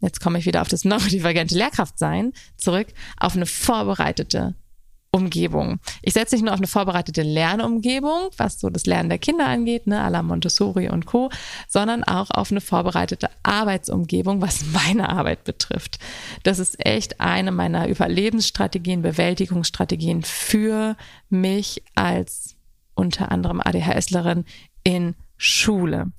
jetzt 0.00 0.20
komme 0.20 0.38
ich 0.38 0.46
wieder 0.46 0.62
auf 0.62 0.68
das 0.68 0.84
neurodivergente 0.84 1.56
Lehrkraftsein 1.56 2.32
zurück, 2.56 2.88
auf 3.18 3.34
eine 3.34 3.46
vorbereitete 3.46 4.54
Umgebung. 5.14 5.78
Ich 6.02 6.12
setze 6.12 6.34
nicht 6.34 6.44
nur 6.44 6.52
auf 6.52 6.58
eine 6.58 6.66
vorbereitete 6.66 7.22
Lernumgebung, 7.22 8.30
was 8.36 8.58
so 8.58 8.68
das 8.68 8.84
Lernen 8.84 9.08
der 9.08 9.18
Kinder 9.18 9.46
angeht, 9.46 9.86
ne, 9.86 10.04
à 10.04 10.10
la 10.10 10.24
Montessori 10.24 10.88
und 10.88 11.06
Co., 11.06 11.30
sondern 11.68 12.02
auch 12.02 12.30
auf 12.30 12.50
eine 12.50 12.60
vorbereitete 12.60 13.30
Arbeitsumgebung, 13.44 14.42
was 14.42 14.64
meine 14.72 15.10
Arbeit 15.10 15.44
betrifft. 15.44 16.00
Das 16.42 16.58
ist 16.58 16.84
echt 16.84 17.20
eine 17.20 17.52
meiner 17.52 17.86
Überlebensstrategien, 17.86 19.02
Bewältigungsstrategien 19.02 20.24
für 20.24 20.96
mich 21.30 21.84
als 21.94 22.56
unter 22.96 23.30
anderem 23.30 23.60
ADHSlerin 23.60 24.44
in 24.82 25.14
Schule. 25.36 26.10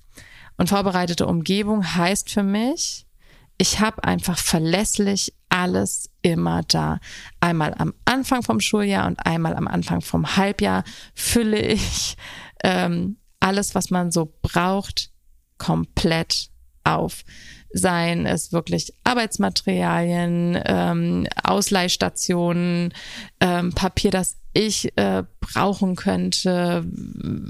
Und 0.55 0.69
vorbereitete 0.69 1.27
Umgebung 1.27 1.95
heißt 1.95 2.31
für 2.31 2.43
mich, 2.43 3.05
ich 3.57 3.81
habe 3.81 4.05
einfach 4.05 4.37
verlässlich 4.37 5.33
alles 5.55 6.09
immer 6.21 6.63
da. 6.67 6.99
Einmal 7.39 7.73
am 7.77 7.93
Anfang 8.03 8.43
vom 8.43 8.59
Schuljahr 8.59 9.07
und 9.07 9.25
einmal 9.25 9.55
am 9.55 9.69
Anfang 9.69 10.01
vom 10.01 10.35
Halbjahr 10.35 10.83
fülle 11.13 11.61
ich 11.61 12.17
ähm, 12.61 13.17
alles, 13.39 13.73
was 13.73 13.89
man 13.89 14.11
so 14.11 14.33
braucht, 14.41 15.11
komplett 15.57 16.49
auf. 16.83 17.23
Seien 17.71 18.25
es 18.25 18.51
wirklich 18.51 18.93
Arbeitsmaterialien, 19.05 20.61
ähm, 20.65 21.27
Ausleihstationen, 21.41 22.93
ähm, 23.39 23.71
Papier, 23.71 24.11
das 24.11 24.37
ich 24.51 24.97
äh, 24.97 25.23
brauchen 25.39 25.95
könnte, 25.95 26.85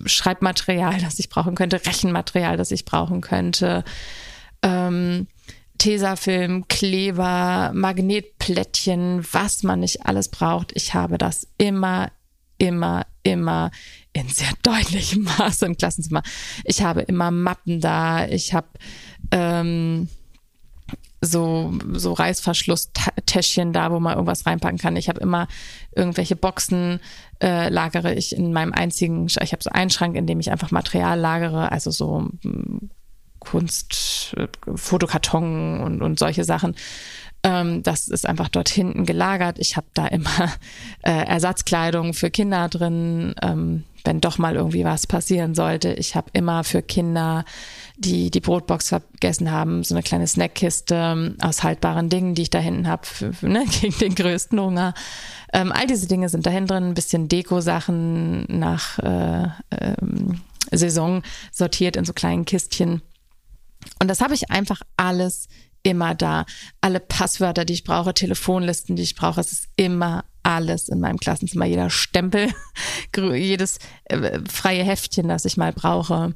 Schreibmaterial, 0.05 0.99
das 0.99 1.17
ich 1.17 1.29
brauchen 1.29 1.55
könnte, 1.55 1.83
Rechenmaterial, 1.83 2.55
das 2.55 2.69
ich 2.69 2.85
brauchen 2.85 3.21
könnte. 3.21 3.83
Ähm, 4.61 5.27
Tesafilm, 5.77 6.67
Kleber, 6.67 7.71
Magnetplättchen, 7.73 9.25
was 9.31 9.63
man 9.63 9.81
nicht 9.81 10.05
alles 10.05 10.29
braucht. 10.29 10.71
Ich 10.75 10.93
habe 10.93 11.17
das 11.17 11.47
immer, 11.57 12.11
immer, 12.57 13.05
immer 13.23 13.71
in 14.13 14.29
sehr 14.29 14.51
deutlichem 14.63 15.23
Maße 15.37 15.65
im 15.65 15.77
Klassenzimmer. 15.77 16.23
Ich 16.63 16.81
habe 16.81 17.01
immer 17.01 17.31
Mappen 17.31 17.81
da. 17.81 18.27
Ich 18.27 18.53
habe 18.53 18.67
ähm, 19.31 20.07
so, 21.21 21.73
so 21.93 22.13
Reißverschlusstäschchen 22.13 23.73
da, 23.73 23.91
wo 23.91 23.99
man 23.99 24.13
irgendwas 24.13 24.45
reinpacken 24.45 24.77
kann. 24.77 24.95
Ich 24.95 25.09
habe 25.09 25.19
immer 25.19 25.47
irgendwelche 25.95 26.35
Boxen, 26.35 26.99
äh, 27.41 27.69
lagere 27.69 28.13
ich 28.13 28.35
in 28.35 28.53
meinem 28.53 28.73
einzigen, 28.73 29.25
ich 29.27 29.51
habe 29.51 29.63
so 29.63 29.69
einen 29.71 29.89
Schrank, 29.89 30.15
in 30.15 30.27
dem 30.27 30.39
ich 30.39 30.51
einfach 30.51 30.71
Material 30.71 31.19
lagere, 31.19 31.71
also 31.71 31.91
so 31.91 32.29
Kunst, 33.45 34.35
äh, 34.37 34.47
Fotokarton 34.75 35.79
und, 35.79 36.01
und 36.01 36.19
solche 36.19 36.43
Sachen. 36.43 36.75
Ähm, 37.45 37.83
das 37.83 38.07
ist 38.07 38.25
einfach 38.25 38.49
dort 38.49 38.69
hinten 38.69 39.05
gelagert. 39.05 39.59
Ich 39.59 39.77
habe 39.77 39.87
da 39.93 40.07
immer 40.07 40.29
äh, 41.03 41.11
Ersatzkleidung 41.11 42.13
für 42.13 42.31
Kinder 42.31 42.67
drin, 42.69 43.35
ähm, 43.41 43.83
wenn 44.03 44.19
doch 44.19 44.39
mal 44.39 44.55
irgendwie 44.55 44.83
was 44.83 45.05
passieren 45.05 45.53
sollte. 45.53 45.93
Ich 45.93 46.15
habe 46.15 46.29
immer 46.33 46.63
für 46.63 46.81
Kinder, 46.81 47.45
die 47.97 48.31
die 48.31 48.39
Brotbox 48.39 48.89
vergessen 48.89 49.51
haben, 49.51 49.83
so 49.83 49.93
eine 49.93 50.01
kleine 50.01 50.25
Snackkiste 50.25 50.95
ähm, 50.95 51.37
aus 51.39 51.63
haltbaren 51.63 52.09
Dingen, 52.09 52.33
die 52.33 52.43
ich 52.43 52.49
da 52.49 52.59
hinten 52.59 52.87
habe, 52.87 53.03
ne, 53.41 53.63
gegen 53.81 53.97
den 53.99 54.15
größten 54.15 54.59
Hunger. 54.59 54.95
Ähm, 55.53 55.71
all 55.71 55.85
diese 55.85 56.07
Dinge 56.07 56.29
sind 56.29 56.47
da 56.47 56.49
hinten 56.49 56.67
drin, 56.67 56.83
ein 56.89 56.93
bisschen 56.95 57.27
Deko-Sachen 57.29 58.45
nach 58.47 58.97
äh, 58.99 59.49
ähm, 59.69 60.41
Saison 60.71 61.21
sortiert 61.51 61.95
in 61.95 62.05
so 62.05 62.13
kleinen 62.13 62.45
Kistchen. 62.45 63.01
Und 63.99 64.07
das 64.07 64.21
habe 64.21 64.33
ich 64.33 64.51
einfach 64.51 64.81
alles 64.97 65.47
immer 65.83 66.15
da. 66.15 66.45
Alle 66.81 66.99
Passwörter, 66.99 67.65
die 67.65 67.73
ich 67.73 67.83
brauche, 67.83 68.13
Telefonlisten, 68.13 68.95
die 68.95 69.03
ich 69.03 69.15
brauche, 69.15 69.39
es 69.39 69.51
ist 69.51 69.67
immer 69.75 70.25
alles 70.43 70.89
in 70.89 70.99
meinem 70.99 71.17
Klassenzimmer. 71.17 71.65
Jeder 71.65 71.89
Stempel, 71.89 72.49
jedes 73.15 73.79
äh, 74.05 74.39
freie 74.49 74.83
Heftchen, 74.83 75.27
das 75.27 75.45
ich 75.45 75.57
mal 75.57 75.73
brauche. 75.73 76.35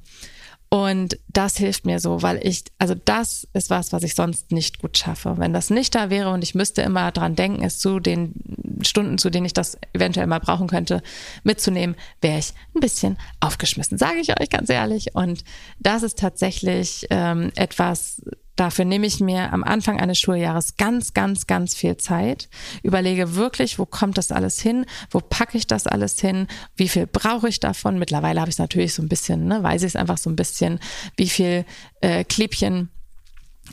Und 0.70 1.18
das 1.28 1.58
hilft 1.58 1.88
mir 1.88 2.00
so, 2.00 2.22
weil 2.22 2.40
ich, 2.46 2.64
also 2.78 2.94
das 2.94 3.48
ist 3.54 3.72
was, 3.72 3.92
was 3.92 4.04
ich 4.04 4.14
sonst 4.14 4.52
nicht 4.52 4.80
gut 4.80 5.00
schaffe. 5.00 5.36
Wenn 5.38 5.52
das 5.52 5.72
nicht 5.72 5.96
da 5.96 6.12
wäre 6.12 6.30
und 6.30 6.44
ich 6.44 6.54
müsste 6.54 6.84
immer 6.84 7.12
dran 7.12 7.36
denken, 7.36 7.64
es 7.64 7.80
zu 7.80 8.00
den 8.00 8.36
Stunden, 8.84 9.18
zu 9.18 9.32
denen 9.32 9.48
ich 9.48 9.54
das 9.54 9.80
eventuell 9.94 10.28
mal 10.28 10.40
brauchen 10.40 10.68
könnte, 10.68 11.02
mitzunehmen, 11.44 11.96
wäre 12.22 12.38
ich 12.38 12.54
ein 12.76 12.82
bisschen 12.82 13.18
aufgeschmissen, 13.40 13.98
sage 13.98 14.20
ich 14.20 14.40
euch 14.40 14.50
ganz 14.52 14.70
ehrlich. 14.70 15.16
Und 15.16 15.44
das 15.80 16.04
ist 16.04 16.20
tatsächlich 16.20 17.08
ähm, 17.10 17.52
etwas, 17.56 18.22
Dafür 18.60 18.84
nehme 18.84 19.08
ich 19.08 19.22
mir 19.22 19.54
am 19.54 19.64
Anfang 19.64 20.02
eines 20.02 20.20
Schuljahres 20.20 20.76
ganz, 20.76 21.14
ganz, 21.14 21.48
ganz 21.48 21.76
viel 21.76 21.96
Zeit, 21.96 22.50
überlege 22.84 23.36
wirklich, 23.36 23.80
wo 23.80 23.86
kommt 23.86 24.18
das 24.18 24.34
alles 24.34 24.60
hin, 24.60 24.86
wo 25.12 25.22
packe 25.22 25.58
ich 25.58 25.66
das 25.66 25.88
alles 25.88 26.20
hin, 26.20 26.46
wie 26.76 26.90
viel 26.90 27.08
brauche 27.08 27.48
ich 27.48 27.62
davon. 27.62 27.98
Mittlerweile 27.98 28.42
habe 28.42 28.50
ich 28.50 28.56
es 28.56 28.60
natürlich 28.60 28.94
so 28.94 29.02
ein 29.02 29.08
bisschen, 29.08 29.46
ne, 29.46 29.64
weiß 29.64 29.84
ich 29.84 29.88
es 29.88 29.96
einfach 29.96 30.18
so 30.18 30.30
ein 30.30 30.36
bisschen, 30.36 30.82
wie 31.16 31.30
viel 31.30 31.64
äh, 32.02 32.26
Klebchen 32.26 32.90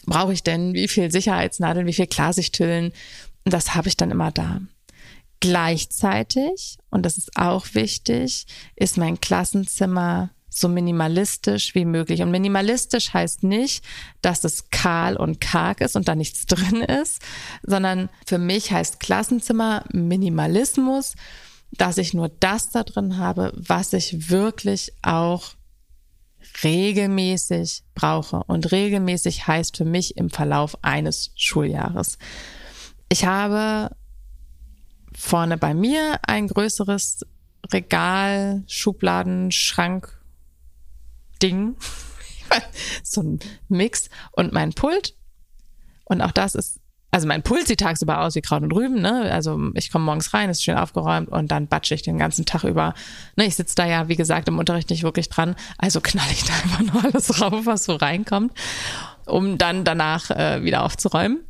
brauche 0.04 0.32
ich 0.32 0.44
denn, 0.44 0.72
wie 0.72 0.86
viel 0.86 1.10
Sicherheitsnadeln, 1.10 1.88
wie 1.88 1.92
viel 1.92 2.06
Klarsichthüllen. 2.06 2.92
Das 3.44 3.74
habe 3.74 3.88
ich 3.88 3.96
dann 3.96 4.12
immer 4.12 4.30
da. 4.30 4.60
Gleichzeitig, 5.40 6.78
und 6.90 7.02
das 7.02 7.18
ist 7.18 7.36
auch 7.36 7.66
wichtig, 7.72 8.46
ist 8.76 8.98
mein 8.98 9.20
Klassenzimmer 9.20 10.30
so 10.58 10.68
minimalistisch 10.68 11.74
wie 11.74 11.84
möglich. 11.84 12.22
Und 12.22 12.30
minimalistisch 12.30 13.12
heißt 13.12 13.42
nicht, 13.42 13.84
dass 14.22 14.44
es 14.44 14.70
kahl 14.70 15.16
und 15.16 15.40
karg 15.40 15.80
ist 15.80 15.96
und 15.96 16.08
da 16.08 16.14
nichts 16.14 16.46
drin 16.46 16.82
ist, 16.82 17.20
sondern 17.62 18.08
für 18.26 18.38
mich 18.38 18.72
heißt 18.72 19.00
Klassenzimmer 19.00 19.84
Minimalismus, 19.92 21.14
dass 21.72 21.98
ich 21.98 22.14
nur 22.14 22.28
das 22.28 22.70
da 22.70 22.84
drin 22.84 23.18
habe, 23.18 23.52
was 23.56 23.92
ich 23.92 24.30
wirklich 24.30 24.92
auch 25.02 25.54
regelmäßig 26.62 27.82
brauche. 27.94 28.42
Und 28.46 28.72
regelmäßig 28.72 29.46
heißt 29.46 29.76
für 29.76 29.84
mich 29.84 30.16
im 30.16 30.30
Verlauf 30.30 30.78
eines 30.82 31.32
Schuljahres. 31.34 32.18
Ich 33.08 33.24
habe 33.24 33.94
vorne 35.14 35.58
bei 35.58 35.74
mir 35.74 36.18
ein 36.26 36.48
größeres 36.48 37.26
Regal, 37.72 38.62
Schubladen, 38.66 39.50
Schrank, 39.50 40.15
Ding. 41.42 41.76
so 43.02 43.22
ein 43.22 43.40
Mix 43.68 44.08
und 44.32 44.52
mein 44.52 44.72
Pult. 44.72 45.14
Und 46.04 46.20
auch 46.22 46.30
das 46.30 46.54
ist, 46.54 46.80
also 47.10 47.26
mein 47.26 47.42
Pult 47.42 47.66
sieht 47.66 47.80
tagsüber 47.80 48.20
aus 48.20 48.34
wie 48.34 48.42
Kraut 48.42 48.62
und 48.62 48.72
Rüben, 48.72 49.00
ne? 49.00 49.30
Also 49.32 49.70
ich 49.74 49.90
komme 49.90 50.04
morgens 50.04 50.34
rein, 50.34 50.50
ist 50.50 50.62
schön 50.62 50.76
aufgeräumt 50.76 51.28
und 51.28 51.50
dann 51.50 51.66
batsche 51.66 51.94
ich 51.94 52.02
den 52.02 52.18
ganzen 52.18 52.44
Tag 52.44 52.64
über. 52.64 52.94
Ne, 53.36 53.46
ich 53.46 53.56
sitze 53.56 53.74
da 53.74 53.86
ja, 53.86 54.08
wie 54.08 54.16
gesagt, 54.16 54.48
im 54.48 54.58
Unterricht 54.58 54.90
nicht 54.90 55.02
wirklich 55.02 55.28
dran. 55.28 55.56
Also 55.78 56.00
knall 56.00 56.30
ich 56.30 56.44
da 56.44 56.52
einfach 56.62 56.92
nur 56.92 57.04
alles 57.04 57.40
rauf, 57.40 57.64
was 57.66 57.84
so 57.84 57.96
reinkommt, 57.96 58.52
um 59.24 59.58
dann 59.58 59.84
danach 59.84 60.30
äh, 60.30 60.62
wieder 60.62 60.84
aufzuräumen. 60.84 61.40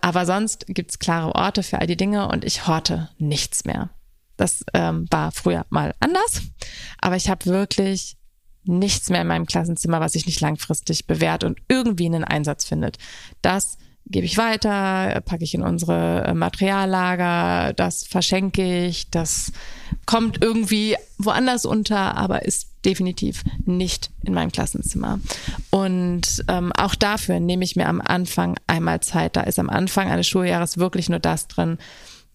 Aber 0.00 0.26
sonst 0.26 0.66
gibt's 0.66 0.98
klare 0.98 1.34
Orte 1.34 1.62
für 1.62 1.78
all 1.78 1.86
die 1.86 1.96
Dinge 1.96 2.28
und 2.28 2.44
ich 2.44 2.66
horte 2.66 3.08
nichts 3.18 3.64
mehr. 3.64 3.90
Das 4.36 4.64
ähm, 4.74 5.06
war 5.10 5.30
früher 5.30 5.66
mal 5.68 5.94
anders, 6.00 6.42
aber 7.00 7.16
ich 7.16 7.30
habe 7.30 7.46
wirklich 7.46 8.16
nichts 8.64 9.10
mehr 9.10 9.22
in 9.22 9.26
meinem 9.26 9.46
Klassenzimmer, 9.46 10.00
was 10.00 10.12
sich 10.12 10.26
nicht 10.26 10.40
langfristig 10.40 11.06
bewährt 11.06 11.44
und 11.44 11.60
irgendwie 11.68 12.06
einen 12.06 12.24
Einsatz 12.24 12.64
findet. 12.64 12.98
Das 13.40 13.78
gebe 14.06 14.26
ich 14.26 14.36
weiter, 14.36 15.20
packe 15.24 15.44
ich 15.44 15.54
in 15.54 15.62
unsere 15.62 16.24
äh, 16.24 16.34
Materiallager, 16.34 17.72
das 17.72 18.04
verschenke 18.04 18.86
ich, 18.86 19.10
das 19.10 19.52
kommt 20.06 20.42
irgendwie 20.42 20.96
woanders 21.18 21.64
unter, 21.64 22.16
aber 22.16 22.44
ist 22.44 22.68
definitiv 22.84 23.44
nicht 23.64 24.10
in 24.22 24.34
meinem 24.34 24.50
Klassenzimmer. 24.50 25.20
Und 25.70 26.44
ähm, 26.48 26.72
auch 26.76 26.94
dafür 26.94 27.38
nehme 27.38 27.64
ich 27.64 27.76
mir 27.76 27.88
am 27.88 28.00
Anfang 28.00 28.56
einmal 28.66 29.00
Zeit. 29.00 29.36
Da 29.36 29.42
ist 29.42 29.58
am 29.58 29.70
Anfang 29.70 30.10
eines 30.10 30.26
Schuljahres 30.26 30.78
wirklich 30.78 31.08
nur 31.08 31.20
das 31.20 31.46
drin, 31.46 31.78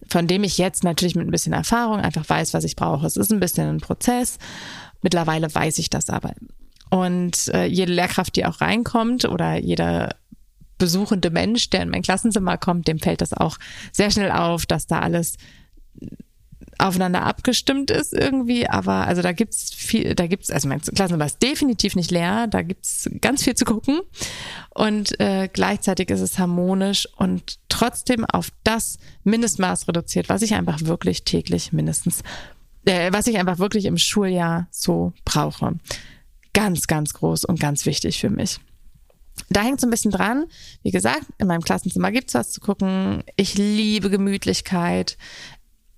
von 0.08 0.26
dem 0.26 0.44
ich 0.44 0.56
jetzt 0.56 0.84
natürlich 0.84 1.16
mit 1.16 1.26
ein 1.26 1.30
bisschen 1.30 1.52
Erfahrung 1.52 2.00
einfach 2.00 2.26
weiß, 2.26 2.54
was 2.54 2.64
ich 2.64 2.76
brauche. 2.76 3.06
Es 3.06 3.16
ist 3.16 3.30
ein 3.30 3.40
bisschen 3.40 3.68
ein 3.68 3.80
Prozess. 3.80 4.38
Mittlerweile 5.02 5.52
weiß 5.54 5.78
ich 5.78 5.90
das 5.90 6.10
aber. 6.10 6.34
Und 6.90 7.48
äh, 7.48 7.66
jede 7.66 7.92
Lehrkraft, 7.92 8.36
die 8.36 8.46
auch 8.46 8.60
reinkommt 8.60 9.26
oder 9.26 9.56
jeder 9.56 10.16
besuchende 10.78 11.30
Mensch, 11.30 11.70
der 11.70 11.82
in 11.82 11.90
mein 11.90 12.02
Klassenzimmer 12.02 12.56
kommt, 12.56 12.88
dem 12.88 12.98
fällt 12.98 13.20
das 13.20 13.32
auch 13.32 13.58
sehr 13.92 14.10
schnell 14.10 14.30
auf, 14.30 14.64
dass 14.64 14.86
da 14.86 15.00
alles 15.00 15.36
aufeinander 16.78 17.24
abgestimmt 17.24 17.90
ist 17.90 18.12
irgendwie, 18.12 18.68
aber 18.68 19.06
also 19.06 19.20
da 19.20 19.32
gibt's 19.32 19.74
viel, 19.74 20.14
da 20.14 20.28
gibt's, 20.28 20.50
also 20.50 20.68
mein 20.68 20.80
Klassenzimmer 20.80 21.26
ist 21.26 21.42
definitiv 21.42 21.96
nicht 21.96 22.12
leer, 22.12 22.46
da 22.46 22.62
gibt's 22.62 23.10
ganz 23.20 23.42
viel 23.42 23.56
zu 23.56 23.64
gucken. 23.64 24.00
Und 24.74 25.18
äh, 25.20 25.48
gleichzeitig 25.52 26.08
ist 26.10 26.20
es 26.20 26.38
harmonisch 26.38 27.08
und 27.16 27.58
trotzdem 27.68 28.24
auf 28.24 28.50
das 28.62 28.98
Mindestmaß 29.24 29.88
reduziert, 29.88 30.28
was 30.28 30.42
ich 30.42 30.54
einfach 30.54 30.78
wirklich 30.82 31.24
täglich 31.24 31.72
mindestens, 31.72 32.22
was 32.88 33.26
ich 33.26 33.38
einfach 33.38 33.58
wirklich 33.58 33.84
im 33.84 33.98
Schuljahr 33.98 34.68
so 34.70 35.12
brauche. 35.24 35.74
Ganz, 36.52 36.86
ganz 36.86 37.12
groß 37.14 37.44
und 37.44 37.60
ganz 37.60 37.86
wichtig 37.86 38.18
für 38.18 38.30
mich. 38.30 38.58
Da 39.50 39.62
hängt 39.62 39.80
so 39.80 39.86
ein 39.86 39.90
bisschen 39.90 40.10
dran. 40.10 40.46
Wie 40.82 40.90
gesagt, 40.90 41.26
in 41.38 41.46
meinem 41.46 41.62
Klassenzimmer 41.62 42.10
gibt's 42.10 42.34
was 42.34 42.50
zu 42.50 42.60
gucken. 42.60 43.22
Ich 43.36 43.56
liebe 43.56 44.10
Gemütlichkeit. 44.10 45.16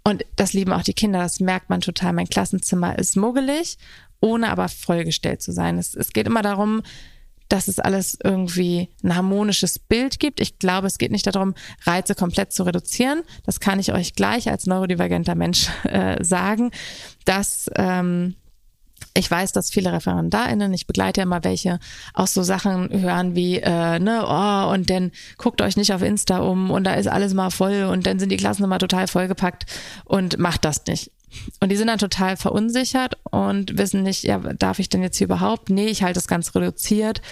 Und 0.04 0.24
das 0.36 0.52
lieben 0.52 0.72
auch 0.72 0.82
die 0.82 0.94
Kinder, 0.94 1.20
das 1.20 1.40
merkt 1.40 1.70
man 1.70 1.80
total. 1.80 2.12
Mein 2.12 2.28
Klassenzimmer 2.28 2.98
ist 2.98 3.16
muggelig, 3.16 3.78
ohne 4.20 4.50
aber 4.50 4.68
vollgestellt 4.68 5.42
zu 5.42 5.52
sein. 5.52 5.78
Es, 5.78 5.94
es 5.94 6.12
geht 6.12 6.26
immer 6.26 6.42
darum, 6.42 6.82
dass 7.50 7.68
es 7.68 7.78
alles 7.78 8.16
irgendwie 8.22 8.88
ein 9.02 9.14
harmonisches 9.14 9.78
Bild 9.78 10.18
gibt. 10.18 10.40
Ich 10.40 10.58
glaube, 10.58 10.86
es 10.86 10.98
geht 10.98 11.10
nicht 11.10 11.26
darum, 11.26 11.54
Reize 11.82 12.14
komplett 12.14 12.52
zu 12.52 12.62
reduzieren. 12.62 13.22
Das 13.44 13.60
kann 13.60 13.78
ich 13.78 13.92
euch 13.92 14.14
gleich 14.14 14.48
als 14.48 14.66
neurodivergenter 14.66 15.34
Mensch 15.34 15.68
äh, 15.84 16.22
sagen, 16.24 16.70
dass 17.24 17.68
ähm, 17.74 18.36
ich 19.14 19.28
weiß, 19.30 19.52
dass 19.52 19.70
viele 19.70 19.92
ReferendarInnen, 19.92 20.72
ich 20.72 20.86
begleite 20.86 21.20
ja 21.20 21.22
immer 21.24 21.42
welche, 21.42 21.80
auch 22.14 22.28
so 22.28 22.42
Sachen 22.42 22.88
hören 23.02 23.34
wie, 23.34 23.56
äh, 23.56 23.98
ne, 23.98 24.22
oh, 24.24 24.72
und 24.72 24.88
dann 24.88 25.10
guckt 25.36 25.60
euch 25.62 25.76
nicht 25.76 25.92
auf 25.92 26.02
Insta 26.02 26.38
um 26.38 26.70
und 26.70 26.84
da 26.84 26.94
ist 26.94 27.08
alles 27.08 27.34
mal 27.34 27.50
voll 27.50 27.84
und 27.84 28.06
dann 28.06 28.20
sind 28.20 28.30
die 28.30 28.36
Klassen 28.36 28.62
immer 28.62 28.78
total 28.78 29.08
vollgepackt 29.08 29.66
und 30.04 30.38
macht 30.38 30.64
das 30.64 30.86
nicht. 30.86 31.10
Und 31.60 31.70
die 31.70 31.76
sind 31.76 31.86
dann 31.86 31.98
total 31.98 32.36
verunsichert 32.36 33.18
und 33.30 33.78
wissen 33.78 34.02
nicht, 34.02 34.24
ja, 34.24 34.38
darf 34.38 34.78
ich 34.78 34.88
denn 34.88 35.02
jetzt 35.02 35.18
hier 35.18 35.26
überhaupt? 35.26 35.70
Nee, 35.70 35.86
ich 35.86 36.02
halte 36.02 36.18
es 36.18 36.26
ganz 36.26 36.54
reduziert, 36.54 37.22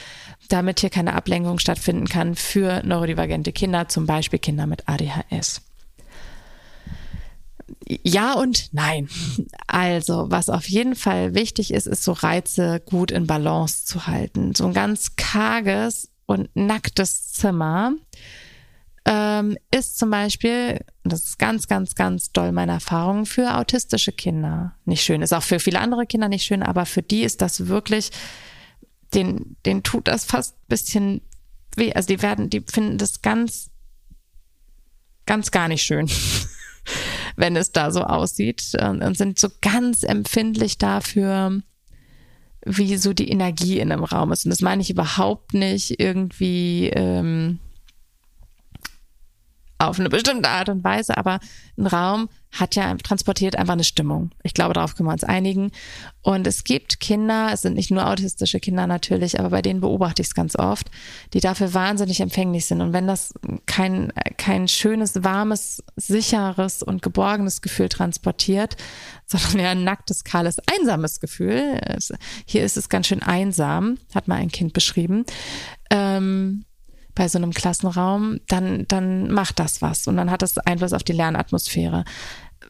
damit 0.49 0.81
hier 0.81 0.91
keine 0.91 1.15
Ablenkung 1.15 1.59
stattfinden 1.59 2.07
kann 2.07 2.35
für 2.35 2.83
neurodivergente 2.85 3.53
Kinder, 3.53 3.89
zum 3.89 4.07
Beispiel 4.07 4.39
Kinder 4.39 4.67
mit 4.67 4.89
ADHS. 4.89 5.63
Ja 7.87 8.35
und 8.35 8.69
nein. 8.73 9.09
Also, 9.67 10.31
was 10.31 10.49
auf 10.49 10.69
jeden 10.69 10.95
Fall 10.95 11.35
wichtig 11.35 11.73
ist, 11.73 11.87
ist 11.87 12.05
so 12.05 12.13
Reize 12.13 12.81
gut 12.85 13.11
in 13.11 13.27
Balance 13.27 13.85
zu 13.85 14.07
halten. 14.07 14.55
So 14.55 14.67
ein 14.67 14.75
ganz 14.75 15.17
karges 15.17 16.11
und 16.27 16.55
nacktes 16.55 17.33
Zimmer 17.33 17.93
ähm, 19.11 19.57
ist 19.75 19.99
zum 19.99 20.11
Beispiel, 20.11 20.85
das 21.03 21.25
ist 21.25 21.39
ganz, 21.39 21.67
ganz, 21.67 21.95
ganz 21.95 22.31
doll 22.31 22.53
meine 22.53 22.73
Erfahrung, 22.73 23.25
für 23.25 23.57
autistische 23.57 24.13
Kinder 24.13 24.75
nicht 24.85 25.03
schön. 25.03 25.23
Ist 25.23 25.33
auch 25.33 25.43
für 25.43 25.61
viele 25.61 25.81
andere 25.81 26.05
Kinder 26.05 26.29
nicht 26.29 26.45
schön, 26.45 26.63
aber 26.63 26.85
für 26.85 27.03
die 27.03 27.23
ist 27.23 27.41
das 27.41 27.69
wirklich, 27.69 28.11
den, 29.15 29.57
den 29.65 29.83
tut 29.83 30.09
das 30.09 30.27
fast 30.27 30.57
ein 30.57 30.69
bisschen 30.69 31.21
weh. 31.75 31.95
Also 31.95 32.09
die 32.09 32.21
werden, 32.21 32.51
die 32.51 32.61
finden 32.61 32.99
das 32.99 33.23
ganz, 33.23 33.71
ganz 35.25 35.51
gar 35.51 35.69
nicht 35.69 35.83
schön. 35.83 36.11
wenn 37.37 37.57
es 37.57 37.73
da 37.73 37.91
so 37.91 38.03
aussieht 38.03 38.73
und 38.79 39.17
sind 39.17 39.39
so 39.39 39.49
ganz 39.61 40.03
empfindlich 40.03 40.77
dafür, 40.77 41.63
wie 42.65 42.97
so 42.97 43.13
die 43.15 43.31
Energie 43.31 43.79
in 43.79 43.91
einem 43.91 44.05
Raum 44.05 44.33
ist. 44.33 44.45
Und 44.45 44.51
das 44.51 44.61
meine 44.61 44.83
ich 44.83 44.91
überhaupt 44.91 45.55
nicht 45.55 45.99
irgendwie 45.99 46.89
ähm, 46.89 47.59
auf 49.79 50.01
eine 50.01 50.09
bestimmte 50.09 50.49
Art 50.49 50.69
und 50.69 50.83
Weise, 50.83 51.17
aber 51.17 51.39
ein 51.77 51.87
Raum 51.87 52.29
hat 52.51 52.75
ja 52.75 52.95
transportiert 52.97 53.57
einfach 53.57 53.75
eine 53.75 53.85
Stimmung. 53.85 54.31
Ich 54.43 54.55
glaube, 54.55 54.75
darauf 54.75 54.97
können 54.97 55.09
wir 55.09 55.13
uns 55.13 55.25
einigen. 55.25 55.71
Und 56.23 56.47
es 56.47 56.65
gibt 56.65 56.99
Kinder, 56.99 57.51
es 57.53 57.63
sind 57.63 57.75
nicht 57.75 57.91
nur 57.91 58.07
autistische 58.07 58.59
Kinder 58.59 58.87
natürlich, 58.87 59.39
aber 59.39 59.51
bei 59.51 59.63
denen 59.63 59.81
beobachte 59.81 60.23
ich 60.23 60.29
es 60.29 60.35
ganz 60.35 60.57
oft, 60.57 60.91
die 61.35 61.41
dafür 61.41 61.75
wahnsinnig 61.75 62.21
empfänglich 62.21 62.65
sind. 62.67 62.81
Und 62.81 62.93
wenn 62.93 63.07
das 63.07 63.35
kein, 63.67 64.13
kein 64.37 64.67
schönes, 64.67 65.23
warmes, 65.23 65.83
sicheres 65.97 66.83
und 66.83 67.03
geborgenes 67.03 67.61
Gefühl 67.61 67.89
transportiert, 67.89 68.77
sondern 69.27 69.61
ja 69.61 69.71
ein 69.71 69.85
nacktes, 69.85 70.25
kahles, 70.25 70.57
einsames 70.79 71.21
Gefühl, 71.21 71.79
hier 72.47 72.65
ist 72.65 72.79
es 72.79 72.89
ganz 72.89 73.09
schön 73.09 73.23
einsam, 73.23 73.99
hat 74.15 74.27
mal 74.27 74.37
ein 74.37 74.51
Kind 74.51 74.73
beschrieben, 74.73 75.25
ähm, 75.91 76.65
bei 77.19 77.29
so 77.29 77.37
einem 77.37 77.53
Klassenraum, 77.53 78.39
dann, 78.47 78.87
dann 78.87 79.31
macht 79.31 79.59
das 79.59 79.83
was 79.83 80.07
und 80.07 80.17
dann 80.17 80.31
hat 80.31 80.41
das 80.41 80.57
Einfluss 80.57 80.93
auf 80.93 81.03
die 81.03 81.13
Lernatmosphäre. 81.13 82.05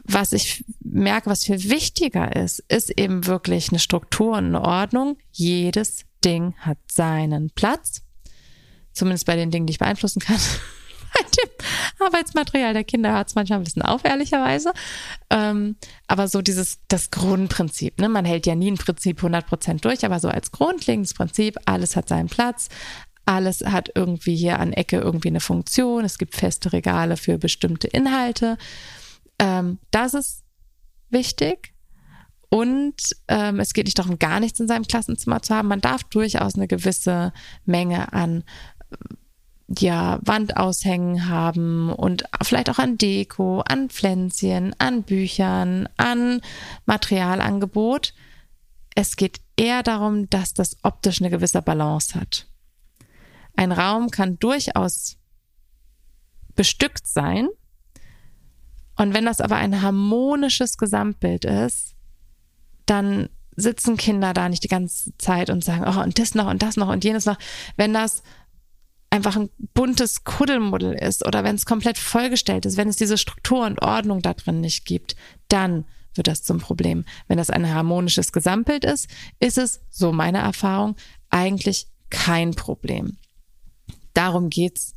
Was 0.04 0.32
ich 0.32 0.64
merke, 0.80 1.28
was 1.28 1.44
viel 1.44 1.70
wichtiger 1.70 2.34
ist, 2.34 2.61
ist 2.68 2.98
eben 2.98 3.26
wirklich 3.26 3.68
eine 3.68 3.78
Struktur 3.78 4.38
und 4.38 4.46
eine 4.46 4.62
Ordnung. 4.62 5.18
Jedes 5.32 6.04
Ding 6.24 6.54
hat 6.61 6.78
seinen 6.90 7.50
Platz. 7.50 8.02
Zumindest 8.92 9.26
bei 9.26 9.37
den 9.37 9.50
Dingen, 9.50 9.66
die 9.66 9.72
ich 9.72 9.78
beeinflussen 9.78 10.20
kann. 10.20 10.38
bei 11.14 11.20
dem 11.22 12.06
Arbeitsmaterial 12.06 12.72
der 12.72 12.84
Kinder 12.84 13.12
hört 13.12 13.28
es 13.28 13.34
manchmal 13.34 13.58
ein 13.58 13.64
bisschen 13.64 13.82
auf, 13.82 14.04
ehrlicherweise. 14.04 14.72
Ähm, 15.28 15.76
aber 16.06 16.26
so 16.26 16.40
dieses, 16.40 16.78
das 16.88 17.11
Grundprinzip, 17.11 18.00
ne? 18.00 18.08
Man 18.08 18.24
hält 18.24 18.46
ja 18.46 18.54
nie 18.54 18.70
ein 18.70 18.78
Prinzip 18.78 19.18
100 19.18 19.46
Prozent 19.46 19.84
durch, 19.84 20.04
aber 20.06 20.20
so 20.20 20.28
als 20.28 20.52
grundlegendes 20.52 21.14
Prinzip, 21.14 21.58
alles 21.66 21.96
hat 21.96 22.08
seinen 22.08 22.28
Platz, 22.28 22.68
alles 23.29 23.61
hat 23.61 23.91
irgendwie 23.95 24.35
hier 24.35 24.59
an 24.59 24.73
Ecke 24.73 24.97
irgendwie 24.97 25.29
eine 25.29 25.41
Funktion. 25.41 26.05
Es 26.05 26.17
gibt 26.17 26.35
feste 26.35 26.73
Regale 26.73 27.19
für 27.19 27.37
bestimmte 27.37 27.87
Inhalte. 27.87 28.57
Ähm, 29.38 29.79
das 29.91 30.14
ist 30.14 30.45
wichtig. 31.11 31.75
Und 32.49 32.95
ähm, 33.29 33.61
es 33.61 33.75
geht 33.75 33.85
nicht 33.85 33.99
darum, 33.99 34.19
gar 34.19 34.41
nichts 34.41 34.59
in 34.61 34.67
seinem 34.67 34.87
Klassenzimmer 34.87 35.43
zu 35.43 35.55
haben. 35.55 35.69
Man 35.69 35.83
darf 35.83 36.05
durchaus 36.05 36.55
eine 36.55 36.67
gewisse 36.67 37.35
Menge 37.67 38.14
an 38.14 38.45
ja, 39.79 40.19
Wandaushängen 40.23 41.29
haben 41.29 41.93
und 41.93 42.25
vielleicht 42.43 42.71
auch 42.71 42.79
an 42.79 42.97
Deko, 42.97 43.61
an 43.61 43.91
Pflänzchen, 43.91 44.75
an 44.79 45.03
Büchern, 45.03 45.87
an 45.99 46.41
Materialangebot. 46.87 48.14
Es 48.95 49.17
geht 49.17 49.43
eher 49.59 49.83
darum, 49.83 50.31
dass 50.31 50.55
das 50.55 50.79
optisch 50.83 51.21
eine 51.21 51.29
gewisse 51.29 51.61
Balance 51.61 52.19
hat. 52.19 52.47
Ein 53.59 53.73
Raum 53.73 54.12
kann 54.12 54.38
durchaus 54.38 55.16
bestückt 56.55 57.09
sein. 57.09 57.49
Und 58.94 59.14
wenn 59.14 59.25
das 59.25 59.40
aber 59.40 59.57
ein 59.57 59.83
harmonisches 59.83 60.79
Gesamtbild 60.79 61.44
ist, 61.44 61.97
dann 62.87 63.29
sitzen 63.57 63.97
Kinder 63.97 64.33
da 64.33 64.49
nicht 64.49 64.62
die 64.62 64.68
ganze 64.68 65.11
Zeit 65.18 65.51
und 65.51 65.64
sagen, 65.64 65.85
oh, 65.88 66.01
und 66.01 66.21
das 66.21 66.37
noch 66.37 66.47
und 66.49 66.62
das 66.62 66.77
noch 66.77 66.87
und 66.87 67.03
jenes 67.03 67.27
noch. 67.27 67.37
Wenn 67.77 67.92
das 67.92 68.23
einfach 69.11 69.35
ein 69.35 69.51
buntes 69.75 70.23
Kuddelmuddel 70.23 70.92
ist 70.92 71.27
oder 71.27 71.42
wenn 71.42 71.57
es 71.57 71.66
komplett 71.66 71.99
vollgestellt 71.99 72.64
ist, 72.64 72.77
wenn 72.77 72.88
es 72.88 72.94
diese 72.94 73.18
Struktur 73.18 73.66
und 73.66 73.83
Ordnung 73.83 74.23
da 74.23 74.35
drin 74.35 74.61
nicht 74.61 74.85
gibt, 74.85 75.16
dann 75.49 75.85
wird 76.14 76.29
das 76.29 76.44
zum 76.44 76.61
Problem. 76.61 77.05
Wenn 77.27 77.38
das 77.38 77.51
ein 77.51 77.68
harmonisches 77.68 78.31
Gesamtbild 78.31 78.85
ist, 78.85 79.09
ist 79.40 79.59
es, 79.59 79.81
so 79.90 80.12
meine 80.12 80.38
Erfahrung, 80.38 80.94
eigentlich 81.29 81.88
kein 82.09 82.55
Problem. 82.55 83.18
Darum 84.18 84.50
geht's 84.50 84.96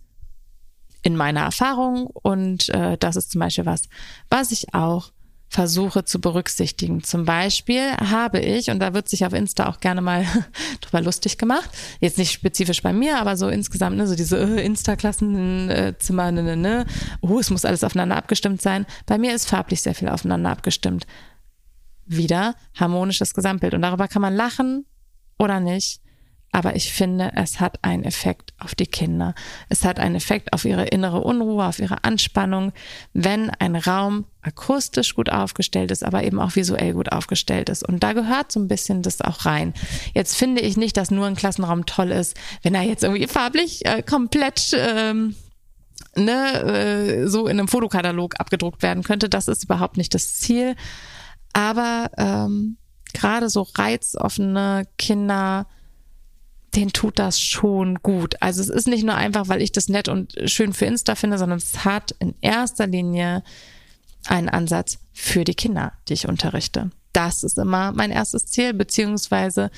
in 1.03 1.15
meiner 1.15 1.41
Erfahrung 1.41 2.07
und 2.07 2.69
äh, 2.69 2.97
das 2.97 3.15
ist 3.15 3.29
zum 3.29 3.37
Beispiel 3.37 3.67
was, 3.67 3.83
was 4.31 4.51
ich 4.51 4.73
auch 4.73 5.11
versuche 5.47 6.05
zu 6.05 6.19
berücksichtigen. 6.19 7.03
Zum 7.03 7.25
Beispiel 7.25 7.91
habe 7.97 8.39
ich, 8.39 8.71
und 8.71 8.79
da 8.79 8.95
wird 8.95 9.09
sich 9.09 9.23
auf 9.23 9.33
Insta 9.33 9.69
auch 9.69 9.79
gerne 9.79 10.01
mal 10.01 10.25
drüber 10.81 11.01
lustig 11.01 11.37
gemacht, 11.37 11.69
jetzt 11.99 12.17
nicht 12.17 12.31
spezifisch 12.31 12.81
bei 12.81 12.93
mir, 12.93 13.19
aber 13.19 13.37
so 13.37 13.47
insgesamt, 13.47 13.95
ne, 13.95 14.07
so 14.07 14.15
diese 14.15 14.39
äh, 14.39 14.65
Insta-Klassenzimmer, 14.65 16.29
äh, 16.29 16.31
ne, 16.31 16.41
ne, 16.41 16.57
ne, 16.57 16.85
oh, 17.21 17.37
es 17.37 17.51
muss 17.51 17.63
alles 17.63 17.83
aufeinander 17.83 18.15
abgestimmt 18.15 18.63
sein. 18.63 18.87
Bei 19.05 19.19
mir 19.19 19.35
ist 19.35 19.47
farblich 19.47 19.83
sehr 19.83 19.93
viel 19.93 20.09
aufeinander 20.09 20.49
abgestimmt. 20.49 21.05
Wieder 22.07 22.55
harmonisches 22.73 23.35
Gesamtbild. 23.35 23.75
Und 23.75 23.83
darüber 23.83 24.07
kann 24.07 24.23
man 24.23 24.33
lachen 24.33 24.87
oder 25.37 25.59
nicht. 25.59 26.00
Aber 26.53 26.75
ich 26.75 26.91
finde, 26.91 27.31
es 27.35 27.61
hat 27.61 27.79
einen 27.81 28.03
Effekt 28.03 28.53
auf 28.59 28.75
die 28.75 28.85
Kinder. 28.85 29.33
Es 29.69 29.85
hat 29.85 29.99
einen 29.99 30.15
Effekt 30.15 30.51
auf 30.51 30.65
ihre 30.65 30.85
innere 30.85 31.21
Unruhe, 31.21 31.65
auf 31.65 31.79
ihre 31.79 32.03
Anspannung, 32.03 32.73
wenn 33.13 33.49
ein 33.49 33.77
Raum 33.77 34.25
akustisch 34.41 35.15
gut 35.15 35.29
aufgestellt 35.29 35.91
ist, 35.91 36.03
aber 36.03 36.23
eben 36.23 36.39
auch 36.39 36.55
visuell 36.55 36.93
gut 36.93 37.11
aufgestellt 37.11 37.69
ist. 37.69 37.87
Und 37.87 38.03
da 38.03 38.11
gehört 38.11 38.51
so 38.51 38.59
ein 38.59 38.67
bisschen 38.67 39.01
das 39.01 39.21
auch 39.21 39.45
rein. 39.45 39.73
Jetzt 40.13 40.35
finde 40.35 40.61
ich 40.61 40.75
nicht, 40.75 40.97
dass 40.97 41.09
nur 41.09 41.25
ein 41.25 41.35
Klassenraum 41.35 41.85
toll 41.85 42.11
ist, 42.11 42.35
wenn 42.63 42.75
er 42.75 42.81
jetzt 42.81 43.03
irgendwie 43.03 43.27
farblich 43.27 43.85
äh, 43.85 44.01
komplett 44.01 44.75
ähm, 44.75 45.35
ne, 46.15 47.23
äh, 47.23 47.27
so 47.27 47.47
in 47.47 47.59
einem 47.59 47.67
Fotokatalog 47.69 48.39
abgedruckt 48.39 48.83
werden 48.83 49.03
könnte. 49.03 49.29
Das 49.29 49.47
ist 49.47 49.63
überhaupt 49.63 49.95
nicht 49.95 50.13
das 50.13 50.35
Ziel. 50.35 50.75
Aber 51.53 52.11
ähm, 52.17 52.77
gerade 53.13 53.49
so 53.49 53.67
reizoffene 53.75 54.87
Kinder, 54.97 55.67
den 56.75 56.93
tut 56.93 57.19
das 57.19 57.39
schon 57.39 57.95
gut. 57.95 58.35
Also 58.39 58.61
es 58.61 58.69
ist 58.69 58.87
nicht 58.87 59.03
nur 59.03 59.15
einfach, 59.15 59.49
weil 59.49 59.61
ich 59.61 59.71
das 59.71 59.89
nett 59.89 60.07
und 60.07 60.33
schön 60.45 60.73
für 60.73 60.85
Insta 60.85 61.15
finde, 61.15 61.37
sondern 61.37 61.57
es 61.57 61.83
hat 61.83 62.15
in 62.19 62.33
erster 62.41 62.87
Linie 62.87 63.43
einen 64.27 64.49
Ansatz 64.49 64.99
für 65.13 65.43
die 65.43 65.55
Kinder, 65.55 65.93
die 66.07 66.13
ich 66.13 66.27
unterrichte. 66.27 66.91
Das 67.13 67.43
ist 67.43 67.57
immer 67.57 67.91
mein 67.91 68.11
erstes 68.11 68.45
Ziel, 68.45 68.73
beziehungsweise 68.73 69.69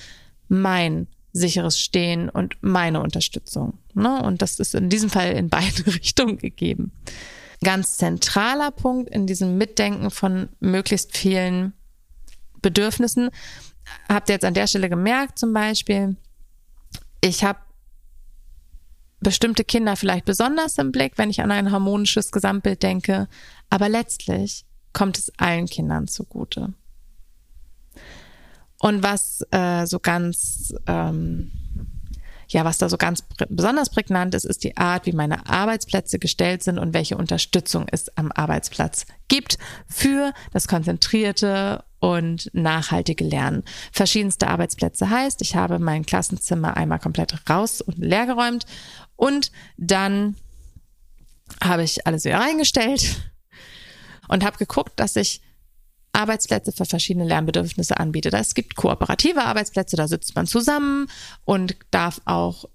mein 0.49 1.07
sicheres 1.31 1.79
Stehen 1.79 2.29
und 2.29 2.57
meine 2.61 3.01
Unterstützung. 3.01 3.79
Ne? 3.95 4.21
Und 4.21 4.43
das 4.43 4.59
ist 4.59 4.75
in 4.75 4.89
diesem 4.89 5.09
Fall 5.09 5.31
in 5.31 5.49
beide 5.49 5.85
Richtungen 5.87 6.37
gegeben. 6.37 6.91
Ganz 7.63 7.97
zentraler 7.97 8.69
Punkt 8.69 9.09
in 9.09 9.25
diesem 9.25 9.57
Mitdenken 9.57 10.11
von 10.11 10.49
möglichst 10.59 11.17
vielen 11.17 11.73
Bedürfnissen, 12.61 13.29
habt 14.07 14.29
ihr 14.29 14.33
jetzt 14.33 14.45
an 14.45 14.53
der 14.53 14.67
Stelle 14.67 14.89
gemerkt 14.89 15.39
zum 15.39 15.53
Beispiel, 15.53 16.15
ich 17.23 17.43
habe 17.43 17.59
bestimmte 19.21 19.63
Kinder 19.63 19.95
vielleicht 19.95 20.25
besonders 20.25 20.77
im 20.77 20.91
Blick, 20.91 21.13
wenn 21.17 21.29
ich 21.29 21.41
an 21.41 21.51
ein 21.51 21.71
harmonisches 21.71 22.33
Gesamtbild 22.33 22.83
denke, 22.83 23.29
aber 23.69 23.87
letztlich 23.87 24.65
kommt 24.91 25.17
es 25.17 25.31
allen 25.37 25.67
Kindern 25.67 26.09
zugute. 26.09 26.73
Und 28.79 29.01
was 29.01 29.45
äh, 29.51 29.85
so 29.85 29.99
ganz, 29.99 30.75
ähm, 30.87 31.53
ja, 32.49 32.65
was 32.65 32.77
da 32.77 32.89
so 32.89 32.97
ganz 32.97 33.23
besonders 33.47 33.89
prägnant 33.89 34.35
ist, 34.35 34.43
ist 34.43 34.65
die 34.65 34.75
Art, 34.75 35.05
wie 35.05 35.13
meine 35.13 35.47
Arbeitsplätze 35.47 36.19
gestellt 36.19 36.61
sind 36.61 36.77
und 36.77 36.93
welche 36.93 37.15
Unterstützung 37.15 37.85
es 37.89 38.15
am 38.17 38.33
Arbeitsplatz 38.33 39.05
gibt 39.29 39.57
für 39.87 40.33
das 40.51 40.67
konzentrierte 40.67 41.85
und 42.03 42.49
nachhaltige 42.53 43.23
Lernen. 43.23 43.63
Verschiedenste 43.93 44.49
Arbeitsplätze 44.49 45.09
heißt, 45.09 45.41
ich 45.41 45.55
habe 45.55 45.79
mein 45.79 46.05
Klassenzimmer 46.05 46.75
einmal 46.75 46.99
komplett 46.99 47.49
raus 47.49 47.79
und 47.79 47.97
leergeräumt 47.97 48.65
und 49.15 49.53
dann 49.77 50.35
habe 51.63 51.83
ich 51.83 52.05
alles 52.05 52.25
wieder 52.25 52.41
reingestellt 52.41 53.31
und 54.27 54.43
habe 54.43 54.57
geguckt, 54.57 54.99
dass 54.99 55.15
ich 55.15 55.41
Arbeitsplätze 56.11 56.73
für 56.73 56.83
verschiedene 56.83 57.25
Lernbedürfnisse 57.25 57.97
anbiete. 57.97 58.29
Es 58.33 58.53
gibt 58.53 58.75
kooperative 58.75 59.41
Arbeitsplätze, 59.41 59.95
da 59.95 60.09
sitzt 60.09 60.35
man 60.35 60.45
zusammen 60.45 61.07
und 61.45 61.77
darf 61.89 62.19
auch 62.25 62.65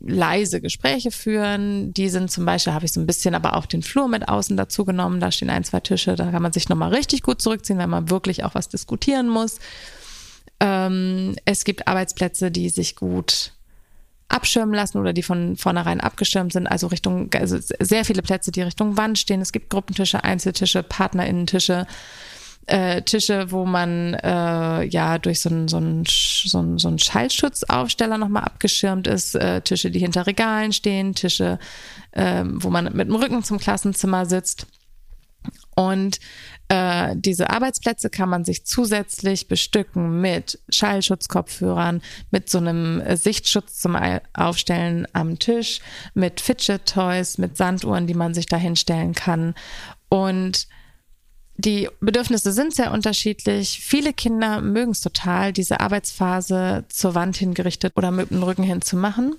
leise 0.00 0.60
Gespräche 0.60 1.10
führen. 1.10 1.92
Die 1.94 2.08
sind 2.08 2.30
zum 2.30 2.44
Beispiel, 2.44 2.72
habe 2.72 2.86
ich 2.86 2.92
so 2.92 3.00
ein 3.00 3.06
bisschen 3.06 3.34
aber 3.34 3.56
auch 3.56 3.66
den 3.66 3.82
Flur 3.82 4.08
mit 4.08 4.28
außen 4.28 4.56
dazu 4.56 4.84
genommen. 4.84 5.20
Da 5.20 5.30
stehen 5.30 5.50
ein, 5.50 5.64
zwei 5.64 5.80
Tische, 5.80 6.16
da 6.16 6.30
kann 6.30 6.42
man 6.42 6.52
sich 6.52 6.68
nochmal 6.68 6.94
richtig 6.94 7.22
gut 7.22 7.42
zurückziehen, 7.42 7.78
wenn 7.78 7.90
man 7.90 8.10
wirklich 8.10 8.44
auch 8.44 8.54
was 8.54 8.68
diskutieren 8.68 9.28
muss. 9.28 9.58
Ähm, 10.58 11.36
es 11.44 11.64
gibt 11.64 11.86
Arbeitsplätze, 11.86 12.50
die 12.50 12.68
sich 12.68 12.96
gut 12.96 13.52
abschirmen 14.28 14.74
lassen 14.74 14.98
oder 14.98 15.12
die 15.12 15.22
von 15.22 15.56
vornherein 15.56 16.00
abgeschirmt 16.00 16.52
sind, 16.52 16.66
also 16.66 16.86
Richtung, 16.86 17.30
also 17.34 17.58
sehr 17.80 18.04
viele 18.04 18.22
Plätze, 18.22 18.52
die 18.52 18.62
Richtung 18.62 18.96
Wand 18.96 19.18
stehen. 19.18 19.40
Es 19.40 19.52
gibt 19.52 19.70
Gruppentische, 19.70 20.22
Einzeltische, 20.22 20.82
Partnerinnentische 20.82 21.86
äh, 22.66 23.02
Tische, 23.02 23.50
wo 23.50 23.64
man 23.64 24.14
äh, 24.14 24.84
ja 24.84 25.18
durch 25.18 25.40
so 25.40 25.48
einen 25.48 25.68
so 25.68 25.80
so 26.48 26.58
einen, 26.58 26.78
so 26.78 26.88
einen 26.88 26.98
Schallschutzaufsteller 26.98 28.18
nochmal 28.18 28.44
abgeschirmt 28.44 29.06
ist, 29.06 29.34
äh, 29.34 29.60
Tische, 29.60 29.90
die 29.90 29.98
hinter 29.98 30.26
Regalen 30.26 30.72
stehen, 30.72 31.14
Tische, 31.14 31.58
äh, 32.12 32.44
wo 32.44 32.70
man 32.70 32.84
mit 32.84 33.08
dem 33.08 33.16
Rücken 33.16 33.42
zum 33.42 33.58
Klassenzimmer 33.58 34.26
sitzt. 34.26 34.66
Und 35.74 36.20
äh, 36.68 37.16
diese 37.16 37.50
Arbeitsplätze 37.50 38.10
kann 38.10 38.28
man 38.28 38.44
sich 38.44 38.64
zusätzlich 38.66 39.48
bestücken 39.48 40.20
mit 40.20 40.58
Schallschutzkopfhörern, 40.68 42.02
mit 42.30 42.50
so 42.50 42.58
einem 42.58 43.02
Sichtschutz 43.16 43.80
zum 43.80 43.96
Aufstellen 44.34 45.06
am 45.12 45.38
Tisch, 45.38 45.80
mit 46.14 46.40
Fidget 46.40 46.86
Toys, 46.86 47.38
mit 47.38 47.56
Sanduhren, 47.56 48.06
die 48.06 48.14
man 48.14 48.34
sich 48.34 48.46
da 48.46 48.56
hinstellen 48.56 49.14
kann. 49.14 49.54
Und 50.10 50.68
die 51.60 51.88
Bedürfnisse 52.00 52.52
sind 52.52 52.74
sehr 52.74 52.92
unterschiedlich. 52.92 53.80
Viele 53.82 54.12
Kinder 54.12 54.60
mögen 54.60 54.92
es 54.92 55.00
total, 55.00 55.52
diese 55.52 55.80
Arbeitsphase 55.80 56.84
zur 56.88 57.14
Wand 57.14 57.36
hingerichtet 57.36 57.92
oder 57.96 58.10
mit 58.10 58.30
dem 58.30 58.42
Rücken 58.42 58.62
hin 58.62 58.82
zu 58.82 58.96
machen, 58.96 59.34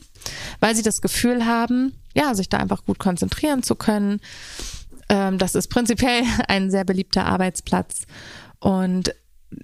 weil 0.59 0.75
sie 0.75 0.83
das 0.83 1.01
Gefühl 1.01 1.45
haben, 1.45 1.93
ja, 2.13 2.33
sich 2.35 2.49
da 2.49 2.57
einfach 2.57 2.85
gut 2.85 2.99
konzentrieren 2.99 3.63
zu 3.63 3.75
können. 3.75 4.21
Ähm, 5.09 5.37
das 5.37 5.55
ist 5.55 5.67
prinzipiell 5.69 6.23
ein 6.47 6.69
sehr 6.69 6.83
beliebter 6.83 7.25
Arbeitsplatz. 7.25 8.03
Und 8.59 9.13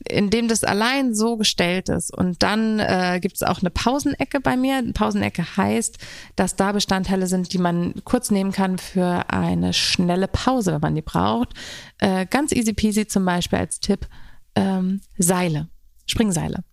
indem 0.09 0.47
das 0.47 0.63
allein 0.63 1.15
so 1.15 1.37
gestellt 1.37 1.89
ist 1.89 2.15
und 2.15 2.43
dann 2.43 2.79
äh, 2.79 3.19
gibt 3.21 3.35
es 3.35 3.43
auch 3.43 3.59
eine 3.59 3.69
Pausenecke 3.69 4.39
bei 4.39 4.57
mir. 4.57 4.77
Eine 4.77 4.93
Pausenecke 4.93 5.57
heißt, 5.57 5.97
dass 6.35 6.55
da 6.55 6.71
Bestandteile 6.71 7.27
sind, 7.27 7.53
die 7.53 7.57
man 7.57 7.93
kurz 8.03 8.31
nehmen 8.31 8.51
kann 8.51 8.77
für 8.77 9.25
eine 9.29 9.73
schnelle 9.73 10.27
Pause, 10.27 10.73
wenn 10.73 10.81
man 10.81 10.95
die 10.95 11.01
braucht. 11.01 11.53
Äh, 11.99 12.25
ganz 12.25 12.51
easy 12.51 12.73
peasy 12.73 13.07
zum 13.07 13.25
Beispiel 13.25 13.59
als 13.59 13.79
Tipp 13.79 14.07
ähm, 14.55 15.01
Seile, 15.17 15.69
Springseile. 16.05 16.63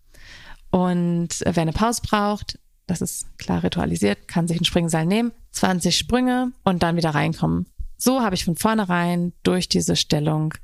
Und 0.70 1.28
wer 1.44 1.62
eine 1.62 1.72
Pause 1.72 2.02
braucht, 2.04 2.58
das 2.86 3.00
ist 3.00 3.38
klar 3.38 3.62
ritualisiert, 3.62 4.28
kann 4.28 4.48
sich 4.48 4.60
ein 4.60 4.64
Springseil 4.64 5.06
nehmen, 5.06 5.32
20 5.52 5.96
Sprünge 5.96 6.52
und 6.64 6.82
dann 6.82 6.96
wieder 6.96 7.10
reinkommen. 7.10 7.66
So 7.96 8.22
habe 8.22 8.34
ich 8.34 8.44
von 8.44 8.56
vornherein 8.56 9.32
durch 9.44 9.68
diese 9.68 9.96
Stellung 9.96 10.54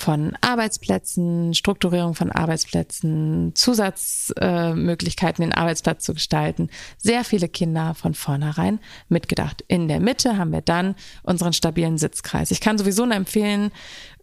von 0.00 0.36
Arbeitsplätzen, 0.40 1.54
Strukturierung 1.54 2.14
von 2.14 2.32
Arbeitsplätzen, 2.32 3.52
Zusatzmöglichkeiten, 3.54 5.42
äh, 5.42 5.46
den 5.48 5.54
Arbeitsplatz 5.54 6.04
zu 6.04 6.14
gestalten. 6.14 6.70
Sehr 6.96 7.22
viele 7.24 7.48
Kinder 7.48 7.94
von 7.94 8.14
vornherein 8.14 8.80
mitgedacht. 9.08 9.62
In 9.68 9.88
der 9.88 10.00
Mitte 10.00 10.38
haben 10.38 10.52
wir 10.52 10.62
dann 10.62 10.94
unseren 11.22 11.52
stabilen 11.52 11.98
Sitzkreis. 11.98 12.50
Ich 12.50 12.60
kann 12.60 12.78
sowieso 12.78 13.04
nur 13.04 13.14
empfehlen, 13.14 13.72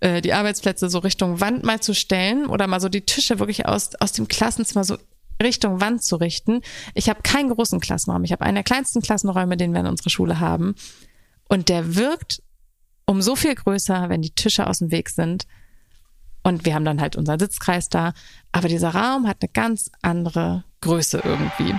äh, 0.01 0.21
die 0.21 0.33
Arbeitsplätze 0.33 0.89
so 0.89 0.99
Richtung 0.99 1.41
Wand 1.41 1.63
mal 1.63 1.79
zu 1.79 1.93
stellen 1.93 2.47
oder 2.47 2.67
mal 2.67 2.81
so 2.81 2.89
die 2.89 3.01
Tische 3.01 3.39
wirklich 3.39 3.67
aus, 3.67 3.91
aus 3.99 4.13
dem 4.13 4.27
Klassenzimmer 4.27 4.83
so 4.83 4.97
Richtung 5.41 5.79
Wand 5.79 6.03
zu 6.03 6.15
richten. 6.15 6.61
Ich 6.95 7.09
habe 7.09 7.21
keinen 7.21 7.49
großen 7.49 7.79
Klassenraum. 7.79 8.23
Ich 8.23 8.31
habe 8.31 8.43
einen 8.43 8.55
der 8.55 8.63
kleinsten 8.63 9.01
Klassenräume, 9.01 9.57
den 9.57 9.73
wir 9.73 9.81
in 9.81 9.87
unserer 9.87 10.09
Schule 10.09 10.39
haben. 10.39 10.75
Und 11.47 11.69
der 11.69 11.95
wirkt 11.95 12.41
um 13.05 13.21
so 13.21 13.35
viel 13.35 13.55
größer, 13.55 14.09
wenn 14.09 14.21
die 14.21 14.31
Tische 14.31 14.67
aus 14.67 14.79
dem 14.79 14.91
Weg 14.91 15.09
sind 15.09 15.45
und 16.47 16.63
wir 16.63 16.75
haben 16.75 16.85
dann 16.85 17.01
halt 17.01 17.17
unseren 17.17 17.39
Sitzkreis 17.39 17.89
da. 17.89 18.13
Aber 18.53 18.69
dieser 18.69 18.95
Raum 18.95 19.27
hat 19.27 19.39
eine 19.41 19.49
ganz 19.51 19.91
andere 20.01 20.63
Größe 20.79 21.21
irgendwie. 21.21 21.75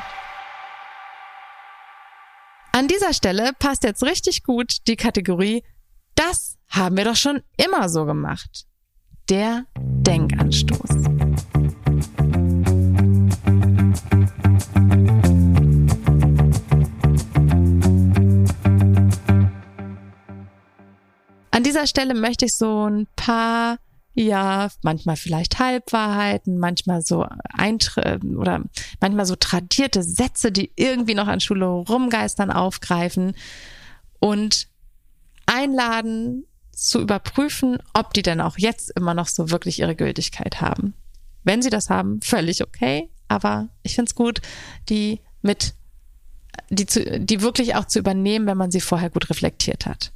An 2.72 2.86
dieser 2.86 3.14
Stelle 3.14 3.52
passt 3.58 3.82
jetzt 3.82 4.02
richtig 4.02 4.42
gut 4.42 4.86
die 4.86 4.96
Kategorie, 4.96 5.64
das 6.16 6.58
haben 6.68 6.98
wir 6.98 7.06
doch 7.06 7.16
schon 7.16 7.40
immer 7.56 7.88
so 7.88 8.04
gemacht. 8.04 8.66
Der 9.30 9.64
Denkanstoß. 9.78 10.90
An 21.52 21.62
dieser 21.62 21.86
Stelle 21.86 22.12
möchte 22.12 22.44
ich 22.44 22.54
so 22.54 22.86
ein 22.86 23.06
paar 23.16 23.78
ja, 24.18 24.68
manchmal 24.82 25.14
vielleicht 25.14 25.60
Halbwahrheiten, 25.60 26.58
manchmal 26.58 27.02
so 27.02 27.24
Eintr 27.56 28.18
oder 28.36 28.64
manchmal 29.00 29.26
so 29.26 29.36
tradierte 29.36 30.02
Sätze, 30.02 30.50
die 30.50 30.72
irgendwie 30.74 31.14
noch 31.14 31.28
an 31.28 31.38
Schule 31.38 31.66
rumgeistern, 31.66 32.50
aufgreifen 32.50 33.34
und 34.18 34.66
einladen 35.46 36.44
zu 36.72 37.00
überprüfen, 37.00 37.78
ob 37.94 38.12
die 38.12 38.22
denn 38.22 38.40
auch 38.40 38.58
jetzt 38.58 38.90
immer 38.96 39.14
noch 39.14 39.28
so 39.28 39.50
wirklich 39.50 39.78
ihre 39.78 39.94
Gültigkeit 39.94 40.60
haben. 40.60 40.94
Wenn 41.44 41.62
sie 41.62 41.70
das 41.70 41.88
haben, 41.88 42.20
völlig 42.20 42.64
okay, 42.64 43.10
aber 43.28 43.68
ich 43.84 43.94
finde 43.94 44.08
es 44.08 44.16
gut, 44.16 44.40
die 44.88 45.20
mit, 45.42 45.74
die, 46.70 46.86
zu, 46.86 47.20
die 47.20 47.40
wirklich 47.40 47.76
auch 47.76 47.84
zu 47.84 48.00
übernehmen, 48.00 48.46
wenn 48.46 48.58
man 48.58 48.72
sie 48.72 48.80
vorher 48.80 49.10
gut 49.10 49.30
reflektiert 49.30 49.86
hat. 49.86 50.12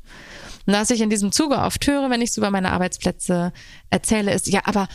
Und 0.66 0.74
was 0.74 0.90
ich 0.90 1.00
in 1.00 1.10
diesem 1.10 1.32
Zuge 1.32 1.58
oft 1.58 1.86
höre, 1.86 2.10
wenn 2.10 2.20
ich 2.20 2.32
so 2.32 2.40
über 2.40 2.50
meine 2.50 2.72
Arbeitsplätze 2.72 3.52
erzähle, 3.90 4.32
ist, 4.32 4.48
ja, 4.48 4.62
aber, 4.64 4.88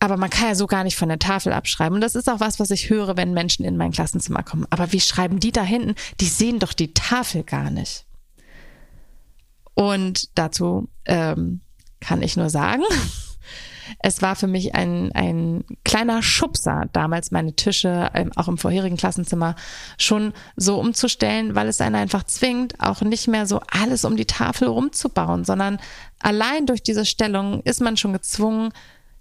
aber 0.00 0.16
man 0.16 0.30
kann 0.30 0.48
ja 0.48 0.54
so 0.54 0.66
gar 0.66 0.84
nicht 0.84 0.96
von 0.96 1.08
der 1.08 1.18
Tafel 1.18 1.52
abschreiben. 1.52 1.94
Und 1.94 2.00
das 2.00 2.14
ist 2.14 2.28
auch 2.28 2.40
was, 2.40 2.58
was 2.58 2.70
ich 2.70 2.90
höre, 2.90 3.16
wenn 3.16 3.34
Menschen 3.34 3.64
in 3.64 3.76
mein 3.76 3.92
Klassenzimmer 3.92 4.42
kommen. 4.42 4.66
Aber 4.70 4.92
wie 4.92 5.00
schreiben 5.00 5.40
die 5.40 5.52
da 5.52 5.62
hinten? 5.62 5.94
Die 6.20 6.26
sehen 6.26 6.58
doch 6.58 6.72
die 6.72 6.92
Tafel 6.94 7.42
gar 7.42 7.70
nicht. 7.70 8.04
Und 9.74 10.30
dazu 10.38 10.88
ähm, 11.04 11.60
kann 12.00 12.22
ich 12.22 12.36
nur 12.36 12.50
sagen, 12.50 12.82
es 13.98 14.22
war 14.22 14.36
für 14.36 14.46
mich 14.46 14.74
ein, 14.74 15.12
ein 15.12 15.64
kleiner 15.84 16.22
Schubser, 16.22 16.86
damals 16.92 17.30
meine 17.30 17.54
Tische, 17.54 18.10
ähm, 18.14 18.32
auch 18.36 18.48
im 18.48 18.58
vorherigen 18.58 18.96
Klassenzimmer, 18.96 19.56
schon 19.98 20.32
so 20.56 20.78
umzustellen, 20.78 21.54
weil 21.54 21.68
es 21.68 21.80
einen 21.80 21.94
einfach 21.94 22.24
zwingt, 22.24 22.80
auch 22.80 23.00
nicht 23.02 23.28
mehr 23.28 23.46
so 23.46 23.60
alles 23.70 24.04
um 24.04 24.16
die 24.16 24.26
Tafel 24.26 24.68
rumzubauen, 24.68 25.44
sondern 25.44 25.78
allein 26.20 26.66
durch 26.66 26.82
diese 26.82 27.04
Stellung 27.04 27.62
ist 27.62 27.80
man 27.80 27.96
schon 27.96 28.12
gezwungen, 28.12 28.72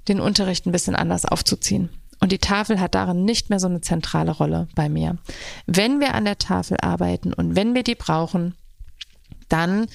den 0.07 0.19
Unterricht 0.19 0.65
ein 0.65 0.71
bisschen 0.71 0.95
anders 0.95 1.25
aufzuziehen. 1.25 1.89
Und 2.19 2.31
die 2.31 2.37
Tafel 2.37 2.79
hat 2.79 2.95
darin 2.95 3.25
nicht 3.25 3.49
mehr 3.49 3.59
so 3.59 3.67
eine 3.67 3.81
zentrale 3.81 4.31
Rolle 4.31 4.67
bei 4.75 4.89
mir. 4.89 5.17
Wenn 5.65 5.99
wir 5.99 6.15
an 6.15 6.25
der 6.25 6.37
Tafel 6.37 6.77
arbeiten 6.81 7.33
und 7.33 7.55
wenn 7.55 7.75
wir 7.75 7.83
die 7.83 7.95
brauchen, 7.95 8.55
dann 9.49 9.87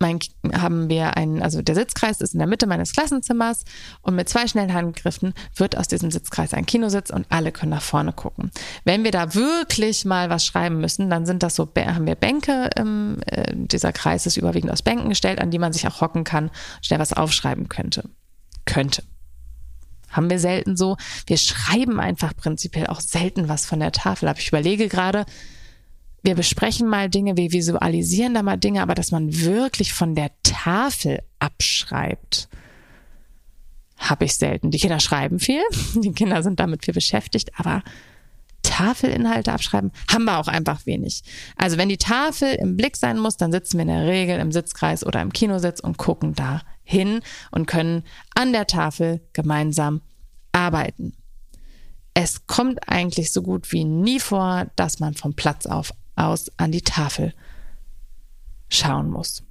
mein, 0.00 0.18
haben 0.52 0.88
wir 0.88 1.16
einen, 1.16 1.42
also 1.42 1.62
der 1.62 1.74
Sitzkreis 1.74 2.20
ist 2.20 2.34
in 2.34 2.38
der 2.38 2.48
Mitte 2.48 2.66
meines 2.66 2.92
Klassenzimmers 2.92 3.64
und 4.02 4.14
mit 4.14 4.28
zwei 4.28 4.46
schnellen 4.46 4.72
Handgriffen 4.72 5.34
wird 5.56 5.76
aus 5.76 5.88
diesem 5.88 6.10
Sitzkreis 6.10 6.54
ein 6.54 6.66
Kinositz 6.66 7.10
und 7.10 7.26
alle 7.30 7.52
können 7.52 7.70
nach 7.70 7.82
vorne 7.82 8.12
gucken. 8.12 8.50
Wenn 8.84 9.04
wir 9.04 9.10
da 9.10 9.34
wirklich 9.34 10.04
mal 10.04 10.30
was 10.30 10.44
schreiben 10.44 10.80
müssen, 10.80 11.10
dann 11.10 11.26
sind 11.26 11.42
das 11.42 11.54
so, 11.54 11.68
haben 11.76 12.06
wir 12.06 12.14
Bänke, 12.16 12.70
ähm, 12.76 13.18
dieser 13.52 13.92
Kreis 13.92 14.26
ist 14.26 14.36
überwiegend 14.36 14.72
aus 14.72 14.82
Bänken 14.82 15.08
gestellt, 15.08 15.40
an 15.40 15.50
die 15.50 15.58
man 15.58 15.72
sich 15.72 15.86
auch 15.86 16.00
hocken 16.00 16.24
kann, 16.24 16.50
schnell 16.82 17.00
was 17.00 17.12
aufschreiben 17.12 17.68
könnte. 17.68 18.08
Könnte. 18.64 19.02
Haben 20.10 20.30
wir 20.30 20.38
selten 20.38 20.76
so. 20.76 20.96
Wir 21.26 21.36
schreiben 21.36 21.98
einfach 21.98 22.36
prinzipiell 22.36 22.86
auch 22.86 23.00
selten 23.00 23.48
was 23.48 23.66
von 23.66 23.80
der 23.80 23.90
Tafel 23.90 24.28
ab. 24.28 24.38
Ich 24.38 24.48
überlege 24.48 24.88
gerade, 24.88 25.26
wir 26.24 26.34
besprechen 26.34 26.88
mal 26.88 27.10
Dinge, 27.10 27.36
wir 27.36 27.52
visualisieren 27.52 28.32
da 28.32 28.42
mal 28.42 28.56
Dinge, 28.56 28.80
aber 28.80 28.94
dass 28.94 29.10
man 29.10 29.40
wirklich 29.40 29.92
von 29.92 30.14
der 30.14 30.30
Tafel 30.42 31.22
abschreibt, 31.38 32.48
habe 33.98 34.24
ich 34.24 34.34
selten. 34.34 34.70
Die 34.70 34.78
Kinder 34.78 35.00
schreiben 35.00 35.38
viel, 35.38 35.60
die 35.94 36.12
Kinder 36.12 36.42
sind 36.42 36.58
damit 36.58 36.86
viel 36.86 36.94
beschäftigt, 36.94 37.50
aber 37.58 37.82
Tafelinhalte 38.62 39.52
abschreiben 39.52 39.92
haben 40.10 40.24
wir 40.24 40.38
auch 40.38 40.48
einfach 40.48 40.86
wenig. 40.86 41.22
Also 41.56 41.76
wenn 41.76 41.90
die 41.90 41.98
Tafel 41.98 42.54
im 42.54 42.78
Blick 42.78 42.96
sein 42.96 43.18
muss, 43.18 43.36
dann 43.36 43.52
sitzen 43.52 43.76
wir 43.76 43.82
in 43.82 43.88
der 43.88 44.06
Regel 44.06 44.40
im 44.40 44.50
Sitzkreis 44.50 45.04
oder 45.04 45.20
im 45.20 45.32
Kinositz 45.32 45.78
und 45.80 45.98
gucken 45.98 46.34
da 46.34 46.62
hin 46.82 47.20
und 47.50 47.66
können 47.66 48.02
an 48.34 48.54
der 48.54 48.66
Tafel 48.66 49.20
gemeinsam 49.34 50.00
arbeiten. 50.52 51.12
Es 52.14 52.46
kommt 52.46 52.88
eigentlich 52.88 53.30
so 53.30 53.42
gut 53.42 53.70
wie 53.72 53.84
nie 53.84 54.20
vor, 54.20 54.68
dass 54.76 55.00
man 55.00 55.14
vom 55.14 55.34
Platz 55.34 55.66
auf 55.66 55.92
aus 56.16 56.50
an 56.56 56.72
die 56.72 56.82
Tafel 56.82 57.34
schauen 58.68 59.10
muss. 59.10 59.42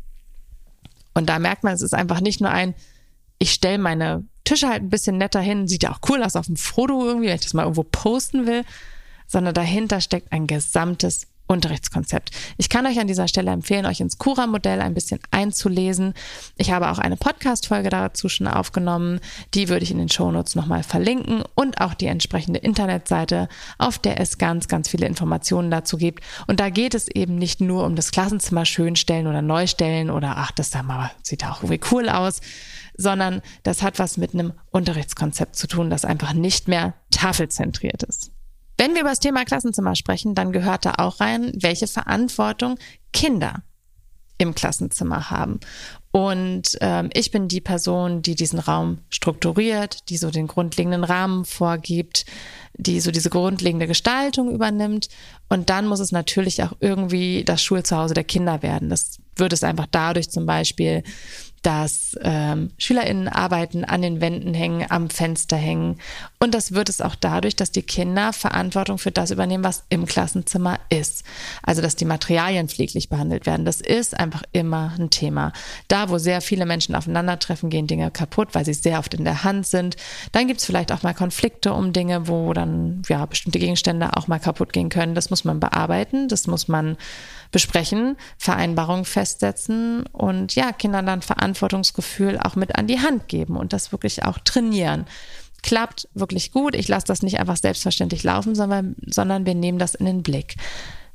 Und 1.14 1.30
da 1.30 1.40
merkt 1.40 1.64
man, 1.64 1.74
es 1.74 1.82
ist 1.82 1.94
einfach 1.94 2.22
nicht 2.22 2.42
nur 2.42 2.50
ein, 2.50 2.74
ich 3.38 3.52
stelle 3.52 3.78
meine 3.78 4.26
Tische 4.44 4.68
halt 4.68 4.84
ein 4.84 4.90
bisschen 4.90 5.18
netter 5.18 5.42
hin, 5.42 5.68
sieht 5.68 5.84
ja 5.84 5.92
auch 5.92 6.00
cool 6.10 6.24
aus 6.24 6.36
auf 6.36 6.48
dem 6.48 6.58
Foto 6.58 7.06
irgendwie, 7.06 7.28
wenn 7.28 7.36
ich 7.36 7.42
das 7.42 7.54
mal 7.54 7.64
irgendwo 7.64 7.84
posten 7.84 8.46
will, 8.46 8.64
sondern 9.28 9.54
dahinter 9.54 10.02
steckt 10.02 10.32
ein 10.32 10.48
gesamtes 10.48 11.28
Unterrichtskonzept. 11.48 12.32
Ich 12.58 12.70
kann 12.70 12.86
euch 12.86 13.00
an 13.00 13.08
dieser 13.08 13.28
Stelle 13.28 13.52
empfehlen, 13.52 13.86
euch 13.86 14.00
ins 14.00 14.18
Cura-Modell 14.18 14.82
ein 14.82 14.94
bisschen 14.94 15.20
einzulesen. 15.32 16.14
Ich 16.58 16.72
habe 16.72 16.90
auch 16.90 17.00
eine 17.00 17.18
Podcast-Folge 17.18 17.90
dazu 17.90 18.30
schon 18.30 18.48
aufgenommen. 18.48 19.20
Die 19.54 19.70
würde 19.70 19.84
ich 19.84 19.92
in 19.92 19.98
den 19.98 20.10
Shownotes 20.10 20.56
nochmal 20.56 20.84
verlinken 20.84 21.44
und 21.56 21.82
auch 21.82 21.94
die 21.94 22.08
entsprechende 22.08 22.60
Internetseite, 22.60 23.50
auf 23.78 24.00
der 24.00 24.20
es 24.20 24.38
ganz, 24.38 24.68
ganz 24.68 24.90
viele 24.90 25.06
Informationen 25.06 25.70
dazu 25.70 25.98
gibt. 25.98 26.24
Und 26.48 26.60
da 26.60 26.70
geht 26.70 26.96
es 26.96 27.08
eben 27.08 27.36
nicht 27.36 27.62
nur 27.62 27.86
um 27.86 27.96
das 27.96 28.12
Klassenzimmer 28.12 28.66
schönstellen 28.66 29.28
oder 29.28 29.42
neustellen 29.42 30.10
oder 30.10 30.38
ach, 30.38 30.52
das 30.52 30.70
da 30.70 30.82
mal 30.84 31.12
sieht 31.22 31.46
auch 31.46 31.64
irgendwie 31.64 31.82
cool 31.92 32.10
aus, 32.10 32.42
sondern 32.96 33.42
das 33.64 33.82
hat 33.82 34.00
was 34.00 34.18
mit 34.18 34.34
einem 34.34 34.54
Unterrichtskonzept 34.72 35.56
zu 35.56 35.68
tun, 35.68 35.90
das 35.90 36.06
einfach 36.06 36.34
nicht 36.34 36.68
mehr 36.68 36.94
tafelzentriert 37.12 38.04
ist. 38.04 38.33
Wenn 38.78 38.94
wir 38.94 39.02
über 39.02 39.10
das 39.10 39.20
Thema 39.20 39.46
Klassenzimmer 39.46 39.96
sprechen, 39.96 40.36
dann 40.36 40.52
gehört 40.52 40.86
da 40.86 40.96
auch 40.98 41.20
rein, 41.20 41.52
welche 41.56 41.88
Verantwortung 41.88 42.80
Kinder 43.12 43.64
im 44.38 44.56
Klassenzimmer 44.56 45.30
haben. 45.30 45.60
Und 46.12 46.78
ähm, 46.82 47.10
ich 47.14 47.32
bin 47.32 47.48
die 47.48 47.62
Person, 47.62 48.22
die 48.22 48.36
diesen 48.36 48.60
Raum 48.60 49.00
strukturiert, 49.10 50.10
die 50.10 50.18
so 50.18 50.30
den 50.30 50.48
grundlegenden 50.48 51.04
Rahmen 51.04 51.44
vorgibt, 51.44 52.26
die 52.76 53.00
so 53.00 53.10
diese 53.10 53.32
grundlegende 53.32 53.88
Gestaltung 53.88 54.52
übernimmt. 54.54 55.10
Und 55.50 55.72
dann 55.72 55.88
muss 55.88 56.00
es 56.00 56.12
natürlich 56.12 56.62
auch 56.62 56.74
irgendwie 56.80 57.44
das 57.44 57.64
Schulzuhause 57.64 58.14
der 58.14 58.24
Kinder 58.24 58.62
werden. 58.62 58.90
Das 58.90 59.18
wird 59.36 59.54
es 59.54 59.64
einfach 59.64 59.88
dadurch 59.90 60.30
zum 60.30 60.46
Beispiel, 60.46 61.04
dass 61.64 62.18
ähm, 62.22 62.72
SchülerInnen 62.78 63.28
arbeiten, 63.28 63.84
an 63.86 64.02
den 64.02 64.22
Wänden 64.22 64.54
hängen, 64.54 64.86
am 64.90 65.10
Fenster 65.10 65.58
hängen. 65.58 65.98
Und 66.40 66.54
das 66.54 66.74
wird 66.74 66.90
es 66.90 67.02
auch 67.02 67.16
dadurch, 67.16 67.56
dass 67.56 67.72
die 67.72 67.82
Kinder 67.82 68.34
Verantwortung 68.34 68.98
für 68.98 69.12
das 69.12 69.32
übernehmen, 69.32 69.64
was 69.64 69.84
im 69.90 70.06
Klassenzimmer 70.06 70.80
ist. 70.90 71.24
Also, 71.64 71.82
dass 71.82 71.96
die 71.96 72.06
Materialien 72.06 72.68
pfleglich 72.68 73.10
behandelt 73.10 73.46
werden. 73.46 73.66
Das 73.66 73.82
ist 73.82 74.20
einfach 74.20 74.44
immer 74.52 74.94
ein 75.00 75.10
Thema. 75.10 75.54
Da, 75.88 76.10
wo 76.10 76.18
sehr 76.18 76.42
viele 76.42 76.66
Menschen 76.66 76.96
aufeinandertreffen, 76.96 77.70
gehen 77.70 77.88
Dinge 77.88 78.12
kaputt, 78.12 78.50
weil 78.52 78.66
sie 78.66 78.74
sehr 78.74 79.00
oft 79.00 79.14
in 79.14 79.24
der 79.24 79.44
Hand 79.44 79.66
sind. 79.66 79.96
Dann 80.34 80.48
gibt 80.48 80.60
es 80.60 80.66
vielleicht 80.66 80.92
auch 80.92 81.04
mal 81.04 81.14
Konflikte 81.14 81.74
um 81.74 81.94
Dinge, 81.94 82.28
wo 82.28 82.54
dann 82.54 83.02
ja 83.08 83.26
bestimmte 83.26 83.60
Gegenstände 83.60 84.18
auch 84.18 84.28
mal 84.28 84.40
kaputt 84.40 84.74
gehen 84.74 84.90
können. 84.90 85.16
Das 85.16 85.30
muss 85.30 85.46
man 85.46 85.62
bearbeiten, 85.62 86.28
das 86.28 86.46
muss 86.48 86.68
man 86.68 86.98
besprechen, 87.54 88.18
Vereinbarungen 88.38 89.06
festsetzen 89.06 90.06
und 90.08 90.56
ja, 90.56 90.74
Kindern 90.74 91.06
dann 91.06 91.22
Verantwortungsgefühl 91.22 92.38
auch 92.38 92.58
mit 92.58 92.76
an 92.76 92.88
die 92.88 93.00
Hand 93.00 93.30
geben 93.30 93.56
und 93.56 93.72
das 93.72 93.94
wirklich 93.94 94.26
auch 94.26 94.40
trainieren. 94.40 95.06
Klappt 95.62 96.10
wirklich 96.14 96.52
gut. 96.52 96.76
Ich 96.76 96.90
lasse 96.90 97.06
das 97.08 97.22
nicht 97.22 97.40
einfach 97.40 97.56
selbstverständlich 97.56 98.24
laufen, 98.24 98.56
sondern, 98.56 98.98
sondern 99.06 99.46
wir 99.46 99.56
nehmen 99.56 99.80
das 99.80 99.96
in 99.96 100.06
den 100.06 100.24
Blick. 100.24 100.56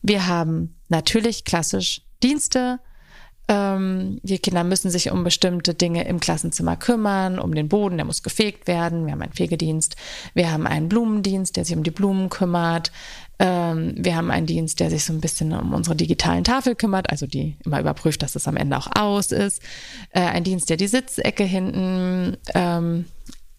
Wir 0.00 0.26
haben 0.26 0.76
natürlich 0.88 1.44
klassisch 1.44 2.02
Dienste, 2.22 2.78
ähm, 3.48 4.20
die 4.22 4.38
Kinder 4.38 4.62
müssen 4.62 4.90
sich 4.90 5.10
um 5.10 5.24
bestimmte 5.24 5.74
Dinge 5.74 6.06
im 6.06 6.20
Klassenzimmer 6.20 6.76
kümmern, 6.76 7.38
um 7.38 7.54
den 7.54 7.68
Boden, 7.68 7.96
der 7.96 8.04
muss 8.04 8.22
gefegt 8.22 8.68
werden. 8.68 9.06
Wir 9.06 9.12
haben 9.12 9.22
einen 9.22 9.32
Fegedienst. 9.32 9.96
Wir 10.34 10.52
haben 10.52 10.66
einen 10.66 10.90
Blumendienst, 10.90 11.56
der 11.56 11.64
sich 11.64 11.74
um 11.74 11.82
die 11.82 11.90
Blumen 11.90 12.28
kümmert. 12.28 12.92
Ähm, 13.38 13.94
wir 13.96 14.16
haben 14.16 14.30
einen 14.30 14.46
Dienst, 14.46 14.80
der 14.80 14.90
sich 14.90 15.04
so 15.04 15.12
ein 15.12 15.20
bisschen 15.20 15.52
um 15.52 15.72
unsere 15.72 15.94
digitalen 15.94 16.44
Tafel 16.44 16.74
kümmert, 16.74 17.10
also 17.10 17.26
die 17.26 17.56
immer 17.64 17.80
überprüft, 17.80 18.22
dass 18.22 18.34
es 18.34 18.48
am 18.48 18.56
Ende 18.56 18.76
auch 18.76 18.88
aus 18.98 19.32
ist. 19.32 19.62
Äh, 20.10 20.20
ein 20.20 20.44
Dienst, 20.44 20.70
der 20.70 20.76
die 20.76 20.88
Sitzecke 20.88 21.44
hinten 21.44 22.36
ähm, 22.54 23.04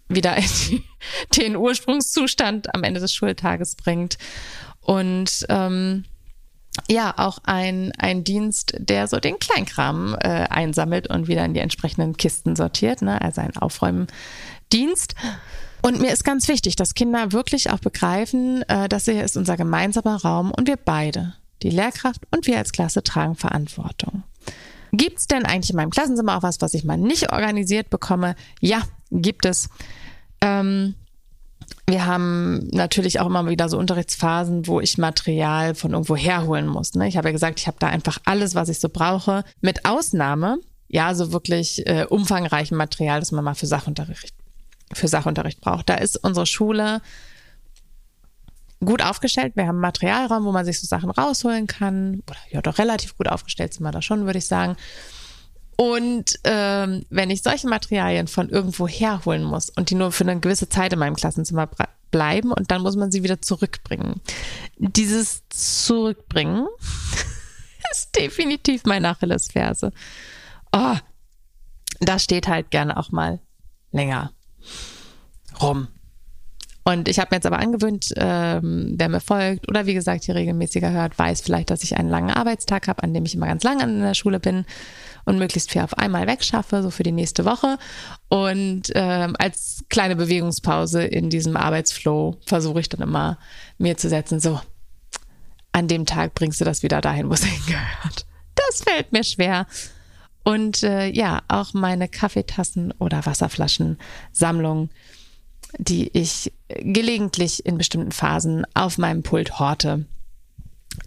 wieder 0.09 0.35
in 0.37 0.83
den 1.37 1.55
Ursprungszustand 1.55 2.73
am 2.75 2.83
Ende 2.83 2.99
des 2.99 3.13
Schultages 3.13 3.75
bringt. 3.75 4.17
Und 4.81 5.45
ähm, 5.49 6.03
ja 6.89 7.13
auch 7.17 7.39
ein, 7.43 7.91
ein 7.97 8.23
Dienst, 8.23 8.75
der 8.77 9.07
so 9.07 9.19
den 9.19 9.39
Kleinkram 9.39 10.15
äh, 10.19 10.27
einsammelt 10.49 11.09
und 11.09 11.27
wieder 11.27 11.45
in 11.45 11.53
die 11.53 11.59
entsprechenden 11.59 12.17
Kisten 12.17 12.55
sortiert, 12.55 13.01
ne? 13.01 13.21
also 13.21 13.41
ein 13.41 13.55
Aufräumdienst. 13.57 15.15
Und 15.81 16.01
mir 16.01 16.11
ist 16.11 16.23
ganz 16.23 16.47
wichtig, 16.47 16.75
dass 16.75 16.93
Kinder 16.93 17.31
wirklich 17.31 17.69
auch 17.69 17.79
begreifen, 17.79 18.63
äh, 18.67 18.89
dass 18.89 19.05
hier 19.05 19.23
ist 19.23 19.37
unser 19.37 19.57
gemeinsamer 19.57 20.21
Raum 20.21 20.51
und 20.51 20.67
wir 20.67 20.77
beide, 20.77 21.33
die 21.63 21.69
Lehrkraft 21.69 22.21
und 22.31 22.47
wir 22.47 22.57
als 22.57 22.71
Klasse, 22.71 23.03
tragen 23.03 23.35
Verantwortung. 23.35 24.23
Gibt 24.91 25.19
es 25.19 25.27
denn 25.27 25.45
eigentlich 25.45 25.69
in 25.69 25.75
meinem 25.75 25.91
Klassenzimmer 25.91 26.37
auch 26.37 26.43
was, 26.43 26.61
was 26.61 26.73
ich 26.73 26.83
mal 26.83 26.97
nicht 26.97 27.31
organisiert 27.31 27.89
bekomme? 27.89 28.35
Ja, 28.59 28.81
gibt 29.11 29.45
es. 29.45 29.69
Ähm, 30.41 30.95
wir 31.87 32.05
haben 32.05 32.67
natürlich 32.71 33.19
auch 33.19 33.27
immer 33.27 33.47
wieder 33.47 33.69
so 33.69 33.77
Unterrichtsphasen, 33.77 34.67
wo 34.67 34.79
ich 34.79 34.97
Material 34.97 35.75
von 35.75 35.91
irgendwo 35.91 36.15
herholen 36.15 36.67
muss. 36.67 36.93
Ne? 36.95 37.07
Ich 37.07 37.17
habe 37.17 37.27
ja 37.27 37.31
gesagt, 37.31 37.59
ich 37.59 37.67
habe 37.67 37.77
da 37.79 37.87
einfach 37.87 38.17
alles, 38.25 38.55
was 38.55 38.69
ich 38.69 38.79
so 38.79 38.89
brauche, 38.89 39.43
mit 39.61 39.85
Ausnahme 39.85 40.57
ja, 40.89 41.13
so 41.13 41.31
wirklich 41.31 41.85
äh, 41.87 42.05
umfangreichen 42.09 42.75
Material, 42.75 43.19
das 43.19 43.31
man 43.31 43.45
mal 43.45 43.53
für 43.53 43.67
Sachunterricht, 43.67 44.33
für 44.93 45.07
Sachunterricht 45.07 45.61
braucht. 45.61 45.89
Da 45.89 45.95
ist 45.95 46.17
unsere 46.17 46.45
Schule 46.45 47.01
gut 48.83 49.03
aufgestellt. 49.03 49.55
Wir 49.55 49.63
haben 49.63 49.75
einen 49.75 49.81
Materialraum, 49.81 50.45
wo 50.45 50.51
man 50.51 50.65
sich 50.65 50.79
so 50.79 50.87
Sachen 50.87 51.09
rausholen 51.09 51.67
kann. 51.67 52.23
Oder 52.27 52.39
ja, 52.51 52.61
doch 52.61 52.77
relativ 52.77 53.17
gut 53.17 53.27
aufgestellt 53.27 53.73
sind 53.73 53.83
wir 53.83 53.91
da 53.91 54.01
schon, 54.01 54.25
würde 54.25 54.39
ich 54.39 54.47
sagen. 54.47 54.75
Und 55.75 56.39
ähm, 56.43 57.05
wenn 57.09 57.29
ich 57.29 57.41
solche 57.41 57.67
Materialien 57.67 58.27
von 58.27 58.49
irgendwo 58.49 58.87
herholen 58.87 59.43
muss 59.43 59.69
und 59.69 59.89
die 59.89 59.95
nur 59.95 60.11
für 60.11 60.25
eine 60.25 60.39
gewisse 60.39 60.67
Zeit 60.67 60.91
in 60.91 60.99
meinem 60.99 61.15
Klassenzimmer 61.15 61.69
bleiben 62.11 62.51
und 62.51 62.71
dann 62.71 62.81
muss 62.81 62.95
man 62.95 63.11
sie 63.11 63.23
wieder 63.23 63.41
zurückbringen. 63.41 64.21
Dieses 64.77 65.43
Zurückbringen 65.49 66.67
ist 67.91 68.15
definitiv 68.15 68.83
mein 68.85 69.05
Achillesferse. 69.05 69.91
Oh, 70.73 70.97
da 72.01 72.19
steht 72.19 72.47
halt 72.47 72.71
gerne 72.71 72.97
auch 72.97 73.11
mal 73.11 73.39
länger 73.91 74.31
rum. 75.61 75.87
Und 76.83 77.07
ich 77.07 77.19
habe 77.19 77.27
mir 77.31 77.37
jetzt 77.37 77.45
aber 77.45 77.59
angewöhnt, 77.59 78.13
ähm, 78.15 78.95
wer 78.97 79.09
mir 79.09 79.19
folgt 79.19 79.67
oder 79.67 79.85
wie 79.85 79.93
gesagt 79.93 80.23
hier 80.23 80.33
regelmäßiger 80.33 80.89
hört, 80.89 81.19
weiß 81.19 81.41
vielleicht, 81.41 81.69
dass 81.69 81.83
ich 81.83 81.97
einen 81.97 82.09
langen 82.09 82.31
Arbeitstag 82.31 82.87
habe, 82.87 83.03
an 83.03 83.13
dem 83.13 83.25
ich 83.25 83.35
immer 83.35 83.45
ganz 83.45 83.63
lange 83.63 83.83
in 83.83 83.99
der 83.99 84.15
Schule 84.15 84.39
bin 84.39 84.65
und 85.25 85.37
möglichst 85.37 85.71
viel 85.71 85.81
auf 85.81 85.97
einmal 85.97 86.25
wegschaffe, 86.25 86.81
so 86.81 86.89
für 86.89 87.03
die 87.03 87.11
nächste 87.11 87.45
Woche. 87.45 87.77
Und 88.29 88.83
ähm, 88.95 89.35
als 89.37 89.83
kleine 89.89 90.15
Bewegungspause 90.15 91.03
in 91.03 91.29
diesem 91.29 91.57
Arbeitsflow 91.57 92.37
versuche 92.45 92.79
ich 92.79 92.89
dann 92.89 93.01
immer 93.01 93.37
mir 93.77 93.97
zu 93.97 94.09
setzen, 94.09 94.39
so, 94.39 94.59
an 95.71 95.87
dem 95.87 96.07
Tag 96.07 96.33
bringst 96.33 96.59
du 96.59 96.65
das 96.65 96.81
wieder 96.81 97.01
dahin, 97.01 97.29
wo 97.29 97.33
es 97.33 97.43
hingehört. 97.43 98.25
Das 98.55 98.81
fällt 98.81 99.11
mir 99.11 99.23
schwer. 99.23 99.67
Und 100.43 100.83
äh, 100.83 101.07
ja, 101.07 101.41
auch 101.47 101.73
meine 101.73 102.07
Kaffeetassen 102.07 102.93
oder 102.97 103.25
Wasserflaschen-Sammlung, 103.25 104.89
die 105.77 106.09
ich 106.17 106.51
gelegentlich 106.67 107.65
in 107.65 107.77
bestimmten 107.77 108.11
Phasen 108.11 108.65
auf 108.73 108.97
meinem 108.97 109.23
Pult 109.23 109.59
horte. 109.59 110.05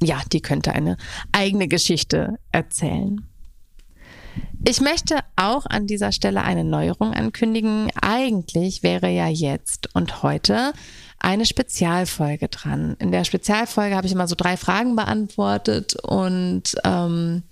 Ja, 0.01 0.21
die 0.33 0.41
könnte 0.41 0.73
eine 0.73 0.97
eigene 1.33 1.69
Geschichte 1.69 2.39
erzählen. 2.53 3.27
Ich 4.67 4.81
möchte 4.81 5.19
auch 5.37 5.67
an 5.67 5.87
dieser 5.87 6.13
Stelle 6.13 6.43
eine 6.43 6.65
Neuerung 6.65 7.13
ankündigen. 7.13 7.91
Eigentlich 8.01 8.83
wäre 8.83 9.09
ja 9.11 9.27
jetzt 9.29 9.95
und 9.95 10.23
heute 10.23 10.73
eine 11.19 11.47
Spezialfolge 11.47 12.49
dran. 12.49 12.97
In 12.99 13.11
der 13.11 13.25
Spezialfolge 13.25 13.97
habe 13.97 14.07
ich 14.07 14.13
immer 14.13 14.29
so 14.29 14.37
drei 14.37 14.57
Fragen 14.57 14.97
beantwortet 14.97 15.97
und 16.03 16.75
ähm, 16.85 17.43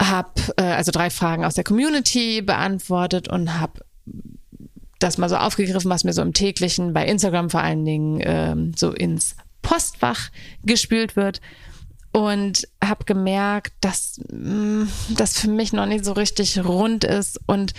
habe 0.00 0.30
äh, 0.56 0.62
also 0.62 0.92
drei 0.92 1.10
Fragen 1.10 1.44
aus 1.44 1.54
der 1.54 1.64
Community 1.64 2.42
beantwortet 2.42 3.28
und 3.28 3.58
habe 3.58 3.80
das 4.98 5.18
mal 5.18 5.28
so 5.28 5.36
aufgegriffen, 5.36 5.90
was 5.90 6.04
mir 6.04 6.12
so 6.12 6.22
im 6.22 6.32
täglichen, 6.32 6.92
bei 6.92 7.06
Instagram 7.06 7.50
vor 7.50 7.60
allen 7.60 7.84
Dingen, 7.84 8.20
ähm, 8.22 8.72
so 8.74 8.92
ins 8.92 9.36
Postfach 9.62 10.30
gespült 10.64 11.16
wird. 11.16 11.40
Und 12.12 12.66
habe 12.82 13.04
gemerkt, 13.04 13.74
dass 13.82 14.20
mh, 14.30 14.84
mm, 14.84 14.88
das 15.16 15.38
für 15.38 15.50
mich 15.50 15.74
noch 15.74 15.84
nicht 15.84 16.04
so 16.04 16.12
richtig 16.12 16.64
rund 16.64 17.04
ist 17.04 17.38
und 17.46 17.74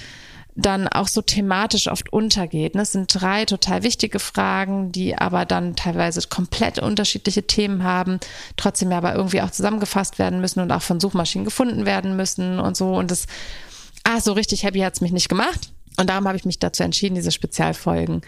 dann 0.58 0.88
auch 0.88 1.08
so 1.08 1.22
thematisch 1.22 1.88
oft 1.88 2.12
untergeht. 2.12 2.74
Ne? 2.74 2.82
Es 2.82 2.92
sind 2.92 3.14
drei 3.14 3.46
total 3.46 3.84
wichtige 3.84 4.18
Fragen, 4.18 4.92
die 4.92 5.16
aber 5.16 5.46
dann 5.46 5.76
teilweise 5.76 6.20
komplett 6.28 6.80
unterschiedliche 6.80 7.44
Themen 7.44 7.84
haben, 7.84 8.20
trotzdem 8.58 8.92
aber 8.92 9.14
irgendwie 9.14 9.42
auch 9.42 9.52
zusammengefasst 9.52 10.18
werden 10.18 10.42
müssen 10.42 10.60
und 10.60 10.72
auch 10.72 10.82
von 10.82 11.00
Suchmaschinen 11.00 11.46
gefunden 11.46 11.86
werden 11.86 12.16
müssen 12.16 12.60
und 12.60 12.76
so. 12.76 12.96
Und 12.96 13.12
das, 13.12 13.28
ah, 14.04 14.20
so 14.20 14.34
richtig 14.34 14.64
happy 14.64 14.80
hat's 14.80 15.00
mich 15.00 15.12
nicht 15.12 15.30
gemacht. 15.30 15.72
Und 16.00 16.10
darum 16.10 16.28
habe 16.28 16.38
ich 16.38 16.46
mich 16.46 16.58
dazu 16.58 16.82
entschieden, 16.82 17.16
diese 17.16 17.32
Spezialfolgen 17.32 18.22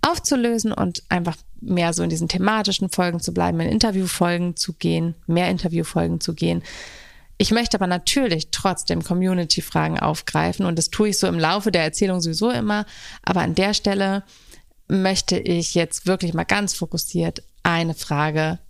aufzulösen 0.00 0.72
und 0.72 1.02
einfach 1.10 1.36
mehr 1.60 1.92
so 1.92 2.02
in 2.02 2.10
diesen 2.10 2.28
thematischen 2.28 2.88
Folgen 2.88 3.20
zu 3.20 3.34
bleiben, 3.34 3.60
in 3.60 3.68
Interviewfolgen 3.68 4.56
zu 4.56 4.72
gehen, 4.72 5.14
mehr 5.26 5.50
Interviewfolgen 5.50 6.20
zu 6.20 6.34
gehen 6.34 6.62
ich 7.36 7.50
möchte 7.50 7.76
aber 7.76 7.86
natürlich 7.86 8.50
trotzdem 8.50 9.02
Community-Fragen 9.02 9.98
aufgreifen 9.98 10.66
und 10.66 10.78
das 10.78 10.90
tue 10.90 11.08
ich 11.08 11.18
so 11.18 11.26
im 11.26 11.38
Laufe 11.38 11.72
der 11.72 11.82
Erzählung 11.82 12.20
sowieso 12.20 12.50
immer. 12.50 12.86
Aber 13.22 13.40
an 13.40 13.54
der 13.54 13.74
Stelle 13.74 14.22
möchte 14.88 15.38
ich 15.38 15.74
jetzt 15.74 16.06
wirklich 16.06 16.34
mal 16.34 16.44
ganz 16.44 16.74
fokussiert 16.74 17.42
eine 17.62 17.94
Frage, 17.94 18.60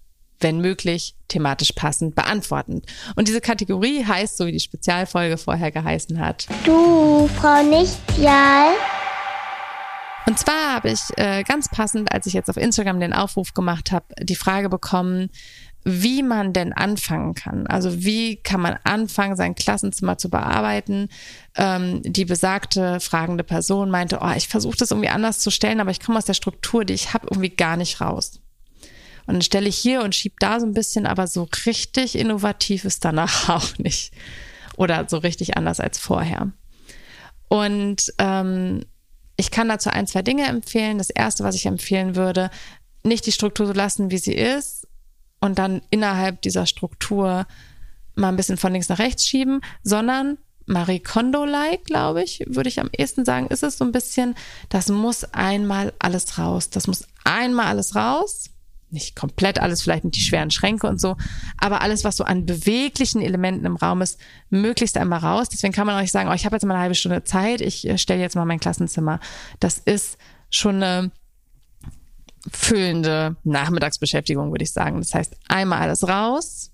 wenn 0.41 0.61
möglich, 0.61 1.15
thematisch 1.29 1.73
passend 1.73 2.15
beantworten. 2.15 2.83
Und 3.17 3.29
diese 3.29 3.41
Kategorie 3.41 4.05
heißt, 4.05 4.37
so 4.37 4.47
wie 4.47 4.53
die 4.53 4.61
Spezialfolge 4.61 5.39
vorher 5.39 5.71
geheißen 5.71 6.19
hat. 6.19 6.47
Du, 6.65 7.29
Frau 7.37 7.63
Nichtjal. 7.63 8.73
Und 10.27 10.39
zwar 10.39 10.75
habe 10.75 10.91
ich 10.91 11.01
äh, 11.17 11.43
ganz 11.43 11.69
passend, 11.69 12.11
als 12.13 12.27
ich 12.27 12.33
jetzt 12.33 12.49
auf 12.49 12.57
Instagram 12.57 12.99
den 12.99 13.13
Aufruf 13.13 13.53
gemacht 13.53 13.93
habe, 13.93 14.07
die 14.21 14.37
Frage 14.37 14.71
bekommen, 14.71 15.31
wie 15.85 16.23
man 16.23 16.55
denn 16.55 16.73
anfangen 16.73 17.35
kann. 17.35 17.67
Also 17.67 18.05
wie 18.05 18.37
kann 18.37 18.61
man 18.61 18.79
anfangen, 18.85 19.37
sein 19.37 19.55
Klassenzimmer 19.55 20.17
zu 20.17 20.31
bearbeiten. 20.31 21.09
Ähm, 21.57 22.01
die 22.03 22.25
besagte 22.25 23.01
fragende 23.01 23.45
Person 23.45 23.91
meinte, 23.91 24.21
oh, 24.23 24.33
ich 24.35 24.49
versuche 24.49 24.79
das 24.79 24.91
irgendwie 24.91 25.11
anders 25.11 25.41
zu 25.41 25.51
stellen, 25.51 25.81
aber 25.81 25.91
ich 25.91 26.01
komme 26.01 26.19
aus 26.19 26.25
der 26.25 26.35
Struktur, 26.35 26.87
die 26.87 26.95
ich 26.95 27.13
habe, 27.13 27.29
irgendwie 27.31 27.51
gar 27.51 27.77
nicht 27.77 28.01
raus. 28.01 28.41
Und 29.27 29.35
dann 29.35 29.43
stelle 29.43 29.69
ich 29.69 29.77
hier 29.77 30.03
und 30.03 30.15
schieb 30.15 30.41
da 30.41 30.59
so 30.59 30.67
ein 30.67 30.75
bisschen, 30.75 31.07
aber 31.07 31.27
so 31.27 31.49
richtig 31.67 32.17
innovativ 32.17 32.85
ist 32.85 33.05
danach 33.05 33.49
auch 33.51 33.79
nicht. 33.79 34.13
Oder 34.77 35.07
so 35.09 35.19
richtig 35.19 35.57
anders 35.57 35.81
als 35.81 35.99
vorher. 35.99 36.51
Und 37.49 38.13
ähm, 38.19 38.85
ich 39.37 39.51
kann 39.51 39.69
dazu 39.69 39.91
ein, 39.91 40.07
zwei 40.07 40.23
Dinge 40.23 40.47
empfehlen. 40.47 40.99
Das 40.99 41.11
erste, 41.11 41.45
was 41.45 41.55
ich 41.55 41.67
empfehlen 41.67 42.17
würde, 42.17 42.51
nicht 43.03 43.27
die 43.27 43.33
Struktur 43.33 43.67
so 43.67 43.73
lassen, 43.73 44.11
wie 44.11 44.19
sie 44.19 44.35
ist, 44.35 44.84
und 45.45 45.59
dann 45.59 45.83
innerhalb 45.91 46.41
dieser 46.41 46.65
Struktur 46.65 47.47
mal 48.15 48.29
ein 48.29 48.37
bisschen 48.37 48.57
von 48.57 48.73
links 48.73 48.89
nach 48.89 48.99
rechts 48.99 49.27
schieben, 49.27 49.61
sondern 49.83 50.39
Marie 50.65 51.01
Kondo-like, 51.01 51.85
glaube 51.85 52.23
ich, 52.23 52.43
würde 52.47 52.71
ich 52.71 52.81
am 52.81 52.89
ehesten 52.97 53.27
sagen, 53.27 53.49
ist 53.49 53.63
es 53.63 53.77
so 53.77 53.85
ein 53.85 53.93
bisschen, 53.93 54.37
das 54.71 54.89
muss 54.89 55.25
einmal 55.35 55.93
alles 55.99 56.39
raus. 56.39 56.71
Das 56.71 56.87
muss 56.87 57.07
einmal 57.25 57.67
alles 57.67 57.95
raus. 57.95 58.47
Nicht 58.89 59.17
komplett 59.17 59.59
alles, 59.59 59.83
vielleicht 59.83 60.05
nicht 60.05 60.17
die 60.17 60.23
schweren 60.23 60.51
Schränke 60.51 60.87
und 60.87 60.99
so, 60.99 61.17
aber 61.59 61.83
alles, 61.83 62.05
was 62.05 62.17
so 62.17 62.25
an 62.25 62.47
beweglichen 62.47 63.21
Elementen 63.21 63.67
im 63.67 63.77
Raum 63.77 64.01
ist, 64.01 64.19
möglichst 64.49 64.97
einmal 64.97 65.19
raus. 65.19 65.51
Deswegen 65.51 65.75
kann 65.75 65.87
man 65.87 65.97
auch 65.97 66.01
nicht 66.01 66.13
sagen, 66.13 66.31
oh, 66.31 66.35
ich 66.35 66.47
habe 66.47 66.57
jetzt 66.57 66.65
mal 66.65 66.73
eine 66.73 66.83
halbe 66.83 66.95
Stunde 66.95 67.23
Zeit, 67.25 67.61
ich 67.61 67.87
äh, 67.87 67.99
stelle 67.99 68.23
jetzt 68.23 68.37
mal 68.37 68.47
mein 68.47 68.61
Klassenzimmer. 68.61 69.21
Das 69.61 69.77
ist 69.77 70.17
schon 70.49 70.77
eine 70.77 71.11
füllende 72.51 73.37
Nachmittagsbeschäftigung, 73.45 74.51
würde 74.51 74.65
ich 74.65 74.73
sagen. 74.73 74.99
Das 74.99 75.15
heißt, 75.15 75.37
einmal 75.49 75.81
alles 75.81 76.07
raus 76.07 76.73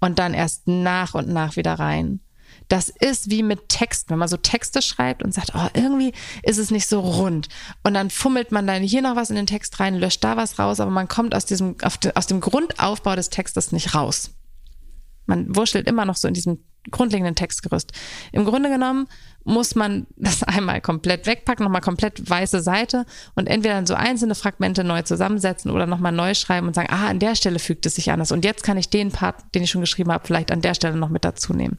und 0.00 0.18
dann 0.18 0.34
erst 0.34 0.66
nach 0.66 1.14
und 1.14 1.28
nach 1.28 1.56
wieder 1.56 1.74
rein. 1.74 2.20
Das 2.68 2.88
ist 2.88 3.30
wie 3.30 3.44
mit 3.44 3.68
Text, 3.68 4.10
wenn 4.10 4.18
man 4.18 4.28
so 4.28 4.36
Texte 4.36 4.82
schreibt 4.82 5.22
und 5.22 5.32
sagt, 5.32 5.52
oh, 5.54 5.68
irgendwie 5.74 6.12
ist 6.42 6.58
es 6.58 6.72
nicht 6.72 6.88
so 6.88 7.00
rund. 7.00 7.48
Und 7.84 7.94
dann 7.94 8.10
fummelt 8.10 8.50
man 8.50 8.66
dann 8.66 8.82
hier 8.82 9.02
noch 9.02 9.14
was 9.14 9.30
in 9.30 9.36
den 9.36 9.46
Text 9.46 9.78
rein, 9.78 9.94
löscht 9.94 10.24
da 10.24 10.36
was 10.36 10.58
raus, 10.58 10.80
aber 10.80 10.90
man 10.90 11.06
kommt 11.06 11.34
aus 11.34 11.44
diesem, 11.44 11.76
aus 11.82 12.26
dem 12.26 12.40
Grundaufbau 12.40 13.14
des 13.14 13.30
Textes 13.30 13.70
nicht 13.70 13.94
raus. 13.94 14.30
Man 15.26 15.54
wurschtelt 15.54 15.86
immer 15.86 16.04
noch 16.04 16.16
so 16.16 16.26
in 16.26 16.34
diesem 16.34 16.64
grundlegenden 16.90 17.34
Textgerüst. 17.34 17.92
Im 18.32 18.44
Grunde 18.44 18.68
genommen 18.68 19.08
muss 19.44 19.74
man 19.74 20.06
das 20.16 20.42
einmal 20.42 20.80
komplett 20.80 21.26
wegpacken, 21.26 21.64
nochmal 21.64 21.80
komplett 21.80 22.28
weiße 22.28 22.60
Seite 22.60 23.06
und 23.34 23.46
entweder 23.46 23.74
dann 23.74 23.86
so 23.86 23.94
einzelne 23.94 24.34
Fragmente 24.34 24.84
neu 24.84 25.02
zusammensetzen 25.02 25.70
oder 25.70 25.86
nochmal 25.86 26.12
neu 26.12 26.34
schreiben 26.34 26.66
und 26.66 26.74
sagen, 26.74 26.88
ah, 26.90 27.08
an 27.08 27.18
der 27.18 27.34
Stelle 27.34 27.58
fügt 27.58 27.86
es 27.86 27.94
sich 27.94 28.10
anders 28.10 28.32
und 28.32 28.44
jetzt 28.44 28.62
kann 28.62 28.76
ich 28.76 28.90
den 28.90 29.12
Part, 29.12 29.36
den 29.54 29.62
ich 29.62 29.70
schon 29.70 29.80
geschrieben 29.80 30.12
habe, 30.12 30.26
vielleicht 30.26 30.50
an 30.50 30.60
der 30.60 30.74
Stelle 30.74 30.96
noch 30.96 31.08
mit 31.08 31.24
dazu 31.24 31.52
nehmen. 31.52 31.78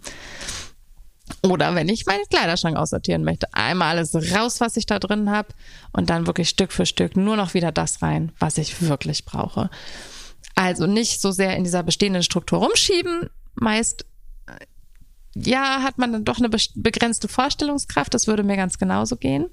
Oder 1.43 1.75
wenn 1.75 1.89
ich 1.89 2.05
meinen 2.05 2.23
Kleiderschrank 2.29 2.77
aussortieren 2.77 3.23
möchte, 3.23 3.53
einmal 3.53 3.97
alles 3.97 4.15
raus, 4.33 4.61
was 4.61 4.77
ich 4.77 4.85
da 4.85 4.97
drin 4.97 5.29
habe 5.29 5.49
und 5.91 6.09
dann 6.09 6.25
wirklich 6.25 6.49
Stück 6.49 6.71
für 6.71 6.85
Stück 6.85 7.17
nur 7.17 7.35
noch 7.35 7.53
wieder 7.53 7.71
das 7.71 8.01
rein, 8.01 8.31
was 8.39 8.57
ich 8.57 8.81
wirklich 8.81 9.25
brauche. 9.25 9.69
Also 10.55 10.87
nicht 10.87 11.21
so 11.21 11.31
sehr 11.31 11.55
in 11.55 11.63
dieser 11.63 11.83
bestehenden 11.83 12.23
Struktur 12.23 12.59
rumschieben, 12.59 13.29
meist 13.55 14.05
ja, 15.43 15.83
hat 15.83 15.97
man 15.97 16.11
dann 16.11 16.25
doch 16.25 16.39
eine 16.39 16.49
begrenzte 16.49 17.27
Vorstellungskraft. 17.27 18.13
Das 18.13 18.27
würde 18.27 18.43
mir 18.43 18.55
ganz 18.55 18.77
genauso 18.77 19.15
gehen. 19.15 19.47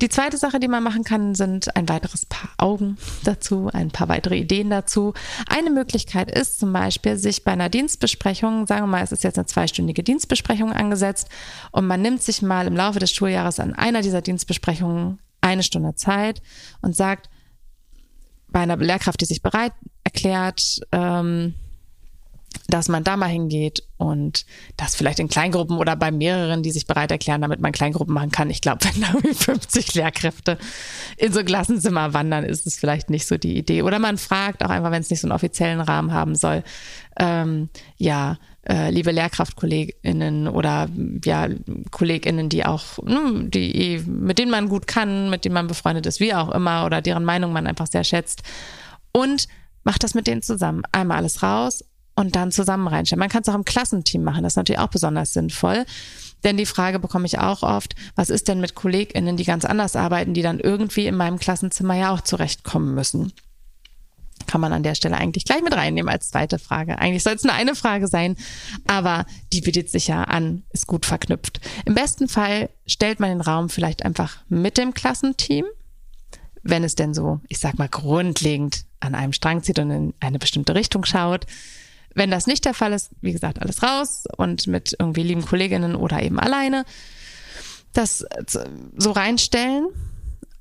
Die 0.00 0.08
zweite 0.08 0.36
Sache, 0.36 0.60
die 0.60 0.68
man 0.68 0.84
machen 0.84 1.02
kann, 1.02 1.34
sind 1.34 1.74
ein 1.74 1.88
weiteres 1.88 2.24
Paar 2.26 2.50
Augen 2.58 2.98
dazu, 3.24 3.68
ein 3.72 3.90
paar 3.90 4.08
weitere 4.08 4.36
Ideen 4.36 4.70
dazu. 4.70 5.12
Eine 5.48 5.70
Möglichkeit 5.70 6.30
ist 6.30 6.60
zum 6.60 6.72
Beispiel, 6.72 7.16
sich 7.16 7.42
bei 7.42 7.52
einer 7.52 7.68
Dienstbesprechung, 7.68 8.66
sagen 8.66 8.82
wir 8.82 8.86
mal, 8.86 9.02
es 9.02 9.10
ist 9.10 9.24
jetzt 9.24 9.38
eine 9.38 9.46
zweistündige 9.46 10.04
Dienstbesprechung 10.04 10.72
angesetzt 10.72 11.28
und 11.72 11.86
man 11.86 12.00
nimmt 12.00 12.22
sich 12.22 12.42
mal 12.42 12.68
im 12.68 12.76
Laufe 12.76 13.00
des 13.00 13.10
Schuljahres 13.10 13.58
an 13.58 13.74
einer 13.74 14.02
dieser 14.02 14.22
Dienstbesprechungen 14.22 15.18
eine 15.40 15.64
Stunde 15.64 15.94
Zeit 15.96 16.42
und 16.80 16.94
sagt, 16.94 17.28
bei 18.50 18.60
einer 18.60 18.76
Lehrkraft, 18.76 19.20
die 19.20 19.26
sich 19.26 19.42
bereit 19.42 19.72
erklärt, 20.04 20.80
ähm, 20.92 21.54
dass 22.68 22.88
man 22.88 23.04
da 23.04 23.16
mal 23.16 23.28
hingeht 23.28 23.82
und 23.96 24.44
das 24.76 24.94
vielleicht 24.94 25.18
in 25.18 25.28
Kleingruppen 25.28 25.78
oder 25.78 25.96
bei 25.96 26.10
mehreren, 26.10 26.62
die 26.62 26.70
sich 26.70 26.86
bereit 26.86 27.10
erklären, 27.10 27.40
damit 27.40 27.60
man 27.60 27.72
Kleingruppen 27.72 28.14
machen 28.14 28.30
kann. 28.30 28.50
Ich 28.50 28.60
glaube, 28.60 28.84
wenn 28.84 29.00
da 29.00 29.08
irgendwie 29.08 29.34
50 29.34 29.94
Lehrkräfte 29.94 30.58
in 31.16 31.32
so 31.32 31.42
Klassenzimmer 31.42 32.12
wandern, 32.14 32.44
ist 32.44 32.66
es 32.66 32.76
vielleicht 32.78 33.10
nicht 33.10 33.26
so 33.26 33.38
die 33.38 33.56
Idee. 33.56 33.82
Oder 33.82 33.98
man 33.98 34.18
fragt 34.18 34.64
auch 34.64 34.70
einfach, 34.70 34.90
wenn 34.90 35.00
es 35.00 35.10
nicht 35.10 35.20
so 35.20 35.26
einen 35.26 35.32
offiziellen 35.32 35.80
Rahmen 35.80 36.12
haben 36.12 36.34
soll, 36.34 36.62
ähm, 37.18 37.68
ja, 37.96 38.38
äh, 38.68 38.90
liebe 38.90 39.12
Lehrkraftkolleginnen 39.12 40.46
oder 40.46 40.88
ja, 41.24 41.48
Kolleginnen, 41.90 42.48
die 42.50 42.66
auch, 42.66 42.98
ne, 43.02 43.48
die, 43.48 44.02
mit 44.06 44.38
denen 44.38 44.50
man 44.50 44.68
gut 44.68 44.86
kann, 44.86 45.30
mit 45.30 45.44
denen 45.44 45.54
man 45.54 45.68
befreundet 45.68 46.06
ist, 46.06 46.20
wie 46.20 46.34
auch 46.34 46.50
immer, 46.50 46.84
oder 46.84 47.00
deren 47.00 47.24
Meinung 47.24 47.52
man 47.52 47.66
einfach 47.66 47.86
sehr 47.86 48.04
schätzt. 48.04 48.42
Und 49.10 49.48
macht 49.84 50.04
das 50.04 50.14
mit 50.14 50.26
denen 50.26 50.42
zusammen. 50.42 50.82
Einmal 50.92 51.16
alles 51.16 51.42
raus 51.42 51.82
und 52.18 52.34
dann 52.34 52.50
zusammen 52.50 52.88
reinstellen. 52.88 53.20
Man 53.20 53.28
kann 53.28 53.42
es 53.42 53.48
auch 53.48 53.54
im 53.54 53.64
Klassenteam 53.64 54.24
machen, 54.24 54.42
das 54.42 54.54
ist 54.54 54.56
natürlich 54.56 54.80
auch 54.80 54.88
besonders 54.88 55.32
sinnvoll. 55.32 55.86
Denn 56.42 56.56
die 56.56 56.66
Frage 56.66 56.98
bekomme 56.98 57.26
ich 57.26 57.38
auch 57.38 57.62
oft, 57.62 57.94
was 58.16 58.28
ist 58.28 58.48
denn 58.48 58.60
mit 58.60 58.74
KollegInnen, 58.74 59.36
die 59.36 59.44
ganz 59.44 59.64
anders 59.64 59.94
arbeiten, 59.94 60.34
die 60.34 60.42
dann 60.42 60.58
irgendwie 60.58 61.06
in 61.06 61.14
meinem 61.14 61.38
Klassenzimmer 61.38 61.94
ja 61.94 62.12
auch 62.12 62.20
zurechtkommen 62.20 62.92
müssen? 62.92 63.32
Kann 64.48 64.60
man 64.60 64.72
an 64.72 64.82
der 64.82 64.96
Stelle 64.96 65.16
eigentlich 65.16 65.44
gleich 65.44 65.62
mit 65.62 65.76
reinnehmen 65.76 66.12
als 66.12 66.30
zweite 66.30 66.58
Frage. 66.58 66.98
Eigentlich 66.98 67.22
soll 67.22 67.34
es 67.34 67.44
nur 67.44 67.54
eine 67.54 67.76
Frage 67.76 68.08
sein, 68.08 68.34
aber 68.88 69.24
die 69.52 69.60
bietet 69.60 69.88
sich 69.88 70.08
ja 70.08 70.24
an, 70.24 70.64
ist 70.70 70.88
gut 70.88 71.06
verknüpft. 71.06 71.60
Im 71.84 71.94
besten 71.94 72.26
Fall 72.26 72.68
stellt 72.84 73.20
man 73.20 73.30
den 73.30 73.40
Raum 73.42 73.68
vielleicht 73.68 74.04
einfach 74.04 74.38
mit 74.48 74.76
dem 74.76 74.92
Klassenteam, 74.92 75.66
wenn 76.64 76.82
es 76.82 76.96
denn 76.96 77.14
so, 77.14 77.40
ich 77.46 77.60
sag 77.60 77.78
mal, 77.78 77.88
grundlegend 77.88 78.86
an 78.98 79.14
einem 79.14 79.32
Strang 79.32 79.62
zieht 79.62 79.78
und 79.78 79.90
in 79.92 80.14
eine 80.18 80.40
bestimmte 80.40 80.74
Richtung 80.74 81.04
schaut. 81.04 81.46
Wenn 82.18 82.32
das 82.32 82.48
nicht 82.48 82.64
der 82.64 82.74
Fall 82.74 82.92
ist, 82.92 83.10
wie 83.20 83.30
gesagt, 83.30 83.62
alles 83.62 83.80
raus 83.80 84.24
und 84.36 84.66
mit 84.66 84.96
irgendwie 84.98 85.22
lieben 85.22 85.44
Kolleginnen 85.44 85.94
oder 85.94 86.20
eben 86.20 86.40
alleine 86.40 86.84
das 87.92 88.26
so 88.96 89.12
reinstellen 89.12 89.86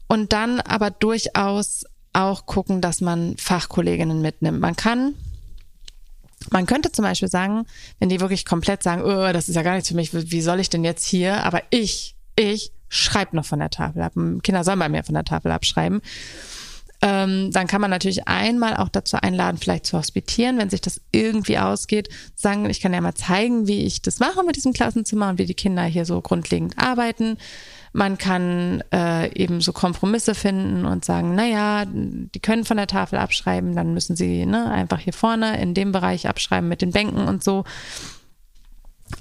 und 0.08 0.34
dann 0.34 0.60
aber 0.60 0.92
durchaus 0.92 1.86
auch 2.14 2.46
gucken, 2.46 2.80
dass 2.80 3.02
man 3.02 3.36
Fachkolleginnen 3.38 4.22
mitnimmt. 4.22 4.60
Man 4.60 4.76
kann, 4.76 5.16
man 6.52 6.68
könnte 6.68 6.92
zum 6.92 7.04
Beispiel 7.04 7.28
sagen, 7.28 7.66
wenn 7.98 8.10
die 8.10 8.22
wirklich 8.22 8.46
komplett 8.46 8.84
sagen, 8.84 9.02
oh, 9.02 9.34
das 9.34 9.50
ist 9.50 9.56
ja 9.56 9.64
gar 9.64 9.74
nichts 9.74 9.90
für 9.90 9.96
mich, 9.96 10.14
wie 10.14 10.42
soll 10.42 10.60
ich 10.60 10.70
denn 10.70 10.84
jetzt 10.84 11.08
hier? 11.08 11.44
Aber 11.44 11.64
ich, 11.72 12.16
ich 12.36 12.72
schreibe 12.88 13.36
noch 13.36 13.46
von 13.46 13.58
der 13.58 13.72
Tafel 13.72 14.04
ab. 14.04 14.14
Kinder 14.44 14.64
sollen 14.64 14.80
bei 14.80 14.90
mir 14.90 15.04
von 15.04 15.16
der 15.16 15.26
Tafel 15.26 15.52
abschreiben 15.52 16.02
ähm, 17.02 17.52
dann 17.52 17.68
kann 17.68 17.82
man 17.82 17.92
natürlich 17.92 18.28
einmal 18.28 18.76
auch 18.76 18.90
dazu 18.90 19.18
einladen, 19.18 19.58
vielleicht 19.58 19.86
zu 19.86 19.98
hospitieren, 19.98 20.58
wenn 20.58 20.72
sich 20.72 20.82
das 20.82 21.00
irgendwie 21.12 21.60
ausgeht. 21.60 22.10
Sagen, 22.36 22.68
ich 22.70 22.82
kann 22.82 22.94
ja 22.94 23.02
mal 23.02 23.14
zeigen, 23.14 23.68
wie 23.68 23.86
ich 23.86 24.02
das 24.02 24.20
mache 24.20 24.44
mit 24.44 24.56
diesem 24.56 24.74
Klassenzimmer 24.74 25.30
und 25.30 25.38
wie 25.38 25.46
die 25.46 25.54
Kinder 25.54 25.84
hier 25.84 26.06
so 26.06 26.20
grundlegend 26.22 26.78
arbeiten. 26.80 27.38
Man 27.94 28.18
kann 28.18 28.84
äh, 28.92 29.32
eben 29.34 29.62
so 29.62 29.74
Kompromisse 29.74 30.34
finden 30.34 30.86
und 30.86 31.06
sagen, 31.06 31.36
naja, 31.36 31.86
die 31.86 32.40
können 32.40 32.66
von 32.66 32.78
der 32.78 32.88
Tafel 32.88 33.20
abschreiben, 33.20 33.76
dann 33.76 33.94
müssen 33.94 34.16
sie 34.16 34.46
ne, 34.46 34.70
einfach 34.72 35.00
hier 35.00 35.14
vorne 35.14 35.62
in 35.62 35.74
dem 35.74 35.92
Bereich 35.92 36.28
abschreiben 36.28 36.68
mit 36.68 36.82
den 36.82 36.92
Bänken 36.92 37.28
und 37.28 37.44
so. 37.44 37.64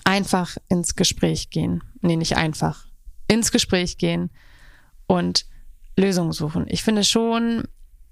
Einfach 0.05 0.57
ins 0.68 0.97
Gespräch 0.97 1.51
gehen. 1.51 1.85
Nee, 2.01 2.16
nicht 2.16 2.37
einfach. 2.37 2.87
Ins 3.29 3.53
Gespräch 3.53 3.99
gehen 3.99 4.31
und 5.07 5.47
Lösungen 5.97 6.33
suchen. 6.33 6.67
Ich 6.69 6.83
finde 6.83 7.05
schon, 7.05 7.65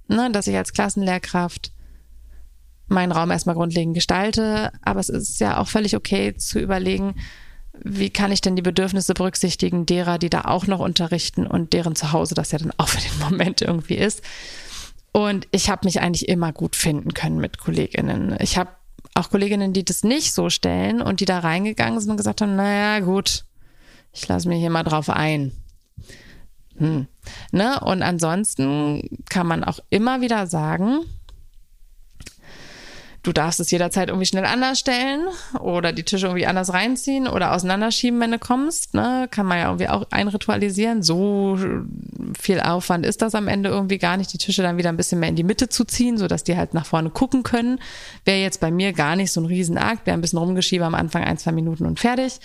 ne, 0.08 0.30
dass 0.30 0.46
ich 0.46 0.56
als 0.56 0.72
Klassenlehrkraft 0.72 1.72
meinen 2.86 3.12
Raum 3.12 3.30
erstmal 3.30 3.54
grundlegend 3.54 3.94
gestalte, 3.94 4.72
aber 4.82 5.00
es 5.00 5.08
ist 5.08 5.40
ja 5.40 5.58
auch 5.58 5.68
völlig 5.68 5.96
okay 5.96 6.36
zu 6.36 6.58
überlegen, 6.58 7.14
wie 7.82 8.10
kann 8.10 8.30
ich 8.30 8.40
denn 8.40 8.56
die 8.56 8.62
Bedürfnisse 8.62 9.14
berücksichtigen 9.14 9.86
derer, 9.86 10.18
die 10.18 10.30
da 10.30 10.42
auch 10.42 10.66
noch 10.66 10.80
unterrichten 10.80 11.46
und 11.46 11.72
deren 11.72 11.96
Zuhause 11.96 12.34
das 12.34 12.52
ja 12.52 12.58
dann 12.58 12.72
auch 12.76 12.88
für 12.88 13.00
den 13.00 13.18
Moment 13.18 13.62
irgendwie 13.62 13.96
ist. 13.96 14.22
Und 15.12 15.46
ich 15.50 15.70
habe 15.70 15.86
mich 15.86 16.00
eigentlich 16.00 16.28
immer 16.28 16.52
gut 16.52 16.76
finden 16.76 17.14
können 17.14 17.38
mit 17.38 17.58
Kolleginnen. 17.58 18.36
Ich 18.40 18.58
habe 18.58 18.70
auch 19.14 19.30
Kolleginnen, 19.30 19.72
die 19.72 19.84
das 19.84 20.02
nicht 20.02 20.34
so 20.34 20.50
stellen 20.50 21.00
und 21.00 21.20
die 21.20 21.24
da 21.24 21.38
reingegangen 21.38 22.00
sind 22.00 22.10
und 22.10 22.16
gesagt 22.16 22.40
haben, 22.40 22.56
naja, 22.56 23.00
gut, 23.00 23.44
ich 24.12 24.26
lasse 24.28 24.48
mich 24.48 24.58
hier 24.58 24.70
mal 24.70 24.82
drauf 24.82 25.10
ein. 25.10 25.52
Hm. 26.78 27.06
Ne? 27.52 27.80
Und 27.80 28.02
ansonsten 28.02 29.08
kann 29.28 29.46
man 29.46 29.64
auch 29.64 29.78
immer 29.90 30.20
wieder 30.20 30.46
sagen, 30.46 31.00
du 33.24 33.32
darfst 33.32 33.58
es 33.58 33.70
jederzeit 33.70 34.08
irgendwie 34.08 34.26
schnell 34.26 34.44
anders 34.44 34.78
stellen 34.78 35.26
oder 35.58 35.92
die 35.92 36.02
Tische 36.02 36.26
irgendwie 36.26 36.46
anders 36.46 36.72
reinziehen 36.72 37.26
oder 37.26 37.52
auseinanderschieben, 37.52 38.20
wenn 38.20 38.32
du 38.32 38.38
kommst. 38.38 38.94
Ne? 38.94 39.28
Kann 39.30 39.46
man 39.46 39.58
ja 39.58 39.64
irgendwie 39.66 39.88
auch 39.88 40.06
einritualisieren. 40.10 41.02
So 41.02 41.58
viel 42.38 42.60
Aufwand 42.60 43.06
ist 43.06 43.22
das 43.22 43.34
am 43.34 43.48
Ende 43.48 43.70
irgendwie 43.70 43.98
gar 43.98 44.16
nicht, 44.16 44.32
die 44.32 44.38
Tische 44.38 44.62
dann 44.62 44.76
wieder 44.76 44.90
ein 44.90 44.96
bisschen 44.96 45.20
mehr 45.20 45.30
in 45.30 45.36
die 45.36 45.42
Mitte 45.42 45.68
zu 45.68 45.84
ziehen, 45.84 46.18
sodass 46.18 46.44
die 46.44 46.56
halt 46.56 46.74
nach 46.74 46.86
vorne 46.86 47.10
gucken 47.10 47.42
können. 47.42 47.80
Wäre 48.24 48.40
jetzt 48.40 48.60
bei 48.60 48.70
mir 48.70 48.92
gar 48.92 49.16
nicht 49.16 49.32
so 49.32 49.40
ein 49.40 49.46
Riesenakt, 49.46 50.06
wäre 50.06 50.16
ein 50.16 50.20
bisschen 50.20 50.38
rumgeschieben 50.38 50.86
am 50.86 50.94
Anfang 50.94 51.24
ein, 51.24 51.38
zwei 51.38 51.52
Minuten 51.52 51.86
und 51.86 51.98
fertig. 51.98 52.40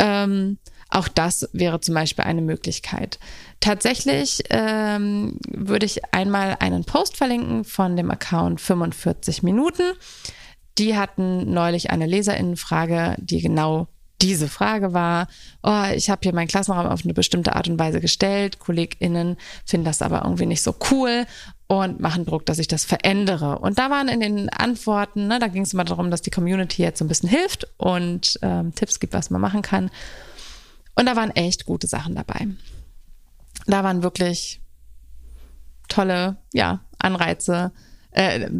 Ähm, 0.00 0.58
auch 0.92 1.08
das 1.08 1.48
wäre 1.52 1.80
zum 1.80 1.94
Beispiel 1.94 2.24
eine 2.24 2.42
Möglichkeit. 2.42 3.18
Tatsächlich 3.60 4.42
ähm, 4.50 5.38
würde 5.48 5.86
ich 5.86 6.12
einmal 6.12 6.56
einen 6.60 6.84
Post 6.84 7.16
verlinken 7.16 7.64
von 7.64 7.96
dem 7.96 8.10
Account 8.10 8.60
45 8.60 9.42
Minuten. 9.42 9.82
Die 10.78 10.96
hatten 10.96 11.52
neulich 11.52 11.90
eine 11.90 12.06
Leserinnenfrage, 12.06 13.16
die 13.18 13.40
genau 13.40 13.88
diese 14.20 14.48
Frage 14.48 14.92
war, 14.92 15.26
oh, 15.62 15.84
ich 15.94 16.08
habe 16.08 16.20
hier 16.22 16.34
meinen 16.34 16.46
Klassenraum 16.46 16.86
auf 16.86 17.04
eine 17.04 17.12
bestimmte 17.12 17.56
Art 17.56 17.68
und 17.68 17.78
Weise 17.78 18.00
gestellt, 18.00 18.60
KollegInnen 18.60 19.36
finden 19.66 19.84
das 19.84 20.00
aber 20.00 20.22
irgendwie 20.22 20.46
nicht 20.46 20.62
so 20.62 20.76
cool 20.90 21.26
und 21.66 22.00
machen 22.00 22.24
Druck, 22.24 22.46
dass 22.46 22.60
ich 22.60 22.68
das 22.68 22.84
verändere. 22.84 23.58
Und 23.58 23.78
da 23.78 23.90
waren 23.90 24.08
in 24.08 24.20
den 24.20 24.48
Antworten, 24.50 25.26
ne, 25.26 25.40
da 25.40 25.48
ging 25.48 25.62
es 25.62 25.72
immer 25.72 25.84
darum, 25.84 26.10
dass 26.10 26.22
die 26.22 26.30
Community 26.30 26.82
jetzt 26.82 27.00
so 27.00 27.04
ein 27.04 27.08
bisschen 27.08 27.28
hilft 27.28 27.66
und 27.78 28.38
ähm, 28.42 28.74
Tipps 28.74 29.00
gibt, 29.00 29.12
was 29.12 29.30
man 29.30 29.40
machen 29.40 29.62
kann. 29.62 29.90
Und 30.94 31.06
da 31.06 31.16
waren 31.16 31.30
echt 31.30 31.64
gute 31.64 31.86
Sachen 31.86 32.14
dabei. 32.14 32.46
Da 33.66 33.84
waren 33.84 34.02
wirklich 34.02 34.60
tolle, 35.88 36.36
ja, 36.52 36.80
Anreize. 36.98 37.72
Äh, 38.10 38.50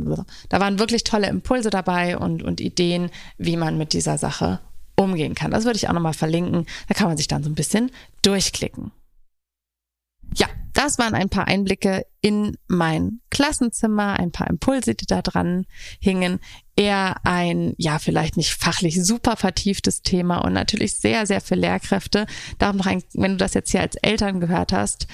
da 0.49 0.61
waren 0.61 0.79
wirklich 0.79 1.05
tolle 1.05 1.29
Impulse 1.29 1.71
dabei 1.71 2.17
und, 2.17 2.43
und 2.43 2.61
Ideen, 2.61 3.11
wie 3.39 3.57
man 3.57 3.79
mit 3.79 3.93
dieser 3.93 4.19
Sache 4.19 4.61
umgehen 4.97 5.35
kann. 5.35 5.51
Das 5.51 5.65
würde 5.65 5.77
ich 5.77 5.89
auch 5.89 5.93
nochmal 5.93 6.15
verlinken. 6.15 6.67
Da 6.89 6.95
kann 6.95 7.09
man 7.09 7.17
sich 7.17 7.29
dann 7.29 7.43
so 7.43 7.51
ein 7.51 7.55
bisschen 7.55 7.91
durchklicken. 8.23 8.93
Ja, 10.37 10.47
das 10.73 10.99
waren 10.99 11.15
ein 11.15 11.29
paar 11.29 11.47
Einblicke 11.47 12.07
in 12.21 12.57
mein 12.67 13.21
Klassenzimmer, 13.31 14.19
ein 14.19 14.33
paar 14.33 14.49
Impulse, 14.49 14.95
die 14.95 15.07
da 15.07 15.23
dran 15.23 15.67
hingen. 16.01 16.41
Eher 16.77 17.17
ein, 17.25 17.75
ja, 17.77 17.99
vielleicht 17.99 18.37
nicht 18.37 18.55
fachlich 18.55 19.05
super 19.05 19.37
vertieftes 19.37 20.03
Thema 20.03 20.39
und 20.39 20.55
natürlich 20.55 20.97
sehr, 20.97 21.27
sehr 21.27 21.41
für 21.41 21.55
Lehrkräfte. 21.55 22.27
Darum 22.59 22.79
noch 22.79 22.87
ein, 22.87 23.03
wenn 23.15 23.33
du 23.33 23.37
das 23.37 23.55
jetzt 23.55 23.71
hier 23.71 23.83
als 23.83 23.97
Eltern 23.97 24.41
gehört 24.41 24.73
hast, 24.73 25.07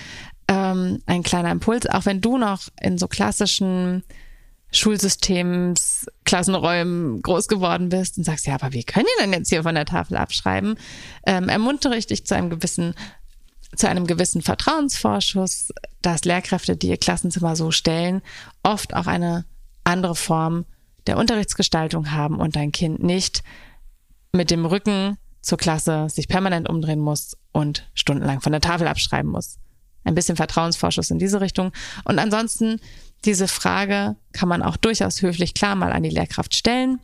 ähm, 0.48 1.02
ein 1.06 1.22
kleiner 1.22 1.50
Impuls, 1.50 1.86
auch 1.86 2.06
wenn 2.06 2.20
du 2.20 2.38
noch 2.38 2.68
in 2.80 2.96
so 2.96 3.08
klassischen 3.08 4.04
Schulsystems, 4.70 6.06
Klassenräumen 6.24 7.22
groß 7.22 7.48
geworden 7.48 7.88
bist 7.88 8.18
und 8.18 8.24
sagst, 8.24 8.46
ja, 8.46 8.54
aber 8.54 8.72
wie 8.72 8.84
können 8.84 9.06
die 9.06 9.22
denn 9.22 9.32
jetzt 9.32 9.48
hier 9.48 9.62
von 9.62 9.74
der 9.74 9.86
Tafel 9.86 10.16
abschreiben? 10.16 10.76
Ähm, 11.26 11.48
ermuntere 11.48 11.96
ich 11.96 12.06
dich 12.06 12.26
zu 12.26 12.34
einem 12.34 12.50
gewissen 12.50 12.94
zu 13.76 13.88
einem 13.88 14.06
gewissen 14.06 14.42
Vertrauensvorschuss, 14.42 15.72
dass 16.02 16.24
Lehrkräfte, 16.24 16.76
die 16.76 16.88
ihr 16.88 16.96
Klassenzimmer 16.96 17.56
so 17.56 17.70
stellen, 17.70 18.22
oft 18.62 18.94
auch 18.94 19.06
eine 19.06 19.44
andere 19.84 20.14
Form 20.14 20.64
der 21.06 21.16
Unterrichtsgestaltung 21.16 22.12
haben 22.12 22.38
und 22.38 22.56
dein 22.56 22.72
Kind 22.72 23.02
nicht 23.02 23.42
mit 24.32 24.50
dem 24.50 24.66
Rücken 24.66 25.16
zur 25.40 25.58
Klasse 25.58 26.08
sich 26.10 26.28
permanent 26.28 26.68
umdrehen 26.68 27.00
muss 27.00 27.36
und 27.52 27.88
stundenlang 27.94 28.40
von 28.40 28.52
der 28.52 28.60
Tafel 28.60 28.86
abschreiben 28.86 29.30
muss. 29.30 29.58
Ein 30.04 30.14
bisschen 30.14 30.36
Vertrauensvorschuss 30.36 31.10
in 31.10 31.18
diese 31.18 31.40
Richtung. 31.40 31.72
Und 32.04 32.18
ansonsten, 32.18 32.80
diese 33.24 33.48
Frage 33.48 34.16
kann 34.32 34.48
man 34.48 34.62
auch 34.62 34.76
durchaus 34.76 35.22
höflich 35.22 35.54
klar 35.54 35.74
mal 35.74 35.92
an 35.92 36.02
die 36.02 36.10
Lehrkraft 36.10 36.54
stellen. 36.54 37.00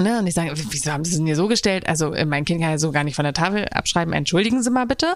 Ne, 0.00 0.18
und 0.18 0.26
ich 0.26 0.34
sage, 0.34 0.52
wieso 0.70 0.90
haben 0.90 1.04
Sie 1.04 1.12
es 1.12 1.16
denn 1.18 1.26
hier 1.26 1.36
so 1.36 1.46
gestellt? 1.46 1.88
Also 1.88 2.12
äh, 2.12 2.24
mein 2.24 2.44
Kind 2.44 2.60
kann 2.60 2.70
ja 2.70 2.78
so 2.78 2.90
gar 2.90 3.04
nicht 3.04 3.14
von 3.14 3.24
der 3.24 3.32
Tafel 3.32 3.68
abschreiben, 3.68 4.12
entschuldigen 4.12 4.62
Sie 4.62 4.70
mal 4.70 4.86
bitte. 4.86 5.14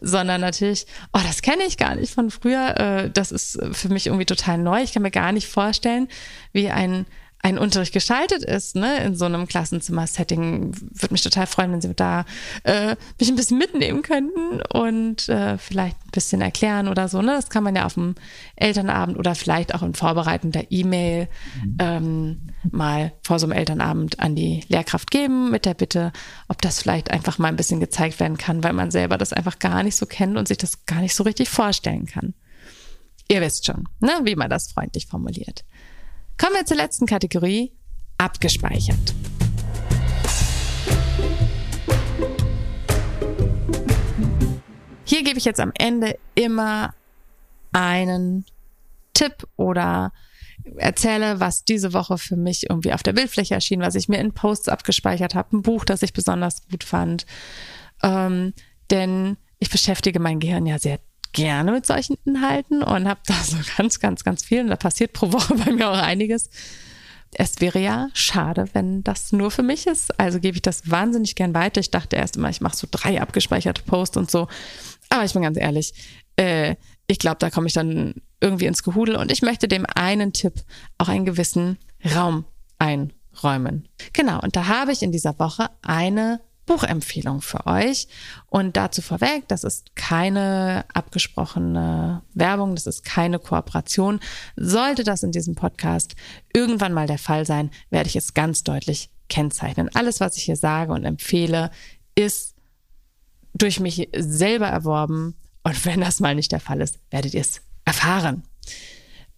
Sondern 0.00 0.40
natürlich, 0.40 0.86
oh, 1.12 1.20
das 1.22 1.42
kenne 1.42 1.64
ich 1.66 1.76
gar 1.76 1.94
nicht 1.94 2.14
von 2.14 2.30
früher. 2.30 2.76
Äh, 2.78 3.10
das 3.10 3.32
ist 3.32 3.58
für 3.72 3.88
mich 3.88 4.06
irgendwie 4.06 4.24
total 4.24 4.58
neu. 4.58 4.82
Ich 4.82 4.92
kann 4.92 5.02
mir 5.02 5.10
gar 5.10 5.32
nicht 5.32 5.48
vorstellen, 5.48 6.08
wie 6.52 6.70
ein 6.70 7.06
ein 7.44 7.58
Unterricht 7.58 7.92
gestaltet 7.92 8.42
ist, 8.42 8.74
ne, 8.74 9.04
in 9.04 9.16
so 9.16 9.26
einem 9.26 9.46
Klassenzimmer-Setting, 9.46 10.74
würde 10.80 11.12
mich 11.12 11.20
total 11.20 11.46
freuen, 11.46 11.72
wenn 11.72 11.82
Sie 11.82 11.92
da 11.92 12.24
äh, 12.62 12.96
mich 13.20 13.28
ein 13.28 13.36
bisschen 13.36 13.58
mitnehmen 13.58 14.00
könnten 14.00 14.62
und 14.72 15.28
äh, 15.28 15.58
vielleicht 15.58 15.98
ein 16.06 16.10
bisschen 16.10 16.40
erklären 16.40 16.88
oder 16.88 17.06
so. 17.06 17.20
Ne? 17.20 17.32
Das 17.32 17.50
kann 17.50 17.62
man 17.62 17.76
ja 17.76 17.84
auf 17.84 17.94
dem 17.94 18.14
Elternabend 18.56 19.18
oder 19.18 19.34
vielleicht 19.34 19.74
auch 19.74 19.82
in 19.82 19.92
vorbereitender 19.92 20.62
E-Mail 20.70 21.28
mhm. 21.62 21.76
ähm, 21.80 22.40
mal 22.70 23.12
vor 23.22 23.38
so 23.38 23.44
einem 23.44 23.52
Elternabend 23.52 24.20
an 24.20 24.34
die 24.34 24.64
Lehrkraft 24.68 25.10
geben 25.10 25.50
mit 25.50 25.66
der 25.66 25.74
Bitte, 25.74 26.14
ob 26.48 26.62
das 26.62 26.80
vielleicht 26.80 27.10
einfach 27.10 27.36
mal 27.36 27.48
ein 27.48 27.56
bisschen 27.56 27.78
gezeigt 27.78 28.20
werden 28.20 28.38
kann, 28.38 28.64
weil 28.64 28.72
man 28.72 28.90
selber 28.90 29.18
das 29.18 29.34
einfach 29.34 29.58
gar 29.58 29.82
nicht 29.82 29.96
so 29.96 30.06
kennt 30.06 30.38
und 30.38 30.48
sich 30.48 30.56
das 30.56 30.86
gar 30.86 31.02
nicht 31.02 31.14
so 31.14 31.24
richtig 31.24 31.50
vorstellen 31.50 32.06
kann. 32.06 32.32
Ihr 33.28 33.42
wisst 33.42 33.66
schon, 33.66 33.86
ne, 34.00 34.12
wie 34.22 34.34
man 34.34 34.48
das 34.48 34.72
freundlich 34.72 35.08
formuliert. 35.08 35.64
Kommen 36.36 36.56
wir 36.56 36.66
zur 36.66 36.76
letzten 36.76 37.06
Kategorie, 37.06 37.72
abgespeichert. 38.18 39.14
Hier 45.04 45.22
gebe 45.22 45.38
ich 45.38 45.44
jetzt 45.44 45.60
am 45.60 45.72
Ende 45.78 46.18
immer 46.34 46.92
einen 47.72 48.44
Tipp 49.12 49.46
oder 49.56 50.12
erzähle, 50.76 51.38
was 51.38 51.64
diese 51.64 51.92
Woche 51.92 52.18
für 52.18 52.36
mich 52.36 52.68
irgendwie 52.68 52.92
auf 52.92 53.02
der 53.04 53.12
Bildfläche 53.12 53.54
erschien, 53.54 53.80
was 53.80 53.94
ich 53.94 54.08
mir 54.08 54.18
in 54.18 54.34
Posts 54.34 54.68
abgespeichert 54.68 55.36
habe, 55.36 55.56
ein 55.56 55.62
Buch, 55.62 55.84
das 55.84 56.02
ich 56.02 56.12
besonders 56.12 56.66
gut 56.68 56.82
fand. 56.82 57.26
Ähm, 58.02 58.54
denn 58.90 59.36
ich 59.60 59.70
beschäftige 59.70 60.18
mein 60.18 60.40
Gehirn 60.40 60.66
ja 60.66 60.78
sehr 60.78 60.98
gerne 61.34 61.72
mit 61.72 61.84
solchen 61.84 62.16
Inhalten 62.24 62.82
und 62.82 63.06
habe 63.06 63.20
da 63.26 63.34
so 63.44 63.58
ganz, 63.76 64.00
ganz, 64.00 64.24
ganz 64.24 64.42
viel. 64.42 64.60
Und 64.60 64.68
da 64.68 64.76
passiert 64.76 65.12
pro 65.12 65.32
Woche 65.32 65.54
bei 65.66 65.72
mir 65.72 65.90
auch 65.90 65.98
einiges. 65.98 66.48
Es 67.36 67.60
wäre 67.60 67.80
ja 67.80 68.08
schade, 68.14 68.68
wenn 68.72 69.02
das 69.02 69.32
nur 69.32 69.50
für 69.50 69.64
mich 69.64 69.86
ist. 69.86 70.18
Also 70.18 70.40
gebe 70.40 70.56
ich 70.56 70.62
das 70.62 70.90
wahnsinnig 70.90 71.34
gern 71.34 71.52
weiter. 71.52 71.80
Ich 71.80 71.90
dachte 71.90 72.16
erst 72.16 72.36
immer, 72.36 72.48
ich 72.48 72.60
mache 72.60 72.76
so 72.76 72.86
drei 72.90 73.20
abgespeicherte 73.20 73.82
Posts 73.82 74.16
und 74.16 74.30
so. 74.30 74.48
Aber 75.10 75.24
ich 75.24 75.32
bin 75.32 75.42
ganz 75.42 75.58
ehrlich, 75.58 75.92
äh, 76.36 76.76
ich 77.06 77.18
glaube, 77.18 77.38
da 77.40 77.50
komme 77.50 77.66
ich 77.66 77.72
dann 77.72 78.14
irgendwie 78.40 78.66
ins 78.66 78.82
Gehudel 78.82 79.16
und 79.16 79.30
ich 79.30 79.42
möchte 79.42 79.68
dem 79.68 79.84
einen 79.94 80.32
Tipp 80.32 80.54
auch 80.96 81.08
einen 81.08 81.24
gewissen 81.24 81.78
Raum 82.14 82.44
einräumen. 82.78 83.88
Genau, 84.12 84.40
und 84.40 84.56
da 84.56 84.68
habe 84.68 84.92
ich 84.92 85.02
in 85.02 85.12
dieser 85.12 85.38
Woche 85.38 85.70
eine 85.82 86.40
Buchempfehlung 86.66 87.40
für 87.42 87.66
euch. 87.66 88.08
Und 88.48 88.76
dazu 88.76 89.02
vorweg, 89.02 89.48
das 89.48 89.64
ist 89.64 89.96
keine 89.96 90.84
abgesprochene 90.92 92.22
Werbung, 92.34 92.74
das 92.74 92.86
ist 92.86 93.04
keine 93.04 93.38
Kooperation. 93.38 94.20
Sollte 94.56 95.04
das 95.04 95.22
in 95.22 95.32
diesem 95.32 95.54
Podcast 95.54 96.14
irgendwann 96.52 96.92
mal 96.92 97.06
der 97.06 97.18
Fall 97.18 97.46
sein, 97.46 97.70
werde 97.90 98.08
ich 98.08 98.16
es 98.16 98.34
ganz 98.34 98.62
deutlich 98.62 99.10
kennzeichnen. 99.28 99.90
Alles, 99.94 100.20
was 100.20 100.36
ich 100.36 100.44
hier 100.44 100.56
sage 100.56 100.92
und 100.92 101.04
empfehle, 101.04 101.70
ist 102.14 102.54
durch 103.54 103.80
mich 103.80 104.08
selber 104.16 104.66
erworben. 104.66 105.36
Und 105.62 105.84
wenn 105.86 106.00
das 106.00 106.20
mal 106.20 106.34
nicht 106.34 106.52
der 106.52 106.60
Fall 106.60 106.80
ist, 106.80 106.98
werdet 107.10 107.34
ihr 107.34 107.40
es 107.40 107.62
erfahren. 107.84 108.42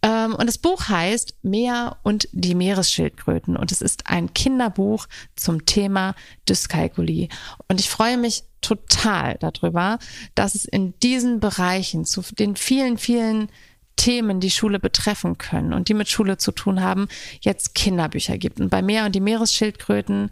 Ähm, 0.02 0.34
und 0.34 0.46
das 0.46 0.58
Buch 0.58 0.88
heißt 0.88 1.36
Meer 1.42 1.96
und 2.02 2.28
die 2.32 2.54
Meeresschildkröten 2.54 3.56
und 3.56 3.72
es 3.72 3.80
ist 3.80 4.06
ein 4.06 4.34
Kinderbuch 4.34 5.06
zum 5.36 5.64
Thema 5.66 6.14
Dyskalkulie. 6.48 7.28
Und 7.68 7.80
ich 7.80 7.88
freue 7.88 8.18
mich 8.18 8.44
total 8.60 9.36
darüber, 9.40 9.98
dass 10.34 10.54
es 10.54 10.64
in 10.64 10.98
diesen 11.00 11.40
Bereichen 11.40 12.04
zu 12.04 12.22
den 12.38 12.56
vielen, 12.56 12.98
vielen 12.98 13.48
Themen, 13.96 14.40
die 14.40 14.50
Schule 14.50 14.78
betreffen 14.78 15.38
können 15.38 15.72
und 15.72 15.88
die 15.88 15.94
mit 15.94 16.08
Schule 16.08 16.36
zu 16.36 16.52
tun 16.52 16.82
haben, 16.82 17.08
jetzt 17.40 17.74
Kinderbücher 17.74 18.36
gibt. 18.38 18.60
Und 18.60 18.68
bei 18.68 18.82
Meer 18.82 19.06
und 19.06 19.14
die 19.14 19.20
Meeresschildkröten 19.20 20.30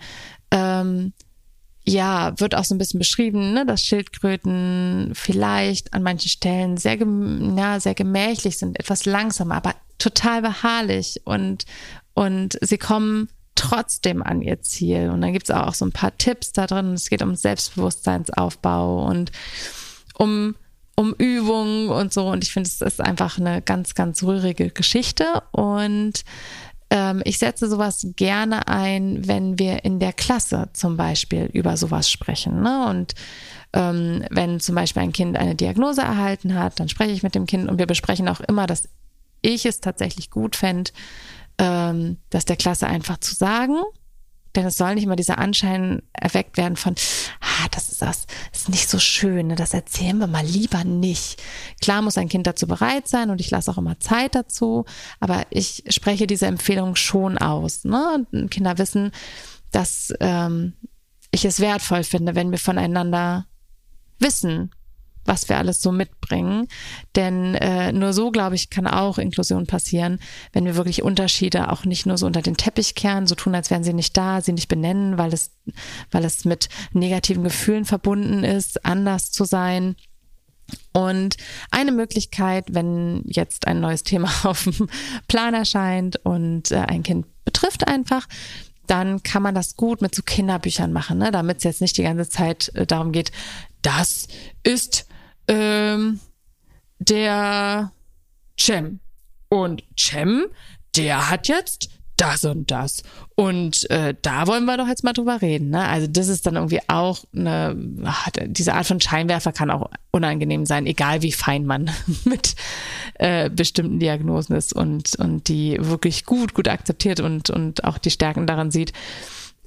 ähm, 0.51 1.13
ja, 1.87 2.33
wird 2.39 2.55
auch 2.55 2.65
so 2.65 2.75
ein 2.75 2.79
bisschen 2.79 2.99
beschrieben, 2.99 3.53
ne, 3.53 3.67
dass 3.67 3.83
Schildkröten 3.85 5.11
vielleicht 5.15 5.93
an 5.93 6.03
manchen 6.03 6.31
Stellen 6.31 6.77
sehr, 6.79 6.97
ja, 7.57 7.79
sehr 7.79 7.95
gemächlich 7.95 8.57
sind, 8.57 8.81
etwas 8.81 9.05
langsamer, 9.05 9.57
aber 9.57 9.75
total 9.99 10.43
beharrlich 10.43 11.21
und, 11.25 11.67
und 12.15 12.59
sie 12.63 12.79
kommen 12.79 13.29
trotzdem 13.55 14.23
an 14.23 14.43
ihr 14.43 14.61
Ziel. 14.63 15.11
Und 15.11 15.21
dann 15.21 15.33
gibt's 15.33 15.51
auch 15.51 15.75
so 15.75 15.85
ein 15.85 15.93
paar 15.93 16.17
Tipps 16.17 16.53
da 16.53 16.67
drin. 16.67 16.95
Es 16.95 17.09
geht 17.09 17.23
um 17.23 17.37
Selbstbewusstseinsaufbau 17.37 19.07
und 19.07 19.31
um, 20.15 20.55
um 20.97 21.15
Übungen 21.15 21.89
und 21.89 22.13
so. 22.13 22.29
Und 22.29 22.45
ich 22.45 22.53
finde, 22.53 22.69
es 22.69 22.81
ist 22.81 23.01
einfach 23.01 23.39
eine 23.39 23.63
ganz, 23.63 23.95
ganz 23.95 24.23
rührige 24.23 24.71
Geschichte. 24.71 25.43
Und 25.53 26.25
ähm, 26.95 27.23
ich 27.25 27.39
setze 27.39 27.69
sowas 27.69 28.07
gerne 28.15 28.69
ein, 28.69 29.27
wenn 29.27 29.59
wir 29.59 29.85
in 29.85 29.99
der 29.99 30.13
Klasse 30.13 30.69
zum 30.75 30.97
Beispiel 30.97 31.51
über 31.53 31.77
sowas 31.77 32.09
sprechen. 32.09 32.63
Ne? 32.63 32.87
Und 32.89 33.15
ähm, 33.73 34.25
wenn 34.31 34.61
zum 34.61 34.77
Beispiel 34.77 35.03
ein 35.03 35.13
Kind 35.13 35.37
eine 35.37 35.57
Diagnose 35.57 36.03
erhalten 36.03 36.55
hat, 36.55 36.79
dann 36.79 36.89
spreche 36.89 37.11
ich 37.11 37.25
mit 37.25 37.35
dem 37.35 37.47
Kind 37.47 37.69
und 37.69 37.79
wir 37.79 37.87
besprechen 37.87 38.29
auch 38.29 38.41
immer, 38.41 38.69
dass 38.69 38.89
ich 39.43 39.67
es 39.67 39.81
tatsächlich 39.81 40.31
gut 40.31 40.55
fände, 40.55 40.93
ähm, 41.59 42.19
das 42.31 42.45
der 42.45 42.57
Klasse 42.57 42.87
einfach 42.87 43.19
zu 43.19 43.35
sagen, 43.35 43.75
denn 44.55 44.67
es 44.67 44.77
soll 44.77 44.95
nicht 44.95 45.05
immer 45.05 45.17
dieser 45.17 45.39
Anschein 45.39 46.03
erweckt 46.13 46.57
werden 46.57 46.77
von, 46.77 46.95
ah, 47.41 47.67
das 47.71 47.91
ist 47.91 48.03
das, 48.03 48.27
ist 48.53 48.69
nicht 48.69 48.89
so 48.89 48.99
schön, 48.99 49.49
ne? 49.49 49.55
das 49.55 49.75
erzählen 49.75 50.19
wir 50.19 50.27
mal 50.27 50.45
lieber 50.45 50.85
nicht. 50.85 51.43
Klar 51.81 52.03
muss 52.03 52.19
ein 52.19 52.29
Kind 52.29 52.47
dazu 52.47 52.67
bereit 52.67 53.09
sein 53.09 53.31
und 53.31 53.41
ich 53.41 53.51
lasse 53.51 53.71
auch 53.71 53.79
immer 53.79 53.99
Zeit 54.01 54.35
dazu, 54.35 54.85
aber 55.21 55.47
ich 55.51 55.85
spreche 55.89 56.27
diese 56.27 56.47
Empfehlung 56.47 56.97
schon 56.97 57.39
aus. 57.39 57.85
Ne? 57.85 58.27
Kinder 58.51 58.79
wissen, 58.79 59.11
dass 59.71 60.13
ähm, 60.21 60.75
ich 61.31 61.45
es 61.45 61.61
wertvoll 61.61 62.05
finde, 62.05 62.35
wenn 62.35 62.51
wir 62.51 62.59
voneinander 62.59 63.47
wissen, 64.19 64.71
was 65.25 65.49
wir 65.49 65.59
alles 65.59 65.81
so 65.81 65.93
mitbringen. 65.93 66.69
Denn 67.17 67.55
äh, 67.55 67.93
nur 67.93 68.13
so, 68.13 68.31
glaube 68.31 68.55
ich, 68.55 68.71
kann 68.71 68.87
auch 68.87 69.19
Inklusion 69.19 69.67
passieren, 69.67 70.19
wenn 70.53 70.65
wir 70.65 70.77
wirklich 70.77 71.03
Unterschiede 71.03 71.71
auch 71.71 71.85
nicht 71.85 72.07
nur 72.07 72.19
so 72.19 72.27
unter 72.27 72.43
den 72.43 72.57
Teppich 72.57 72.95
kehren, 72.95 73.27
so 73.27 73.35
tun, 73.35 73.55
als 73.55 73.71
wären 73.71 73.85
sie 73.85 73.95
nicht 73.95 74.17
da, 74.17 74.41
sie 74.41 74.53
nicht 74.53 74.69
benennen, 74.69 75.19
weil 75.19 75.33
es, 75.33 75.51
weil 76.11 76.25
es 76.25 76.45
mit 76.45 76.69
negativen 76.93 77.45
Gefühlen 77.45 77.85
verbunden 77.85 78.45
ist, 78.45 78.85
anders 78.85 79.31
zu 79.31 79.45
sein. 79.45 79.97
Und 80.93 81.37
eine 81.71 81.93
Möglichkeit, 81.93 82.67
wenn 82.71 83.23
jetzt 83.27 83.67
ein 83.67 83.81
neues 83.81 84.03
Thema 84.03 84.31
auf 84.45 84.65
dem 84.65 84.89
Plan 85.29 85.55
erscheint 85.55 86.17
und 86.25 86.71
äh, 86.71 86.77
ein 86.77 87.03
Kind 87.03 87.27
betrifft 87.45 87.87
einfach, 87.87 88.27
dann 88.87 89.23
kann 89.23 89.43
man 89.43 89.55
das 89.55 89.77
gut 89.77 90.03
mit 90.03 90.15
so 90.15 90.23
Kinderbüchern 90.23 90.93
machen, 90.93 91.19
ne? 91.19 91.31
damit 91.31 91.59
es 91.59 91.65
jetzt 91.65 91.81
nicht 91.81 91.97
die 91.97 92.03
ganze 92.03 92.29
Zeit 92.29 92.71
äh, 92.75 92.87
darum 92.87 93.13
geht, 93.13 93.33
das 93.83 94.29
ist 94.63 95.07
ähm, 95.49 96.21
der 96.99 97.93
Cem. 98.59 99.01
Und 99.49 99.83
Cem, 99.97 100.47
der 100.97 101.31
hat 101.31 101.49
jetzt 101.49 101.91
das 102.17 102.45
und 102.45 102.71
das. 102.71 103.03
Und 103.35 103.89
äh, 103.91 104.15
da 104.23 104.47
wollen 104.47 104.65
wir 104.65 104.77
doch 104.77 104.87
jetzt 104.87 105.05
mal 105.05 105.13
drüber 105.13 105.43
reden. 105.43 105.71
Ne? 105.71 105.85
Also 105.85 106.07
das 106.07 106.29
ist 106.29 106.47
dann 106.47 106.55
irgendwie 106.55 106.81
auch 106.87 107.25
eine, 107.35 107.77
ach, 108.05 108.29
diese 108.47 108.75
Art 108.75 108.87
von 108.87 109.01
Scheinwerfer 109.01 109.53
kann 109.53 109.71
auch 109.71 109.91
unangenehm 110.13 110.67
sein, 110.67 110.87
egal 110.87 111.23
wie 111.23 111.33
fein 111.33 111.67
man 111.67 111.91
mit 112.25 112.55
äh, 113.15 113.51
bestimmten 113.51 113.99
Diagnosen 113.99 114.55
ist 114.55 114.73
und, 114.73 115.17
und 115.17 115.49
die 115.49 115.77
wirklich 115.81 116.25
gut, 116.25 116.55
gut 116.55 116.69
akzeptiert 116.69 117.21
und, 117.21 117.51
und 117.51 117.85
auch 117.85 117.99
die 117.99 118.11
Stärken 118.11 118.47
daran 118.47 118.71
sieht. 118.71 118.93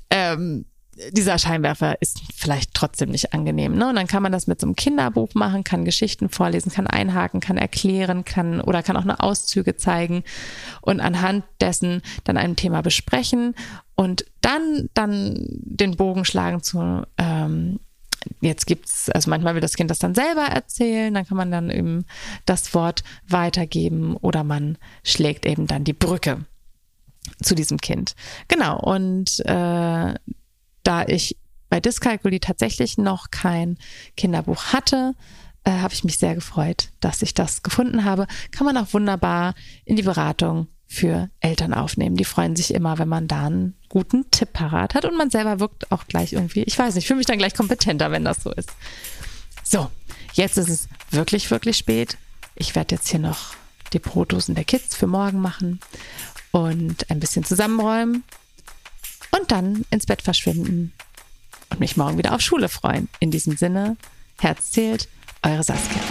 Ähm, 0.10 0.66
dieser 1.12 1.38
Scheinwerfer 1.38 2.02
ist 2.02 2.22
vielleicht 2.36 2.74
trotzdem 2.74 3.10
nicht 3.10 3.34
angenehm. 3.34 3.76
Ne? 3.76 3.90
Und 3.90 3.96
dann 3.96 4.08
kann 4.08 4.24
man 4.24 4.32
das 4.32 4.48
mit 4.48 4.60
so 4.60 4.68
einem 4.68 4.76
Kinderbuch 4.76 5.34
machen, 5.34 5.64
kann 5.64 5.86
Geschichten 5.86 6.30
vorlesen, 6.30 6.72
kann 6.72 6.88
einhaken, 6.88 7.40
kann 7.40 7.58
erklären, 7.58 8.26
kann 8.26 8.62
oder 8.62 8.84
kann 8.84 8.98
auch 8.98 9.04
nur 9.04 9.24
Auszüge 9.24 9.76
zeigen 9.76 10.24
und 10.82 11.00
anhand 11.00 11.44
dessen 11.62 12.02
dann 12.24 12.38
ein 12.38 12.56
Thema 12.56 12.82
besprechen 12.82 13.56
und 13.96 14.26
dann 14.42 14.90
dann 14.94 15.36
den 15.50 15.96
Bogen 15.96 16.26
schlagen 16.26 16.64
zu 16.64 17.04
ähm, 17.18 17.80
jetzt 18.42 18.66
gibt's, 18.66 19.10
also 19.10 19.30
manchmal 19.30 19.54
will 19.54 19.62
das 19.62 19.76
Kind 19.76 19.92
das 19.92 20.00
dann 20.00 20.16
selber 20.16 20.44
erzählen, 20.44 21.14
dann 21.14 21.26
kann 21.26 21.38
man 21.38 21.52
dann 21.52 21.70
eben 21.70 22.06
das 22.46 22.74
Wort 22.74 23.04
weitergeben 23.28 24.16
oder 24.18 24.44
man 24.44 24.78
schlägt 25.04 25.46
eben 25.46 25.68
dann 25.68 25.84
die 25.84 25.94
Brücke 25.94 26.46
zu 27.42 27.56
diesem 27.56 27.78
Kind. 27.78 28.16
Genau, 28.48 28.80
und 28.80 29.40
äh, 29.46 30.14
da 30.88 31.06
ich 31.06 31.36
bei 31.70 31.82
Dyskalkulie 31.82 32.40
tatsächlich 32.40 32.98
noch 32.98 33.30
kein 33.30 33.78
Kinderbuch 34.16 34.72
hatte, 34.72 35.16
äh, 35.66 35.72
habe 35.72 35.94
ich 35.94 36.06
mich 36.06 36.18
sehr 36.18 36.34
gefreut, 36.34 36.90
dass 37.02 37.22
ich 37.22 37.34
das 37.34 37.62
gefunden 37.62 38.06
habe. 38.06 38.26
Kann 38.52 38.66
man 38.66 38.78
auch 38.78 38.94
wunderbar 38.94 39.54
in 39.84 39.98
die 39.98 40.04
Beratung 40.04 40.68
für 40.88 41.30
Eltern 41.42 41.74
aufnehmen. 41.74 42.16
Die 42.16 42.24
freuen 42.24 42.56
sich 42.56 42.74
immer, 42.74 42.98
wenn 43.00 43.10
man 43.10 43.28
da 43.28 43.48
einen 43.48 43.76
guten 43.90 44.32
Tipp 44.32 44.54
parat 44.54 44.96
hat 44.96 45.04
und 45.04 45.18
man 45.18 45.30
selber 45.30 45.60
wirkt 45.60 45.92
auch 45.92 46.08
gleich 46.08 46.32
irgendwie, 46.32 46.64
ich 46.64 46.80
weiß 46.80 46.96
nicht, 46.96 47.04
ich 47.04 47.08
fühle 47.08 47.18
mich 47.18 47.28
dann 47.28 47.38
gleich 47.38 47.54
kompetenter, 47.54 48.10
wenn 48.12 48.24
das 48.24 48.42
so 48.44 48.52
ist. 48.54 48.70
So, 49.64 49.92
jetzt 50.32 50.58
ist 50.58 50.70
es 50.70 50.88
wirklich, 51.12 51.52
wirklich 51.52 51.76
spät. 51.76 52.18
Ich 52.56 52.76
werde 52.76 52.96
jetzt 52.96 53.10
hier 53.10 53.20
noch 53.20 53.56
die 53.92 54.00
Brotdosen 54.00 54.56
der 54.56 54.64
Kids 54.64 54.96
für 54.96 55.08
morgen 55.08 55.42
machen 55.42 55.82
und 56.52 57.12
ein 57.12 57.20
bisschen 57.20 57.44
zusammenräumen 57.44 58.24
und 59.32 59.52
dann 59.52 59.86
ins 59.90 60.06
Bett 60.06 60.22
verschwinden 60.22 60.94
und 61.70 61.80
mich 61.80 61.98
morgen 61.98 62.18
wieder 62.18 62.34
auf 62.34 62.42
Schule 62.42 62.70
freuen. 62.70 63.10
In 63.20 63.32
diesem 63.32 63.58
Sinne, 63.58 63.98
Herz 64.40 64.72
zählt, 64.72 65.08
eure 65.44 65.64
Saskia. 65.64 66.02